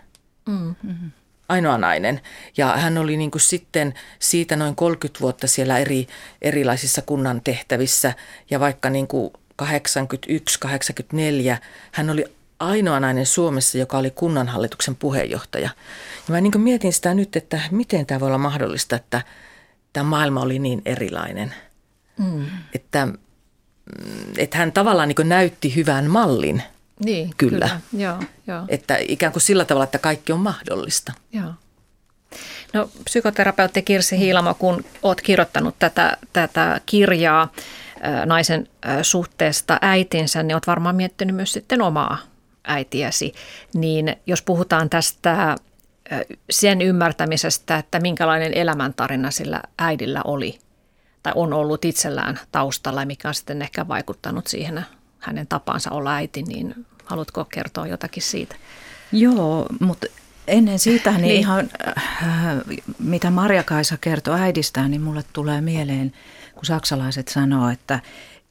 Mm-hmm. 0.46 1.10
Ainoa 1.48 1.78
nainen. 1.78 2.20
Ja 2.56 2.76
hän 2.76 2.98
oli 2.98 3.16
niin 3.16 3.30
kuin 3.30 3.42
sitten 3.42 3.94
siitä 4.18 4.56
noin 4.56 4.76
30 4.76 5.20
vuotta 5.20 5.46
siellä 5.46 5.78
eri, 5.78 6.06
erilaisissa 6.42 7.02
kunnan 7.02 7.40
tehtävissä. 7.40 8.12
Ja 8.50 8.60
vaikka 8.60 8.90
niin 8.90 9.06
kuin 9.06 9.32
81-84, 9.62 9.66
hän 11.92 12.10
oli 12.10 12.24
ainoa 12.58 13.00
nainen 13.00 13.26
Suomessa, 13.26 13.78
joka 13.78 13.98
oli 13.98 14.10
kunnanhallituksen 14.10 14.96
puheenjohtaja. 14.96 15.70
Ja 16.28 16.32
mä 16.32 16.40
niin 16.40 16.52
kuin 16.52 16.62
mietin 16.62 16.92
sitä 16.92 17.14
nyt, 17.14 17.36
että 17.36 17.60
miten 17.70 18.06
tämä 18.06 18.20
voi 18.20 18.26
olla 18.26 18.38
mahdollista, 18.38 18.96
että– 18.96 19.22
tämä 19.92 20.10
maailma 20.10 20.40
oli 20.40 20.58
niin 20.58 20.82
erilainen. 20.84 21.54
Mm. 22.18 22.46
Että, 22.74 23.06
mm, 23.06 23.16
että 24.36 24.58
hän 24.58 24.72
tavallaan 24.72 25.08
niin 25.08 25.28
näytti 25.28 25.76
hyvän 25.76 26.10
mallin. 26.10 26.62
Niin, 27.04 27.30
kyllä. 27.36 27.68
kyllä. 27.90 28.04
Joo, 28.04 28.22
joo. 28.46 28.64
Että 28.68 28.96
ikään 29.08 29.32
kuin 29.32 29.42
sillä 29.42 29.64
tavalla, 29.64 29.84
että 29.84 29.98
kaikki 29.98 30.32
on 30.32 30.40
mahdollista. 30.40 31.12
Joo. 31.32 31.52
No 32.72 32.90
psykoterapeutti 33.04 33.82
Kirsi 33.82 34.18
Hiilamo, 34.18 34.54
kun 34.54 34.84
olet 35.02 35.20
kirjoittanut 35.20 35.74
tätä, 35.78 36.16
tätä 36.32 36.80
kirjaa 36.86 37.52
naisen 38.26 38.68
suhteesta 39.02 39.78
äitinsä, 39.82 40.42
niin 40.42 40.54
olet 40.54 40.66
varmaan 40.66 40.96
miettinyt 40.96 41.36
myös 41.36 41.52
sitten 41.52 41.82
omaa 41.82 42.18
äitiäsi. 42.64 43.34
Niin 43.74 44.16
jos 44.26 44.42
puhutaan 44.42 44.90
tästä 44.90 45.56
sen 46.50 46.82
ymmärtämisestä, 46.82 47.76
että 47.76 48.00
minkälainen 48.00 48.54
elämäntarina 48.54 49.30
sillä 49.30 49.62
äidillä 49.78 50.20
oli 50.24 50.58
tai 51.22 51.32
on 51.36 51.52
ollut 51.52 51.84
itsellään 51.84 52.40
taustalla 52.52 53.02
ja 53.02 53.06
mikä 53.06 53.28
on 53.28 53.34
sitten 53.34 53.62
ehkä 53.62 53.88
vaikuttanut 53.88 54.46
siihen 54.46 54.84
hänen 55.18 55.46
tapansa 55.46 55.90
olla 55.90 56.14
äiti, 56.14 56.42
niin 56.42 56.86
haluatko 57.04 57.44
kertoa 57.44 57.86
jotakin 57.86 58.22
siitä? 58.22 58.56
Joo, 59.12 59.66
mutta 59.80 60.06
ennen 60.46 60.78
siitä 60.78 61.10
niin, 61.10 61.22
niin. 61.28 61.36
ihan, 61.36 61.70
äh, 61.88 61.96
mitä 62.98 63.30
Marja-Kaisa 63.30 63.96
kertoi 64.00 64.40
äidistään, 64.40 64.90
niin 64.90 65.00
mulle 65.00 65.24
tulee 65.32 65.60
mieleen, 65.60 66.12
kun 66.54 66.64
saksalaiset 66.64 67.28
sanoo, 67.28 67.68
että 67.68 68.00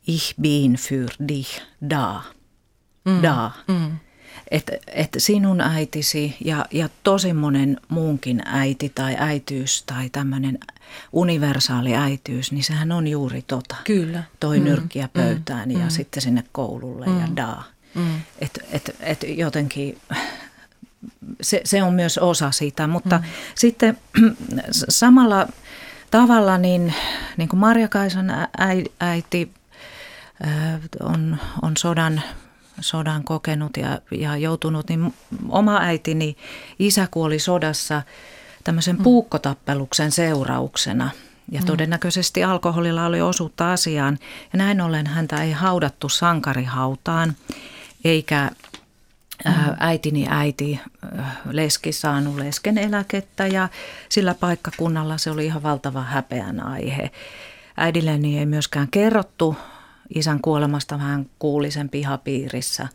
ich 0.07 0.35
bin 0.41 0.73
für 0.75 1.07
dich 1.27 1.61
da. 1.89 2.21
Mm. 3.05 3.21
Da. 3.21 3.51
Mm. 3.67 3.91
Että 4.51 4.71
et 4.87 5.09
sinun 5.17 5.61
äitisi 5.61 6.35
ja, 6.45 6.65
ja 6.71 6.89
tosi 7.03 7.33
monen 7.33 7.77
muunkin 7.87 8.41
äiti 8.45 8.91
tai 8.95 9.15
äityys 9.19 9.83
tai 9.83 10.09
tämmöinen 10.09 10.59
universaali 11.11 11.95
äityys, 11.95 12.51
niin 12.51 12.63
sehän 12.63 12.91
on 12.91 13.07
juuri 13.07 13.41
tota. 13.41 13.75
Kyllä. 13.83 14.23
Toi 14.39 14.59
mm, 14.59 14.65
nyrkkiä 14.65 15.09
pöytään 15.13 15.69
mm, 15.69 15.79
ja 15.79 15.85
mm. 15.85 15.89
sitten 15.89 16.21
sinne 16.21 16.43
koululle 16.51 17.05
mm, 17.05 17.19
ja 17.19 17.27
daa. 17.35 17.63
Mm. 17.95 18.21
Että 18.39 18.61
et, 18.71 18.95
et 18.99 19.25
jotenkin 19.27 19.97
se, 21.41 21.61
se 21.63 21.83
on 21.83 21.93
myös 21.93 22.17
osa 22.17 22.51
sitä, 22.51 22.87
mutta 22.87 23.17
mm. 23.17 23.23
sitten 23.55 23.97
samalla 24.89 25.47
tavalla 26.11 26.57
niin, 26.57 26.93
niin 27.37 27.49
kuin 27.49 27.59
Marja 27.59 27.87
Kaisan 27.87 28.27
äiti 28.99 29.51
on, 30.99 31.37
on 31.61 31.77
sodan, 31.77 32.21
sodan 32.79 33.23
kokenut 33.23 33.77
ja, 33.77 33.99
ja 34.11 34.37
joutunut, 34.37 34.89
niin 34.89 35.13
oma 35.49 35.77
äitini 35.77 36.37
isä 36.79 37.07
kuoli 37.11 37.39
sodassa 37.39 38.01
tämmöisen 38.63 38.95
mm. 38.95 39.03
puukkotappeluksen 39.03 40.11
seurauksena. 40.11 41.09
Ja 41.51 41.59
mm. 41.59 41.65
todennäköisesti 41.65 42.43
alkoholilla 42.43 43.05
oli 43.05 43.21
osuutta 43.21 43.71
asiaan. 43.71 44.17
Ja 44.53 44.57
näin 44.57 44.81
ollen 44.81 45.07
häntä 45.07 45.43
ei 45.43 45.51
haudattu 45.51 46.09
sankarihautaan, 46.09 47.35
eikä 48.03 48.51
mm. 49.45 49.53
äitini 49.79 50.27
äiti 50.29 50.79
leski 51.51 51.91
saanut 51.91 52.35
lesken 52.35 52.77
eläkettä 52.77 53.47
ja 53.47 53.69
sillä 54.09 54.33
paikkakunnalla 54.33 55.17
se 55.17 55.31
oli 55.31 55.45
ihan 55.45 55.63
valtava 55.63 56.01
häpeän 56.01 56.63
aihe. 56.63 57.11
Äidilleni 57.77 58.39
ei 58.39 58.45
myöskään 58.45 58.87
kerrottu 58.87 59.55
isän 60.15 60.41
kuolemasta, 60.41 60.97
vähän 60.97 61.29
kuuli 61.39 61.71
sen 61.71 61.89
pihapiirissä 61.89 62.87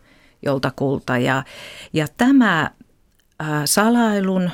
joltakulta. 0.42 1.18
Ja, 1.18 1.44
ja 1.92 2.06
tämä 2.16 2.70
ää, 3.38 3.66
salailun 3.66 4.50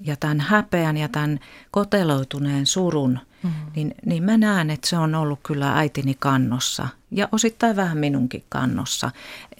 ja 0.00 0.16
tämän 0.16 0.40
häpeän 0.40 0.96
ja 0.96 1.08
tämän 1.08 1.40
koteloituneen 1.70 2.66
surun, 2.66 3.18
mm-hmm. 3.42 3.72
niin, 3.76 3.94
niin 4.06 4.22
mä 4.22 4.38
näen, 4.38 4.70
että 4.70 4.88
se 4.88 4.98
on 4.98 5.14
ollut 5.14 5.40
kyllä 5.42 5.78
äitini 5.78 6.14
kannossa 6.18 6.88
ja 7.10 7.28
osittain 7.32 7.76
vähän 7.76 7.98
minunkin 7.98 8.44
kannossa. 8.48 9.10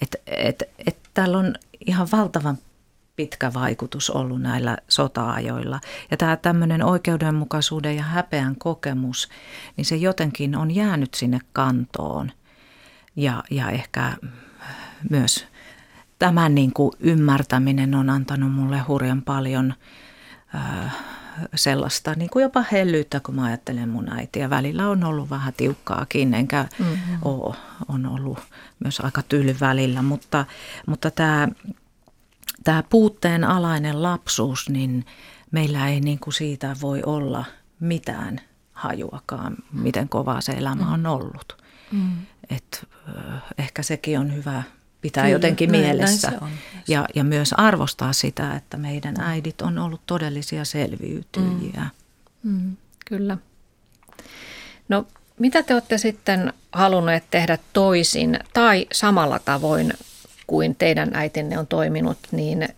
Että 0.01 0.17
et, 0.27 0.63
et 0.87 0.97
täällä 1.13 1.37
on 1.37 1.53
ihan 1.87 2.07
valtavan 2.11 2.57
pitkä 3.15 3.53
vaikutus 3.53 4.09
ollut 4.09 4.41
näillä 4.41 4.77
sota-ajoilla. 4.87 5.79
Ja 6.11 6.17
tämä 6.17 6.35
tämmöinen 6.35 6.83
oikeudenmukaisuuden 6.83 7.95
ja 7.95 8.03
häpeän 8.03 8.55
kokemus, 8.55 9.29
niin 9.77 9.85
se 9.85 9.95
jotenkin 9.95 10.57
on 10.57 10.71
jäänyt 10.71 11.13
sinne 11.13 11.39
kantoon. 11.53 12.31
Ja, 13.15 13.43
ja 13.51 13.69
ehkä 13.69 14.13
myös 15.09 15.45
tämän 16.19 16.55
niin 16.55 16.73
kuin 16.73 16.91
ymmärtäminen 16.99 17.95
on 17.95 18.09
antanut 18.09 18.53
mulle 18.53 18.79
hurjan 18.79 19.21
paljon 19.21 19.73
äh, 20.55 20.95
sellaista 21.55 22.13
niin 22.13 22.29
kuin 22.29 22.43
jopa 22.43 22.63
hellyyttä, 22.71 23.19
kun 23.19 23.35
mä 23.35 23.43
ajattelen 23.43 23.89
mun 23.89 24.13
äitiä. 24.13 24.49
Välillä 24.49 24.89
on 24.89 25.03
ollut 25.03 25.29
vähän 25.29 25.53
tiukkaakin, 25.57 26.33
enkä 26.33 26.67
mm-hmm. 26.79 27.17
ole, 27.21 27.55
on 27.87 28.05
ollut 28.05 28.39
myös 28.79 28.99
aika 28.99 29.21
tyyli 29.21 29.55
välillä, 29.59 30.01
mutta, 30.01 30.45
mutta 30.87 31.11
tämä 31.11 31.47
tämä 32.63 32.83
puutteen 32.89 33.43
alainen 33.43 34.03
lapsuus, 34.03 34.69
niin 34.69 35.05
meillä 35.51 35.87
ei 35.87 35.99
niin 35.99 36.19
kuin 36.19 36.33
siitä 36.33 36.75
voi 36.81 37.03
olla 37.05 37.45
mitään 37.79 38.41
hajuakaan, 38.73 39.55
miten 39.71 40.09
kovaa 40.09 40.41
se 40.41 40.51
elämä 40.51 40.93
on 40.93 41.05
ollut. 41.05 41.62
Mm. 41.93 42.17
Et, 42.49 42.87
ehkä 43.57 43.83
sekin 43.83 44.19
on 44.19 44.35
hyvä 44.35 44.63
pitää 45.01 45.23
Kyllä, 45.23 45.35
jotenkin 45.35 45.71
näin, 45.71 45.83
mielessä 45.83 46.27
näin 46.31 46.43
on, 46.43 46.49
ja, 46.87 47.05
ja 47.15 47.23
myös 47.23 47.53
arvostaa 47.53 48.13
sitä, 48.13 48.55
että 48.55 48.77
meidän 48.77 49.15
äidit 49.19 49.61
on 49.61 49.77
ollut 49.77 50.01
todellisia 50.05 50.65
selviytyjiä. 50.65 51.85
Mm. 52.43 52.51
Mm, 52.51 52.77
kyllä. 53.05 53.37
No 54.89 55.07
mitä 55.39 55.63
te 55.63 55.73
olette 55.73 55.97
sitten 55.97 56.53
halunneet 56.71 57.23
tehdä 57.31 57.57
toisin 57.73 58.39
tai 58.53 58.87
samalla 58.91 59.39
tavoin 59.39 59.93
kuin 60.47 60.75
teidän 60.75 61.15
äitinne 61.15 61.59
on 61.59 61.67
toiminut, 61.67 62.17
niin 62.31 62.69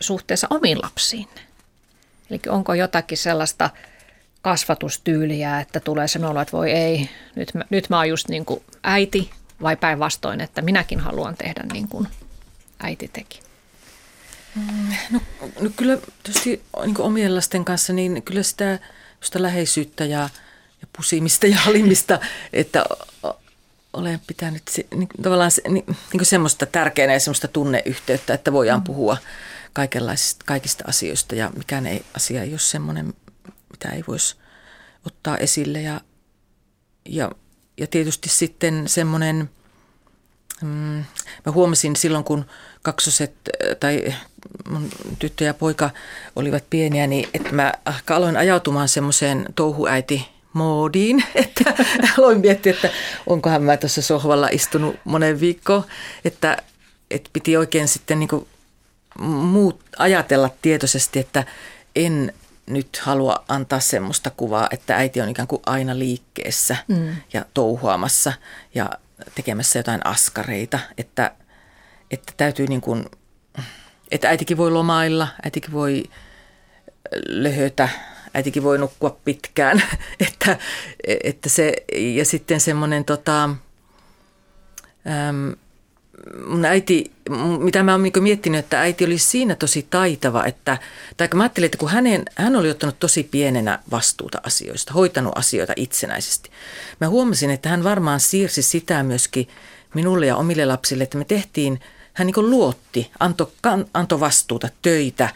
suhteessa 0.00 0.46
omiin 0.50 0.82
lapsiin? 0.82 1.28
Eli 2.30 2.40
onko 2.48 2.74
jotakin 2.74 3.18
sellaista 3.18 3.70
kasvatustyyliä, 4.42 5.60
että 5.60 5.80
tulee 5.80 6.08
se 6.08 6.26
olo, 6.26 6.40
että 6.40 6.56
voi 6.56 6.70
ei, 6.70 7.10
nyt 7.34 7.54
mä, 7.54 7.64
nyt 7.70 7.90
mä 7.90 7.96
oon 7.96 8.08
just 8.08 8.28
niin 8.28 8.44
kuin 8.44 8.62
äiti, 8.82 9.30
vai 9.62 9.76
päinvastoin, 9.76 10.40
että 10.40 10.62
minäkin 10.62 11.00
haluan 11.00 11.36
tehdä 11.36 11.64
niin 11.72 11.88
kuin 11.88 12.08
äiti 12.78 13.10
teki? 13.12 13.40
Mm, 14.54 14.94
no, 15.10 15.20
no 15.60 15.70
kyllä 15.76 15.98
tietysti 16.22 16.62
niin 16.84 17.00
omien 17.00 17.36
lasten 17.36 17.64
kanssa, 17.64 17.92
niin 17.92 18.22
kyllä 18.22 18.42
sitä, 18.42 18.78
sitä 19.20 19.42
läheisyyttä 19.42 20.04
ja, 20.04 20.28
ja 20.80 20.86
pusimista 20.96 21.46
ja 21.46 21.56
halimista, 21.56 22.20
että 22.52 22.84
olen 23.92 24.20
pitänyt 24.26 24.62
niin, 24.94 25.08
tavallaan 25.22 25.50
niin, 25.68 25.84
niin 26.12 26.26
semmoista 26.26 26.66
tärkeänä 26.66 27.12
ja 27.12 27.20
semmoista 27.20 27.48
tunneyhteyttä, 27.48 28.34
että 28.34 28.52
voidaan 28.52 28.80
mm. 28.80 28.84
puhua 28.84 29.16
kaikenlaisista, 29.72 30.44
kaikista 30.46 30.84
asioista 30.86 31.34
ja 31.34 31.50
mikään 31.56 31.86
ei, 31.86 32.04
asia 32.16 32.42
ei 32.42 32.50
ole 32.50 32.58
semmoinen, 32.58 33.14
mitä 33.80 33.96
ei 33.96 34.04
voisi 34.08 34.36
ottaa 35.06 35.36
esille. 35.36 35.80
Ja, 35.80 36.00
ja, 37.08 37.30
ja 37.76 37.86
tietysti 37.86 38.28
sitten 38.28 38.88
semmoinen, 38.88 39.50
mm, 40.62 41.04
mä 41.46 41.52
huomasin 41.52 41.96
silloin 41.96 42.24
kun 42.24 42.46
kaksoset 42.82 43.32
tai 43.80 44.14
mun 44.68 44.88
tyttö 45.18 45.44
ja 45.44 45.54
poika 45.54 45.90
olivat 46.36 46.64
pieniä, 46.70 47.06
niin 47.06 47.28
että 47.34 47.52
mä 47.52 47.72
aloin 48.10 48.36
ajautumaan 48.36 48.88
semmoiseen 48.88 49.46
touhuäiti 49.54 50.28
moodiin, 50.52 51.24
että 51.34 51.74
aloin 52.18 52.40
miettiä, 52.40 52.72
että 52.72 52.90
onkohan 53.26 53.62
mä 53.62 53.76
tuossa 53.76 54.02
sohvalla 54.02 54.48
istunut 54.52 54.96
monen 55.04 55.40
viikkoon, 55.40 55.84
että, 56.24 56.56
että 57.10 57.30
piti 57.32 57.56
oikein 57.56 57.88
sitten 57.88 58.18
niin 58.18 58.46
muut 59.26 59.80
ajatella 59.98 60.50
tietoisesti, 60.62 61.18
että 61.18 61.44
en 61.96 62.32
nyt 62.70 63.00
halua 63.02 63.44
antaa 63.48 63.80
semmoista 63.80 64.30
kuvaa, 64.30 64.68
että 64.70 64.96
äiti 64.96 65.20
on 65.20 65.28
ikään 65.28 65.48
kuin 65.48 65.62
aina 65.66 65.98
liikkeessä 65.98 66.76
mm. 66.88 67.16
ja 67.32 67.44
touhuamassa 67.54 68.32
ja 68.74 68.90
tekemässä 69.34 69.78
jotain 69.78 70.06
askareita, 70.06 70.78
että, 70.98 71.34
että 72.10 72.32
täytyy 72.36 72.66
niin 72.66 72.80
kuin, 72.80 73.04
että 74.10 74.28
äitikin 74.28 74.56
voi 74.56 74.70
lomailla, 74.70 75.28
äitikin 75.44 75.72
voi 75.72 76.04
löhötä 77.26 77.88
äitikin 78.34 78.62
voi 78.62 78.78
nukkua 78.78 79.16
pitkään. 79.24 79.82
että, 80.28 80.58
että 81.24 81.48
se, 81.48 81.74
ja 81.92 82.24
sitten 82.24 82.60
semmoinen 82.60 83.04
tota, 83.04 83.44
äm, 83.44 83.56
mun 86.46 86.64
äiti, 86.64 87.10
mitä 87.58 87.82
mä 87.82 87.92
oon 87.92 88.02
niinku 88.02 88.20
miettinyt, 88.20 88.58
että 88.58 88.80
äiti 88.80 89.04
oli 89.04 89.18
siinä 89.18 89.54
tosi 89.54 89.86
taitava, 89.90 90.44
että, 90.44 90.78
tai 91.16 91.28
mä 91.34 91.42
ajattelin, 91.42 91.66
että 91.66 91.78
kun 91.78 91.90
hänen, 91.90 92.24
hän 92.34 92.56
oli 92.56 92.70
ottanut 92.70 92.98
tosi 93.00 93.22
pienenä 93.22 93.78
vastuuta 93.90 94.40
asioista, 94.42 94.92
hoitanut 94.92 95.38
asioita 95.38 95.72
itsenäisesti. 95.76 96.50
Mä 97.00 97.08
huomasin, 97.08 97.50
että 97.50 97.68
hän 97.68 97.84
varmaan 97.84 98.20
siirsi 98.20 98.62
sitä 98.62 99.02
myöskin 99.02 99.48
minulle 99.94 100.26
ja 100.26 100.36
omille 100.36 100.66
lapsille, 100.66 101.04
että 101.04 101.18
me 101.18 101.24
tehtiin, 101.24 101.80
hän 102.12 102.26
niin 102.26 102.50
luotti, 102.50 103.10
antoi, 103.20 103.52
antoi 103.94 104.20
vastuuta, 104.20 104.68
töitä, 104.82 105.28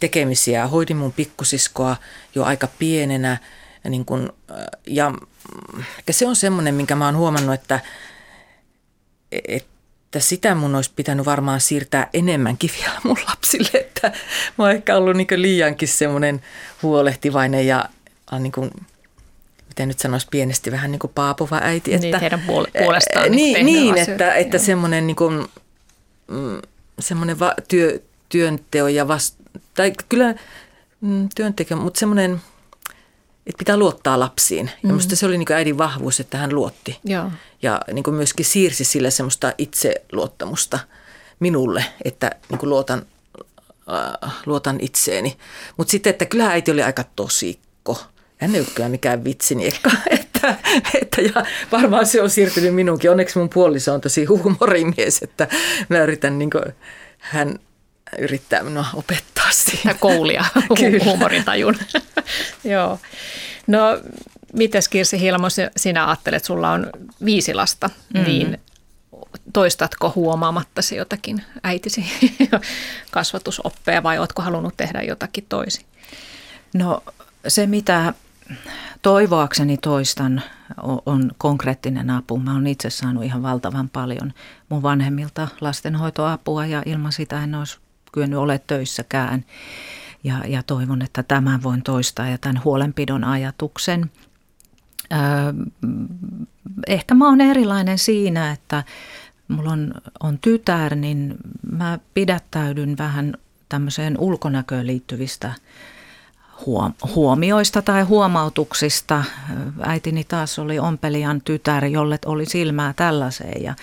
tekemisiä. 0.00 0.66
Hoidin 0.66 0.96
mun 0.96 1.12
pikkusiskoa 1.12 1.96
jo 2.34 2.44
aika 2.44 2.68
pienenä 2.78 3.36
niin 3.88 4.04
kun, 4.04 4.32
ja, 4.86 5.12
se 6.10 6.26
on 6.26 6.36
semmoinen, 6.36 6.74
minkä 6.74 6.94
mä 6.94 7.04
oon 7.04 7.16
huomannut, 7.16 7.54
että, 7.54 7.80
että 10.12 10.28
sitä 10.28 10.54
mun 10.54 10.74
olisi 10.74 10.90
pitänyt 10.96 11.26
varmaan 11.26 11.60
siirtää 11.60 12.08
enemmänkin 12.12 12.70
vielä 12.78 13.00
mun 13.04 13.16
lapsille, 13.28 13.70
että 13.74 14.12
mä 14.58 14.64
oon 14.64 14.70
ehkä 14.70 14.96
ollut 14.96 15.16
niin 15.16 15.26
liiankin 15.36 15.88
semmoinen 15.88 16.42
huolehtivainen 16.82 17.66
ja 17.66 17.84
niin 18.38 18.52
kuin, 18.52 18.70
miten 19.68 19.88
nyt 19.88 19.98
sanoisi 19.98 20.26
pienesti 20.30 20.72
vähän 20.72 20.90
niin 20.90 20.98
kuin 20.98 21.12
paapova 21.14 21.60
äiti. 21.62 21.90
Niin, 21.90 22.04
että, 22.04 22.06
niin, 22.06 22.20
heidän 22.20 22.42
puolestaan 22.84 23.30
niin, 23.30 23.66
niin 23.66 23.98
että, 23.98 24.34
että 24.34 24.58
semmoinen, 24.58 25.06
niin 25.06 25.16
kuin, 25.16 25.46
mm, 26.28 26.62
semmoinen 26.98 27.38
va, 27.38 27.54
työ, 27.68 28.00
työnteon 28.28 28.94
ja 28.94 29.08
vast, 29.08 29.34
tai 29.74 29.92
kyllä 30.08 30.34
mm, 31.00 31.28
työntekijä, 31.34 31.76
mutta 31.76 32.00
semmoinen, 32.00 32.40
että 33.46 33.58
pitää 33.58 33.76
luottaa 33.76 34.20
lapsiin. 34.20 34.66
Ja 34.66 34.72
mm. 34.82 34.88
minusta 34.88 35.16
se 35.16 35.26
oli 35.26 35.38
niin 35.38 35.52
äidin 35.52 35.78
vahvuus, 35.78 36.20
että 36.20 36.38
hän 36.38 36.54
luotti. 36.54 36.98
Joo. 37.04 37.30
Ja 37.62 37.80
niin 37.92 38.02
kuin 38.02 38.14
myöskin 38.14 38.46
siirsi 38.46 38.84
sille 38.84 39.10
semmoista 39.10 39.52
itseluottamusta 39.58 40.78
minulle, 41.40 41.84
että 42.04 42.30
niin 42.48 42.58
kuin 42.58 42.70
luotan, 42.70 43.02
äh, 44.24 44.32
luotan 44.46 44.78
itseeni. 44.80 45.36
Mutta 45.76 45.90
sitten, 45.90 46.10
että 46.10 46.26
kyllä 46.26 46.46
äiti 46.46 46.70
oli 46.70 46.82
aika 46.82 47.04
tosikko. 47.16 47.98
Hän 48.38 48.54
ei 48.54 48.60
ole 48.60 48.68
kyllä 48.74 48.88
mikään 48.88 49.24
vitsiniekka. 49.24 49.90
että, 50.10 50.56
että, 51.02 51.20
ja 51.20 51.46
varmaan 51.72 52.06
se 52.06 52.22
on 52.22 52.30
siirtynyt 52.30 52.74
minunkin. 52.74 53.10
Onneksi 53.10 53.38
mun 53.38 53.48
puoliso 53.48 53.94
on 53.94 54.00
tosi 54.00 54.24
huumorimies, 54.24 55.22
että 55.22 55.48
mä 55.88 56.02
yritän 56.02 56.38
niin 56.38 56.50
kuin, 56.50 56.64
hän 57.18 57.58
yrittää 58.18 58.62
minua 58.62 58.86
opettaa 58.94 59.50
siinä. 59.50 59.94
Koulia 59.94 60.44
huumorintajun. 61.04 61.76
Joo. 62.64 62.98
No, 63.66 64.00
mites 64.52 64.88
Kirsi 64.88 65.20
Hilmo, 65.20 65.46
sinä 65.76 66.06
ajattelet, 66.06 66.44
sulla 66.44 66.70
on 66.70 66.90
viisi 67.24 67.54
lasta, 67.54 67.88
mm-hmm. 67.88 68.26
niin 68.26 68.60
toistatko 69.52 70.12
huomaamattasi 70.14 70.96
jotakin 70.96 71.42
äitisi 71.62 72.04
kasvatusoppeja 73.10 74.02
vai 74.02 74.18
oletko 74.18 74.42
halunnut 74.42 74.76
tehdä 74.76 75.02
jotakin 75.02 75.46
toisin? 75.48 75.86
No 76.74 77.02
se, 77.48 77.66
mitä 77.66 78.14
toivoakseni 79.02 79.76
toistan 79.76 80.42
on 81.06 81.32
konkreettinen 81.38 82.10
apu. 82.10 82.38
Mä 82.38 82.52
oon 82.52 82.66
itse 82.66 82.90
saanut 82.90 83.24
ihan 83.24 83.42
valtavan 83.42 83.88
paljon 83.88 84.32
mun 84.68 84.82
vanhemmilta 84.82 85.48
lastenhoitoapua 85.60 86.66
ja 86.66 86.82
ilman 86.86 87.12
sitä 87.12 87.44
en 87.44 87.54
olisi 87.54 87.78
kyennyt 88.12 88.38
ole 88.38 88.60
töissäkään. 88.66 89.44
Ja, 90.24 90.34
ja 90.46 90.62
toivon, 90.62 91.02
että 91.02 91.22
tämän 91.22 91.62
voin 91.62 91.82
toistaa 91.82 92.28
ja 92.28 92.38
tämän 92.38 92.64
huolenpidon 92.64 93.24
ajatuksen. 93.24 94.10
Öö, 95.12 95.18
ehkä 96.86 97.14
mä 97.14 97.28
oon 97.28 97.40
erilainen 97.40 97.98
siinä, 97.98 98.52
että 98.52 98.84
mulla 99.48 99.70
on, 99.70 99.94
on 100.20 100.38
tytär, 100.38 100.94
niin 100.94 101.36
mä 101.72 101.98
pidättäydyn 102.14 102.98
vähän 102.98 103.34
tämmöiseen 103.68 104.18
ulkonäköön 104.18 104.86
liittyvistä 104.86 105.52
huomioista 107.14 107.82
tai 107.82 108.02
huomautuksista. 108.02 109.24
Äitini 109.80 110.24
taas 110.24 110.58
oli 110.58 110.78
ompelijan 110.78 111.40
tytär, 111.44 111.84
jolle 111.84 112.18
oli 112.26 112.46
silmää 112.46 112.92
tällaiseen 112.92 113.62
ja 113.62 113.74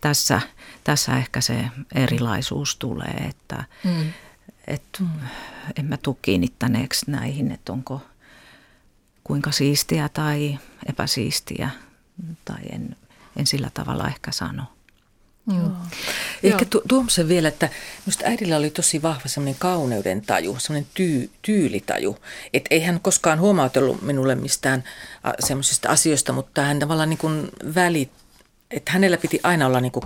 tässä, 0.00 0.40
tässä 0.84 1.16
ehkä 1.16 1.40
se 1.40 1.64
erilaisuus 1.94 2.76
tulee, 2.76 3.26
että 3.28 3.64
mm. 3.84 4.12
et, 4.66 5.02
en 5.78 5.84
mä 5.84 5.96
tule 5.96 6.16
kiinnittäneeksi 6.22 7.10
näihin, 7.10 7.52
että 7.52 7.72
onko 7.72 8.00
kuinka 9.24 9.52
siistiä 9.52 10.08
tai 10.08 10.58
epäsiistiä 10.86 11.70
tai 12.44 12.60
en, 12.72 12.96
en 13.36 13.46
sillä 13.46 13.70
tavalla 13.74 14.08
ehkä 14.08 14.32
sano. 14.32 14.62
Joo. 15.46 15.70
Ehkä 16.42 16.64
tu- 16.64 16.82
Tuomsen 16.88 17.28
vielä, 17.28 17.48
että 17.48 17.68
minusta 18.06 18.24
äidillä 18.26 18.56
oli 18.56 18.70
tosi 18.70 19.02
vahva 19.02 19.28
semmoinen 19.28 19.58
kauneuden 19.58 20.22
taju, 20.22 20.56
semmoinen 20.58 20.90
tyy- 20.94 21.30
tyylitaju. 21.42 22.18
Että 22.54 22.68
ei 22.70 22.80
hän 22.82 23.00
koskaan 23.00 23.40
huomautellut 23.40 24.02
minulle 24.02 24.34
mistään 24.34 24.84
semmoisista 25.40 25.88
asioista, 25.88 26.32
mutta 26.32 26.62
hän 26.62 26.78
tavallaan 26.78 27.10
niin 27.10 27.18
kuin 27.18 27.48
välit, 27.74 28.10
että 28.70 28.92
hänellä 28.92 29.16
piti 29.16 29.40
aina 29.42 29.66
olla 29.66 29.80
niin 29.80 29.92
kuin, 29.92 30.04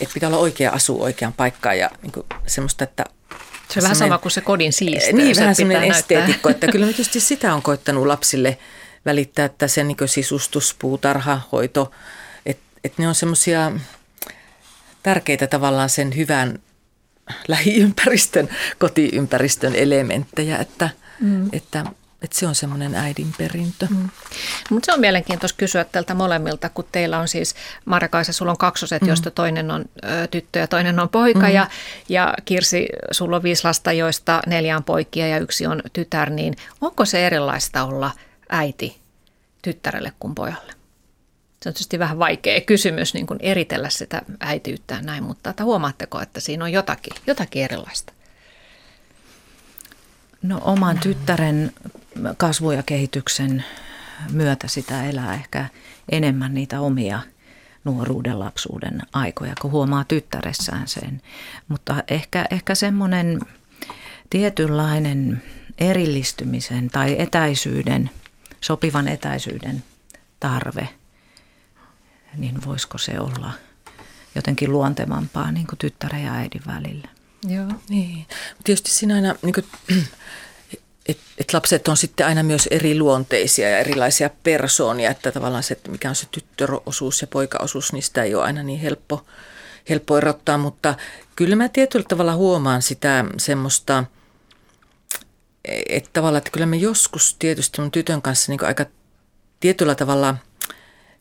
että 0.00 0.14
pitää 0.14 0.28
olla 0.28 0.38
oikea 0.38 0.70
asu 0.70 1.02
oikeaan 1.02 1.32
paikkaan 1.32 1.78
ja 1.78 1.90
niin 2.02 2.12
kuin 2.12 2.26
semmoista, 2.46 2.84
että 2.84 3.04
se 3.68 3.80
on 3.80 3.82
vähän 3.82 3.96
sama 3.96 4.18
kuin 4.18 4.32
se 4.32 4.40
kodin 4.40 4.72
siisteys. 4.72 5.14
Niin, 5.14 5.36
vähän 5.36 5.54
semmoinen 5.54 5.90
esteetikko, 5.90 6.48
että 6.48 6.66
kyllä 6.66 6.86
tietysti 6.96 7.20
sitä 7.20 7.54
on 7.54 7.62
koittanut 7.62 8.06
lapsille 8.06 8.58
välittää, 9.06 9.44
että 9.44 9.68
se 9.68 9.84
niin 9.84 9.96
sisustus, 10.06 10.76
puutarha, 10.78 11.40
hoito, 11.52 11.90
että, 12.46 12.62
että 12.84 13.02
ne 13.02 13.08
on 13.08 13.14
semmoisia 13.14 13.72
tärkeitä 15.02 15.46
tavallaan 15.46 15.90
sen 15.90 16.16
hyvän 16.16 16.58
lähiympäristön, 17.48 18.48
kotiympäristön 18.78 19.74
elementtejä, 19.74 20.58
että, 20.58 20.90
mm. 21.20 21.48
että, 21.52 21.84
että 22.22 22.38
se 22.38 22.46
on 22.46 22.54
semmoinen 22.54 22.94
äidin 22.94 23.34
perintö. 23.38 23.86
Mm. 23.90 24.10
Mutta 24.70 24.86
se 24.86 24.92
on 24.92 25.00
mielenkiintoista 25.00 25.56
kysyä 25.56 25.84
tältä 25.84 26.14
molemmilta, 26.14 26.68
kun 26.68 26.84
teillä 26.92 27.18
on 27.18 27.28
siis, 27.28 27.54
Marja-Kaisa, 27.84 28.32
sulla 28.32 28.50
on 28.50 28.58
kaksoset, 28.58 29.02
mm. 29.02 29.08
joista 29.08 29.30
toinen 29.30 29.70
on 29.70 29.84
ö, 30.04 30.26
tyttö 30.26 30.58
ja 30.58 30.66
toinen 30.66 31.00
on 31.00 31.08
poika, 31.08 31.46
mm. 31.46 31.54
ja, 31.54 31.68
ja 32.08 32.34
Kirsi, 32.44 32.88
sulla 33.10 33.36
on 33.36 33.42
viisi 33.42 33.64
lasta, 33.64 33.92
joista 33.92 34.42
neljä 34.46 34.76
on 34.76 34.84
poikia 34.84 35.28
ja 35.28 35.38
yksi 35.38 35.66
on 35.66 35.82
tytär, 35.92 36.30
niin 36.30 36.56
onko 36.80 37.04
se 37.04 37.26
erilaista 37.26 37.84
olla 37.84 38.10
äiti 38.48 39.00
tyttärelle 39.62 40.12
kuin 40.18 40.34
pojalle? 40.34 40.80
se 41.62 41.68
on 41.68 41.72
tietysti 41.74 41.98
vähän 41.98 42.18
vaikea 42.18 42.60
kysymys 42.60 43.14
niin 43.14 43.26
kuin 43.26 43.38
eritellä 43.42 43.90
sitä 43.90 44.22
äitiyttä 44.40 45.02
näin, 45.02 45.22
mutta 45.24 45.50
että 45.50 45.64
huomaatteko, 45.64 46.20
että 46.20 46.40
siinä 46.40 46.64
on 46.64 46.72
jotakin, 46.72 47.12
jotakin 47.26 47.64
erilaista? 47.64 48.12
No 50.42 50.60
oman 50.64 50.98
tyttären 50.98 51.72
kasvu- 52.36 52.72
ja 52.72 52.82
kehityksen 52.82 53.64
myötä 54.32 54.68
sitä 54.68 55.04
elää 55.04 55.34
ehkä 55.34 55.66
enemmän 56.12 56.54
niitä 56.54 56.80
omia 56.80 57.20
nuoruuden, 57.84 58.38
lapsuuden 58.38 59.02
aikoja, 59.12 59.54
kun 59.60 59.70
huomaa 59.70 60.04
tyttäressään 60.04 60.88
sen. 60.88 61.22
Mutta 61.68 62.04
ehkä, 62.08 62.44
ehkä 62.50 62.74
semmoinen 62.74 63.40
tietynlainen 64.30 65.42
erillistymisen 65.78 66.90
tai 66.90 67.16
etäisyyden, 67.18 68.10
sopivan 68.60 69.08
etäisyyden 69.08 69.82
tarve– 70.40 70.88
niin 72.36 72.64
voisiko 72.66 72.98
se 72.98 73.20
olla 73.20 73.52
jotenkin 74.34 74.72
luontevampaa 74.72 75.52
niin 75.52 75.66
kuin 75.66 75.78
tyttären 75.78 76.24
ja 76.24 76.32
äidin 76.32 76.62
välillä. 76.66 77.08
Joo. 77.48 77.72
Niin. 77.88 78.26
Tietysti 78.64 78.90
siinä 78.90 79.14
aina, 79.14 79.34
niin 79.42 79.54
kuin, 79.54 79.66
et, 81.10 81.18
et 81.38 81.52
lapset 81.52 81.88
on 81.88 81.96
sitten 81.96 82.26
aina 82.26 82.42
myös 82.42 82.68
eri 82.70 82.98
luonteisia 82.98 83.70
ja 83.70 83.78
erilaisia 83.78 84.30
persoonia, 84.42 85.10
että 85.10 85.32
tavallaan 85.32 85.62
se, 85.62 85.74
että 85.74 85.90
mikä 85.90 86.08
on 86.08 86.14
se 86.14 86.26
tyttöosuus 86.30 87.20
ja 87.20 87.26
poikaosuus, 87.26 87.92
niin 87.92 88.02
sitä 88.02 88.22
ei 88.22 88.34
ole 88.34 88.44
aina 88.44 88.62
niin 88.62 88.80
helppo, 88.80 89.26
helppo 89.88 90.18
erottaa, 90.18 90.58
mutta 90.58 90.94
kyllä 91.36 91.56
mä 91.56 91.68
tietyllä 91.68 92.06
tavalla 92.08 92.34
huomaan 92.34 92.82
sitä 92.82 93.24
semmoista, 93.38 94.04
että 95.88 96.10
tavallaan, 96.12 96.38
että 96.38 96.50
kyllä 96.50 96.66
me 96.66 96.76
joskus 96.76 97.36
tietysti 97.38 97.80
mun 97.80 97.90
tytön 97.90 98.22
kanssa 98.22 98.52
niin 98.52 98.64
aika 98.64 98.86
tietyllä 99.60 99.94
tavalla– 99.94 100.34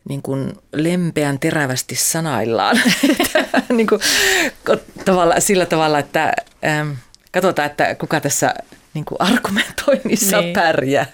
niin 0.09 0.21
kuin 0.21 0.53
lempeän 0.73 1.39
terävästi 1.39 1.95
sanaillaan. 1.95 2.81
niin 3.69 3.87
kuin, 3.87 4.01
tavalla, 5.05 5.39
sillä 5.39 5.65
tavalla, 5.65 5.99
että 5.99 6.33
ähm, 6.65 6.91
katsotaan, 7.31 7.65
että 7.65 7.95
kuka 7.95 8.21
tässä 8.21 8.53
niin 8.93 9.05
kuin 9.05 9.21
argumentoi, 9.21 9.95
niin 10.03 10.19
niin. 10.31 10.53
pärjää 10.53 11.05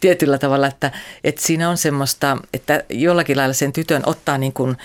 tietyllä 0.00 0.38
tavalla, 0.38 0.66
että, 0.66 0.92
että 1.24 1.42
siinä 1.42 1.70
on 1.70 1.76
semmoista, 1.76 2.36
että 2.54 2.84
jollakin 2.88 3.36
lailla 3.36 3.54
sen 3.54 3.72
tytön 3.72 4.02
ottaa 4.06 4.38
niin 4.38 4.52
kuin, 4.52 4.76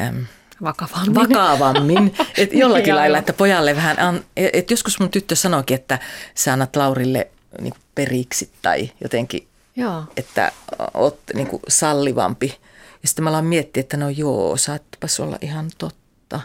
ähm, 0.00 0.22
vakavammin. 0.62 1.14
vakavammin. 1.14 2.14
Et 2.38 2.52
jollakin 2.52 2.96
lailla, 2.96 3.18
että 3.18 3.32
pojalle 3.32 3.76
vähän, 3.76 3.96
että 4.36 4.72
joskus 4.72 5.00
mun 5.00 5.10
tyttö 5.10 5.36
sanoikin, 5.36 5.74
että 5.74 5.98
sä 6.34 6.52
annat 6.52 6.76
Laurille 6.76 7.28
niin 7.60 7.74
periksi 7.94 8.50
tai 8.62 8.90
jotenkin 9.02 9.48
Joo. 9.76 10.04
että 10.16 10.52
oot 10.94 11.20
niin 11.34 11.46
kuin 11.46 11.62
sallivampi. 11.68 12.58
Ja 13.02 13.08
sitten 13.08 13.24
mä 13.24 13.30
aloin 13.30 13.44
miettiä, 13.44 13.80
että 13.80 13.96
no 13.96 14.08
joo, 14.08 14.56
saatpas 14.56 15.20
olla 15.20 15.38
ihan 15.40 15.70
totta. 15.78 16.40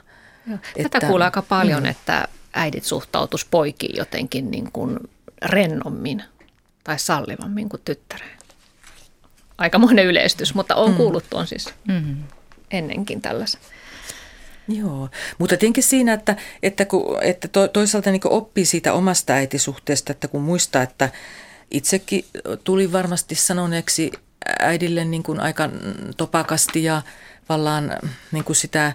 Joo. 0.47 0.57
Tätä 0.57 0.97
että, 0.97 1.07
kuulee 1.07 1.25
aika 1.25 1.41
paljon, 1.41 1.83
mm. 1.83 1.89
että 1.89 2.27
äidit 2.53 2.83
suhtautus 2.83 3.45
poikiin 3.45 3.97
jotenkin 3.97 4.51
niin 4.51 4.71
kuin 4.71 4.99
rennommin 5.45 6.23
tai 6.83 6.99
sallivammin 6.99 7.69
kuin 7.69 7.81
tyttäreen. 7.85 8.39
monen 9.77 10.05
yleistys, 10.05 10.55
mutta 10.55 10.75
on 10.75 10.91
mm. 10.91 10.97
kuullut 10.97 11.29
tuon 11.29 11.47
siis 11.47 11.73
mm. 11.87 12.23
ennenkin 12.71 13.21
tällaisen. 13.21 13.61
Joo, 14.67 15.09
mutta 15.37 15.57
tietenkin 15.57 15.83
siinä, 15.83 16.13
että, 16.13 16.35
että, 16.63 16.85
kun, 16.85 17.23
että 17.23 17.47
to, 17.47 17.67
toisaalta 17.67 18.11
niin 18.11 18.21
oppii 18.23 18.65
siitä 18.65 18.93
omasta 18.93 19.33
äitisuhteesta, 19.33 20.11
että 20.11 20.27
kun 20.27 20.41
muistaa, 20.41 20.81
että 20.81 21.09
itsekin 21.71 22.25
tuli 22.63 22.91
varmasti 22.91 23.35
sanoneeksi 23.35 24.11
äidille 24.59 25.05
niin 25.05 25.23
kuin 25.23 25.39
aika 25.39 25.69
topakasti 26.17 26.83
ja 26.83 27.01
vallaan 27.49 27.91
niin 28.31 28.43
kuin 28.43 28.55
sitä 28.55 28.93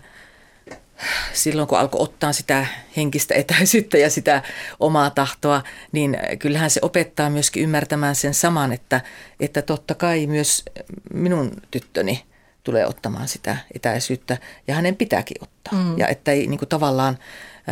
silloin 1.33 1.69
kun 1.69 1.79
alkoi 1.79 2.01
ottaa 2.01 2.33
sitä 2.33 2.67
henkistä 2.97 3.35
etäisyyttä 3.35 3.99
ja 3.99 4.11
sitä 4.11 4.43
omaa 4.81 5.11
tahtoa, 5.11 5.63
niin 5.93 6.19
kyllähän 6.39 6.71
se 6.71 6.81
opettaa 6.83 7.31
myöskin 7.31 7.63
ymmärtämään 7.63 8.15
sen 8.15 8.35
saman, 8.35 8.73
että, 8.73 9.01
että 9.41 9.63
totta 9.63 9.95
kai 9.95 10.27
myös 10.27 10.65
minun 11.13 11.53
tyttöni 11.71 12.25
tulee 12.65 12.87
ottamaan 12.87 13.29
sitä 13.29 13.57
etäisyyttä 13.75 14.37
ja 14.69 14.75
hänen 14.75 14.97
pitääkin 14.97 15.37
ottaa. 15.41 15.83
Mm. 15.83 15.99
Ja 15.99 16.09
että 16.09 16.33
ei 16.33 16.47
niin 16.47 16.59
kuin 16.59 16.69
tavallaan 16.69 17.19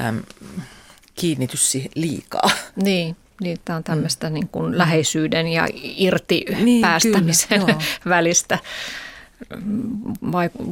äm, 0.08 0.22
kiinnity 1.14 1.56
liikaa. 1.94 2.50
Niin. 2.76 3.16
Niin, 3.40 3.58
tämä 3.64 3.76
on 3.76 3.84
tämmöistä 3.84 4.28
mm. 4.28 4.34
niin 4.34 4.48
kuin 4.48 4.78
läheisyyden 4.78 5.48
ja 5.48 5.68
irti 5.82 6.44
niin, 6.58 6.80
päästämisen 6.80 7.60
kyllä, 7.60 7.78
välistä 8.08 8.58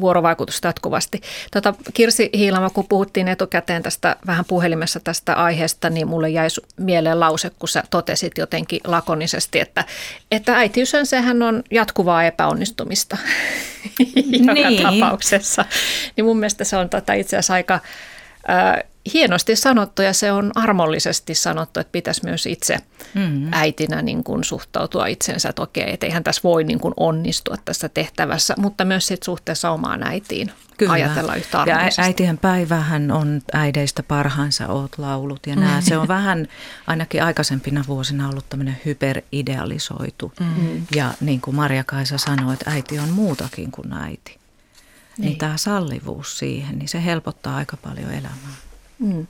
vuorovaikutusta 0.01 0.69
jatkuvasti. 0.69 1.21
Tota, 1.53 1.75
Kirsi 1.95 2.31
Hiilama, 2.35 2.71
kun 2.71 2.89
puhuttiin 2.89 3.29
etukäteen 3.29 3.83
tästä 3.83 4.17
vähän 4.27 4.45
puhelimessa 4.45 5.01
tästä 5.01 5.35
aiheesta, 5.35 5.91
niin 5.91 6.09
mulle 6.09 6.31
jäi 6.31 6.49
mieleen 6.77 7.21
lause, 7.21 7.51
kun 7.59 7.69
sä 7.69 7.83
totesit 7.91 8.39
jotenkin 8.39 8.81
lakonisesti, 8.85 9.61
että, 9.61 9.85
että 10.31 10.57
äitiys 10.57 10.93
sehän 11.05 11.43
on 11.43 11.63
jatkuvaa 11.71 12.25
epäonnistumista 12.25 13.17
joka 14.49 14.71
niin. 14.71 14.83
tapauksessa. 14.83 15.65
Niin 16.17 16.25
mun 16.25 16.39
mielestä 16.39 16.65
se 16.65 16.77
on 16.77 16.89
tota 16.89 17.13
itse 17.13 17.37
asiassa 17.37 17.55
aika 17.55 17.81
hienosti 19.13 19.57
sanottu 19.57 20.03
ja 20.03 20.13
se 20.13 20.33
on 20.33 20.53
armollisesti 20.55 21.35
sanottu, 21.35 21.81
että 21.81 21.93
pitäisi 21.93 22.25
myös 22.25 22.47
itse 22.47 22.79
mm-hmm. 23.15 23.49
äitinä 23.53 24.03
niin 24.03 24.25
kuin 24.25 24.45
suhtautua 24.45 25.07
itsensä, 25.07 25.49
että 25.49 25.63
okei, 25.63 25.95
että 25.95 26.07
eihän 26.07 26.25
tässä 26.25 26.41
voi 26.45 26.65
niin 26.65 26.81
kuin 26.81 26.95
onnistua 26.97 27.57
tässä 27.65 27.89
tehtävässä, 27.89 28.55
mutta 28.59 28.85
myös 28.85 29.07
sit 29.07 29.23
suhteessa 29.23 29.71
omaan 29.71 30.03
äitiin 30.03 30.53
Kyllä. 30.77 30.93
ajatella 30.93 31.35
yhtä 31.35 31.61
armollisesti. 31.61 32.01
Ja 32.01 32.05
äitien 32.05 32.39
päivähän 32.39 33.11
on 33.11 33.43
äideistä 33.53 34.03
parhaansa 34.03 34.69
oot 34.69 34.99
laulut 34.99 35.47
ja 35.47 35.57
nämä, 35.57 35.81
se 35.81 35.99
on 35.99 36.09
vähän 36.09 36.49
ainakin 36.87 37.23
aikaisempina 37.23 37.85
vuosina 37.89 38.29
ollut 38.29 38.49
tämmöinen 38.49 38.77
hyperidealisoitu. 38.85 40.33
Mm-hmm. 40.41 40.87
Ja 40.95 41.11
niin 41.21 41.41
kuin 41.41 41.55
Maria-Kaisa 41.55 42.19
sanoi, 42.19 42.53
että 42.55 42.71
äiti 42.71 42.99
on 42.99 43.11
muutakin 43.11 43.71
kuin 43.71 43.93
äiti. 43.93 44.44
Niin, 45.19 45.27
niin 45.27 45.39
tämä 45.39 45.57
sallivuus 45.57 46.39
siihen, 46.39 46.79
niin 46.79 46.89
se 46.89 47.05
helpottaa 47.05 47.57
aika 47.57 47.77
paljon 47.77 48.11
elämää. 48.11 48.55
Mm. 48.99 49.27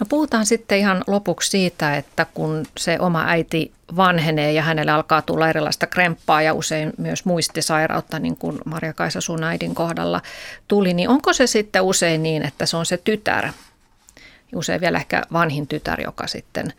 No 0.00 0.06
puhutaan 0.08 0.46
sitten 0.46 0.78
ihan 0.78 1.04
lopuksi 1.06 1.50
siitä, 1.50 1.96
että 1.96 2.26
kun 2.34 2.66
se 2.76 2.96
oma 3.00 3.24
äiti 3.26 3.72
vanhenee 3.96 4.52
ja 4.52 4.62
hänelle 4.62 4.92
alkaa 4.92 5.22
tulla 5.22 5.48
erilaista 5.48 5.86
kremppaa 5.86 6.42
ja 6.42 6.54
usein 6.54 6.92
myös 6.98 7.24
muistisairautta, 7.24 8.18
niin 8.18 8.36
kuin 8.36 8.58
Maria-Kaisa 8.64 9.20
sun 9.20 9.44
äidin 9.44 9.74
kohdalla 9.74 10.22
tuli, 10.68 10.94
niin 10.94 11.08
onko 11.08 11.32
se 11.32 11.46
sitten 11.46 11.82
usein 11.82 12.22
niin, 12.22 12.46
että 12.46 12.66
se 12.66 12.76
on 12.76 12.86
se 12.86 12.96
tytär, 12.96 13.48
usein 14.54 14.80
vielä 14.80 14.98
ehkä 14.98 15.22
vanhin 15.32 15.66
tytär, 15.66 16.00
joka 16.00 16.26
sitten 16.26 16.72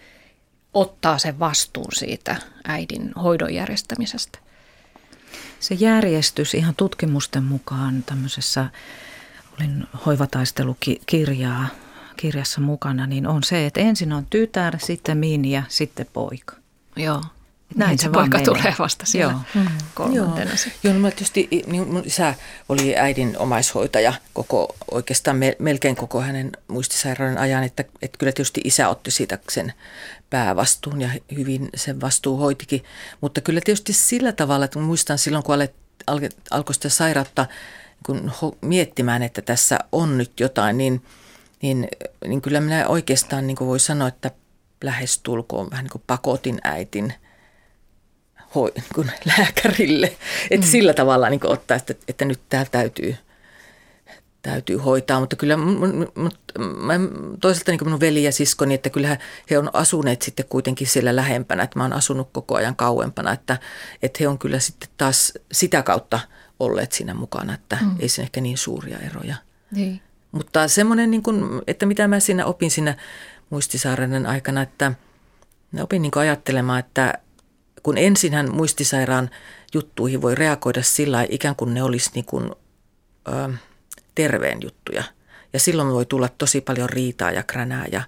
ottaa 0.74 1.18
sen 1.18 1.40
vastuun 1.40 1.92
siitä 1.94 2.36
äidin 2.68 3.12
hoidon 3.24 3.54
järjestämisestä? 3.54 4.40
Se 5.66 5.76
järjestys 5.76 6.54
ihan 6.54 6.76
tutkimusten 6.76 7.44
mukaan 7.44 8.04
tämmöisessä 8.04 8.70
olin 9.60 9.84
hoivataistelukirjaa 10.06 11.68
kirjassa 12.18 12.62
mukana, 12.62 13.08
niin 13.08 13.28
on 13.28 13.44
se, 13.44 13.66
että 13.66 13.80
ensin 13.80 14.14
on 14.14 14.26
tytär, 14.30 14.80
sitten 14.80 15.18
mini 15.18 15.52
ja 15.52 15.64
sitten 15.68 16.08
poika. 16.14 16.56
Joo. 16.96 17.22
Näin 17.76 17.90
niin, 17.90 18.00
se, 18.00 18.10
poika 18.10 18.38
menee. 18.38 18.46
tulee 18.46 18.76
vasta 18.80 19.06
siellä 19.06 19.34
Joo. 19.34 19.64
Mm. 19.64 19.68
kolmantena. 19.94 20.52
Joo, 20.52 20.94
Joo 20.94 20.94
no, 20.94 21.12
tietysti 21.12 21.50
niin 21.68 21.88
mun 21.94 22.04
isä 22.06 22.34
oli 22.70 22.98
äidin 22.98 23.38
omaishoitaja 23.38 24.14
koko, 24.34 24.76
oikeastaan 24.92 25.38
melkein 25.60 25.96
koko 25.96 26.22
hänen 26.22 26.52
muistisairauden 26.68 27.38
ajan, 27.38 27.64
että, 27.64 27.84
että 28.02 28.18
kyllä 28.18 28.32
tietysti 28.32 28.62
isä 28.64 28.90
otti 28.90 29.12
siitä 29.12 29.40
sen 29.50 29.74
päävastuun 30.30 31.02
ja 31.02 31.10
hyvin 31.36 31.70
sen 31.76 32.02
vastuu 32.02 32.38
hoitikin. 32.38 32.84
Mutta 33.22 33.42
kyllä 33.42 33.62
tietysti 33.66 33.94
sillä 33.94 34.32
tavalla, 34.32 34.66
että 34.66 34.80
muistan 34.80 35.18
silloin, 35.18 35.44
kun 35.44 35.56
alkoi 36.52 36.74
sitä 36.74 36.90
sairautta 36.90 37.46
kun 38.06 38.32
miettimään, 38.62 39.24
että 39.24 39.42
tässä 39.42 39.80
on 39.92 40.18
nyt 40.18 40.40
jotain, 40.40 40.78
niin, 40.78 41.04
niin, 41.62 41.88
niin 42.28 42.42
kyllä 42.42 42.62
minä 42.62 42.88
oikeastaan 42.88 43.48
niin 43.48 43.58
voi 43.60 43.80
sanoa, 43.80 44.08
että 44.08 44.32
lähestulkoon 44.84 45.72
vähän 45.72 45.84
niin 45.84 45.92
kuin 45.92 46.04
pakotin 46.08 46.60
äitin 46.64 47.14
hoi, 48.56 48.72
kuin 48.96 49.12
lääkärille. 49.38 50.18
Että 50.52 50.66
mm. 50.66 50.72
sillä 50.72 50.94
tavalla 50.94 51.30
niin 51.30 51.48
ottaa, 51.48 51.78
että, 51.78 51.94
että 52.08 52.26
nyt 52.26 52.40
tämä 52.50 52.66
täytyy, 52.66 53.16
täytyy 54.42 54.78
hoitaa. 54.78 55.20
Mutta 55.20 55.36
kyllä 55.36 55.58
mut, 55.58 56.36
mä, 56.78 56.94
toisaalta 57.42 57.72
niin 57.72 57.80
minun 57.84 58.00
veli 58.00 58.24
ja 58.24 58.32
siskoni, 58.32 58.74
että 58.74 58.90
kyllä 58.90 59.18
he 59.50 59.58
on 59.58 59.70
asuneet 59.74 60.22
sitten 60.22 60.46
kuitenkin 60.50 60.88
siellä 60.88 61.16
lähempänä. 61.16 61.64
Että 61.64 61.80
mä 61.80 61.84
oon 61.84 61.94
asunut 61.94 62.30
koko 62.32 62.56
ajan 62.56 62.76
kauempana, 62.76 63.32
että, 63.32 63.58
että 64.02 64.18
he 64.20 64.28
on 64.28 64.40
kyllä 64.40 64.60
sitten 64.60 64.90
taas 64.98 65.34
sitä 65.52 65.84
kautta– 65.84 66.20
olleet 66.60 66.92
siinä 66.92 67.14
mukana, 67.14 67.54
että 67.54 67.78
mm. 67.82 67.96
ei 68.00 68.10
se 68.10 68.22
ehkä 68.22 68.42
niin 68.42 68.58
suuria 68.58 68.98
eroja. 69.00 69.36
Niin. 69.72 70.02
Mutta 70.32 70.68
semmoinen, 70.68 71.12
niin 71.12 71.24
kuin, 71.24 71.62
että 71.68 71.86
mitä 71.86 72.08
mä 72.08 72.20
siinä 72.20 72.46
opin 72.46 72.72
siinä 72.72 72.96
muistisairauden 73.50 74.26
aikana, 74.26 74.62
että 74.62 74.92
opin 75.82 76.02
niin 76.02 76.12
ajattelemaan, 76.16 76.80
että 76.80 77.14
kun 77.86 77.98
ensinhän 77.98 78.56
muistisairaan 78.56 79.30
juttuihin 79.74 80.22
voi 80.22 80.36
reagoida 80.36 80.84
sillä 80.84 81.26
ikään 81.30 81.56
kuin 81.56 81.74
ne 81.74 81.84
olisi 81.84 82.10
niin 82.14 82.26
kuin, 82.26 82.52
ö, 83.28 83.54
terveen 84.16 84.58
juttuja. 84.62 85.04
Ja 85.54 85.60
silloin 85.60 85.90
voi 85.90 86.06
tulla 86.06 86.30
tosi 86.38 86.62
paljon 86.62 86.90
riitaa 86.90 87.32
ja 87.32 87.44
kränää 87.44 87.86
ja, 87.92 88.02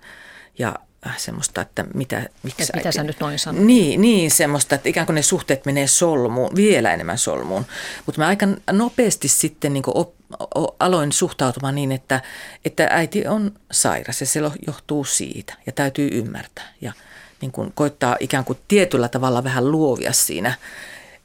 ja 0.59 0.75
Äh, 1.07 1.17
semmoista, 1.17 1.61
että 1.61 1.86
mitä, 1.93 2.30
miksi 2.43 2.63
Et 2.63 2.75
mitä 2.75 2.91
sä 2.91 3.03
nyt 3.03 3.19
noin 3.19 3.39
sanot? 3.39 3.63
Niin, 3.63 4.01
niin, 4.01 4.32
semmoista, 4.32 4.75
että 4.75 4.89
ikään 4.89 5.05
kuin 5.05 5.15
ne 5.15 5.21
suhteet 5.21 5.65
menee 5.65 5.88
solmuun, 5.88 6.55
vielä 6.55 6.93
enemmän 6.93 7.17
solmuun. 7.17 7.65
Mutta 8.05 8.21
mä 8.21 8.28
aika 8.28 8.47
nopeasti 8.71 9.28
sitten 9.28 9.73
niin 9.73 9.84
op, 9.88 10.13
o, 10.55 10.75
aloin 10.80 11.11
suhtautumaan 11.11 11.75
niin, 11.75 11.91
että, 11.91 12.21
että 12.65 12.88
äiti 12.91 13.28
on 13.28 13.51
sairas 13.71 14.21
ja 14.21 14.28
se 14.28 14.39
johtuu 14.67 15.03
siitä 15.03 15.53
ja 15.65 15.71
täytyy 15.71 16.09
ymmärtää. 16.11 16.73
Ja 16.82 16.93
niin 17.41 17.51
kuin 17.51 17.71
koittaa 17.75 18.17
ikään 18.19 18.45
kuin 18.45 18.59
tietyllä 18.67 19.07
tavalla 19.09 19.43
vähän 19.43 19.71
luovia 19.71 20.13
siinä, 20.13 20.53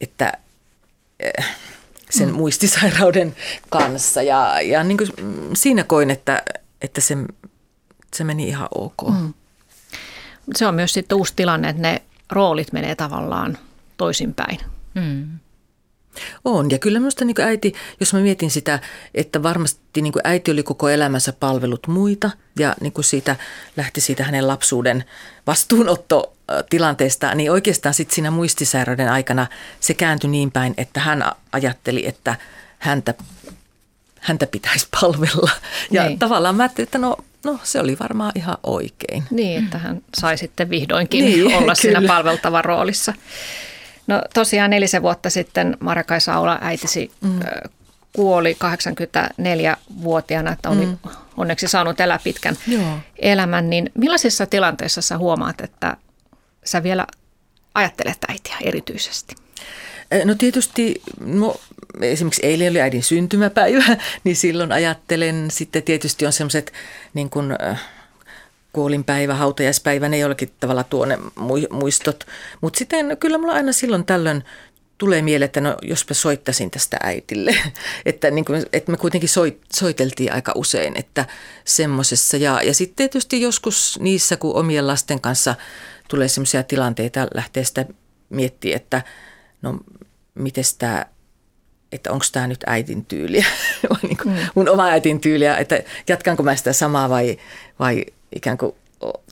että 0.01 0.33
eh, 1.21 1.47
sen 2.11 2.29
mm. 2.29 2.35
muistisairauden 2.35 3.37
kanssa. 3.71 4.23
Ja, 4.23 4.61
ja 4.61 4.85
niin 4.85 4.99
kuin 4.99 5.11
siinä 5.55 5.85
koin, 5.85 6.11
että, 6.11 6.43
että 6.83 7.01
se, 7.01 7.17
se 8.15 8.25
meni 8.25 8.49
ihan 8.49 8.69
ok. 8.75 9.09
Mm 9.09 9.35
se 10.57 10.67
on 10.67 10.75
myös 10.75 10.93
sitten 10.93 11.19
uusi 11.19 11.33
tilanne, 11.37 11.69
että 11.69 11.83
ne 11.83 12.03
roolit 12.31 12.73
menee 12.73 12.95
tavallaan 12.95 13.59
toisinpäin. 13.97 14.59
Mm. 14.95 15.39
On, 16.45 16.71
ja 16.71 16.79
kyllä 16.79 16.99
minusta 16.99 17.25
niin 17.25 17.41
äiti, 17.41 17.75
jos 18.01 18.15
mä 18.15 18.21
mietin 18.21 18.51
sitä, 18.51 18.79
että 19.15 19.43
varmasti 19.43 20.03
niin 20.03 20.13
äiti 20.25 20.51
oli 20.51 20.63
koko 20.63 20.89
elämänsä 20.89 21.33
palvelut 21.33 21.87
muita 21.87 22.31
ja 22.59 22.75
niin 22.81 22.93
siitä 23.01 23.37
lähti 23.77 24.01
siitä 24.01 24.25
hänen 24.25 24.49
lapsuuden 24.49 25.05
vastuunotto 25.47 26.33
tilanteesta, 26.71 27.35
niin 27.35 27.53
oikeastaan 27.53 27.95
sitten 27.95 28.15
siinä 28.15 28.31
muistisairauden 28.31 29.09
aikana 29.09 29.47
se 29.81 29.95
kääntyi 29.95 30.31
niin 30.31 30.51
päin, 30.51 30.75
että 30.77 31.01
hän 31.01 31.33
ajatteli, 31.53 32.07
että 32.07 32.37
häntä, 32.79 33.15
häntä 34.21 34.47
pitäisi 34.47 34.87
palvella. 35.01 35.51
Ja 35.91 36.07
niin. 36.07 36.19
tavallaan 36.19 36.57
mä 36.57 36.63
ajattelin, 36.63 36.87
että 36.87 36.99
no 36.99 37.17
No 37.45 37.59
se 37.63 37.81
oli 37.81 37.97
varmaan 38.01 38.33
ihan 38.35 38.57
oikein. 38.63 39.25
Niin, 39.31 39.65
että 39.65 39.79
hän 39.79 40.03
sai 40.15 40.39
sitten 40.39 40.71
vihdoinkin 40.71 41.25
niin, 41.25 41.47
olla 41.47 41.59
kyllä. 41.61 41.75
siinä 41.75 42.03
palveltavan 42.07 42.65
roolissa. 42.65 43.15
No 44.07 44.23
tosiaan 44.35 44.71
nelisen 44.71 45.03
vuotta 45.03 45.31
sitten 45.31 45.77
Marja 45.81 46.21
Saula 46.21 46.59
äitisi 46.61 47.11
mm. 47.21 47.41
kuoli 48.13 48.57
84-vuotiaana, 48.65 50.53
että 50.53 50.71
oli 50.71 50.87
mm. 50.87 50.99
onneksi 51.37 51.69
saanut 51.69 52.01
elää 52.01 52.21
pitkän 52.25 52.57
Joo. 52.67 52.99
elämän. 53.19 53.71
Niin 53.71 53.91
millaisissa 53.95 54.47
tilanteissa 54.47 55.03
sä 55.03 55.19
huomaat, 55.19 55.61
että 55.61 55.97
sä 56.65 56.83
vielä 56.83 57.07
ajattelet 57.75 58.19
äitiä 58.29 58.57
erityisesti? 58.61 59.35
No 60.25 60.35
tietysti, 60.35 61.03
no, 61.21 61.57
esimerkiksi 62.01 62.47
eilen 62.47 62.71
oli 62.71 62.81
äidin 62.81 63.03
syntymäpäivä, 63.03 63.85
niin 64.25 64.37
silloin 64.37 64.73
ajattelen, 64.73 65.51
sitten 65.51 65.83
tietysti 65.83 66.27
on 66.27 66.33
semmoiset 66.33 66.73
niin 67.15 67.31
kuin, 67.31 67.57
kuolinpäivä, 68.73 69.35
hautajaispäivä, 69.35 70.09
ne 70.09 70.19
jollakin 70.19 70.53
tavalla 70.61 70.85
tuonne 70.85 71.19
muistot. 71.71 72.27
Mutta 72.61 72.79
sitten 72.79 73.17
kyllä 73.17 73.39
mulla 73.39 73.53
aina 73.53 73.73
silloin 73.73 74.05
tällöin 74.05 74.45
tulee 74.99 75.23
mieleen, 75.23 75.47
että 75.47 75.61
no 75.61 75.77
jospa 75.83 76.15
soittasin 76.15 76.71
tästä 76.71 76.97
äitille. 77.03 77.55
että, 78.07 78.31
niin 78.31 78.45
kuin, 78.45 78.67
että 78.73 78.91
me 78.91 78.97
kuitenkin 78.97 79.29
soit, 79.29 79.55
soiteltiin 79.75 80.33
aika 80.33 80.53
usein, 80.55 80.97
että 80.97 81.25
semmoisessa. 81.65 82.37
Ja, 82.37 82.61
ja 82.63 82.75
sitten 82.75 82.97
tietysti 82.97 83.41
joskus 83.41 83.99
niissä, 84.03 84.37
kun 84.37 84.57
omien 84.57 84.87
lasten 84.87 85.21
kanssa 85.21 85.55
tulee 86.09 86.29
semmoisia 86.29 86.63
tilanteita, 86.63 87.29
lähtee 87.35 87.65
sitä 87.65 87.87
miettiä, 88.29 88.77
että 88.77 89.03
no 89.63 89.79
miten 90.35 90.65
tämä, 90.79 91.07
että 91.93 92.13
onko 92.13 92.25
tämä 92.33 92.47
nyt 92.47 92.65
äitin 92.67 93.05
tyyliä, 93.05 93.47
niin 94.03 94.17
kuin 94.23 94.35
mm. 94.35 94.47
mun 94.55 94.69
oma 94.69 94.89
äitin 94.89 95.21
tyyliä, 95.21 95.57
että 95.57 95.83
jatkanko 96.09 96.43
mä 96.43 96.57
sitä 96.57 96.73
samaa 96.73 97.09
vai, 97.09 97.39
vai 97.79 98.05
ikään 98.37 98.59
kuin 98.59 98.75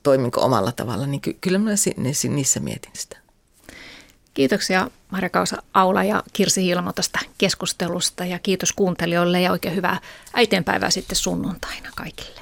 toiminko 0.02 0.40
omalla 0.40 0.72
tavalla, 0.72 1.06
niin 1.06 1.20
ky- 1.20 1.36
kyllä 1.40 1.58
mä 1.58 1.70
niissä 2.28 2.60
mietin 2.60 2.92
sitä. 2.94 3.16
Kiitoksia 4.34 4.90
Marja 5.10 5.30
Kausa 5.30 5.62
Aula 5.74 6.04
ja 6.04 6.22
Kirsi 6.32 6.64
Hilmo 6.64 6.92
tästä 6.92 7.18
keskustelusta 7.38 8.24
ja 8.24 8.38
kiitos 8.38 8.72
kuuntelijoille 8.72 9.40
ja 9.40 9.52
oikein 9.52 9.76
hyvää 9.76 10.00
äitienpäivää 10.34 10.90
sitten 10.90 11.16
sunnuntaina 11.16 11.90
kaikille. 11.96 12.40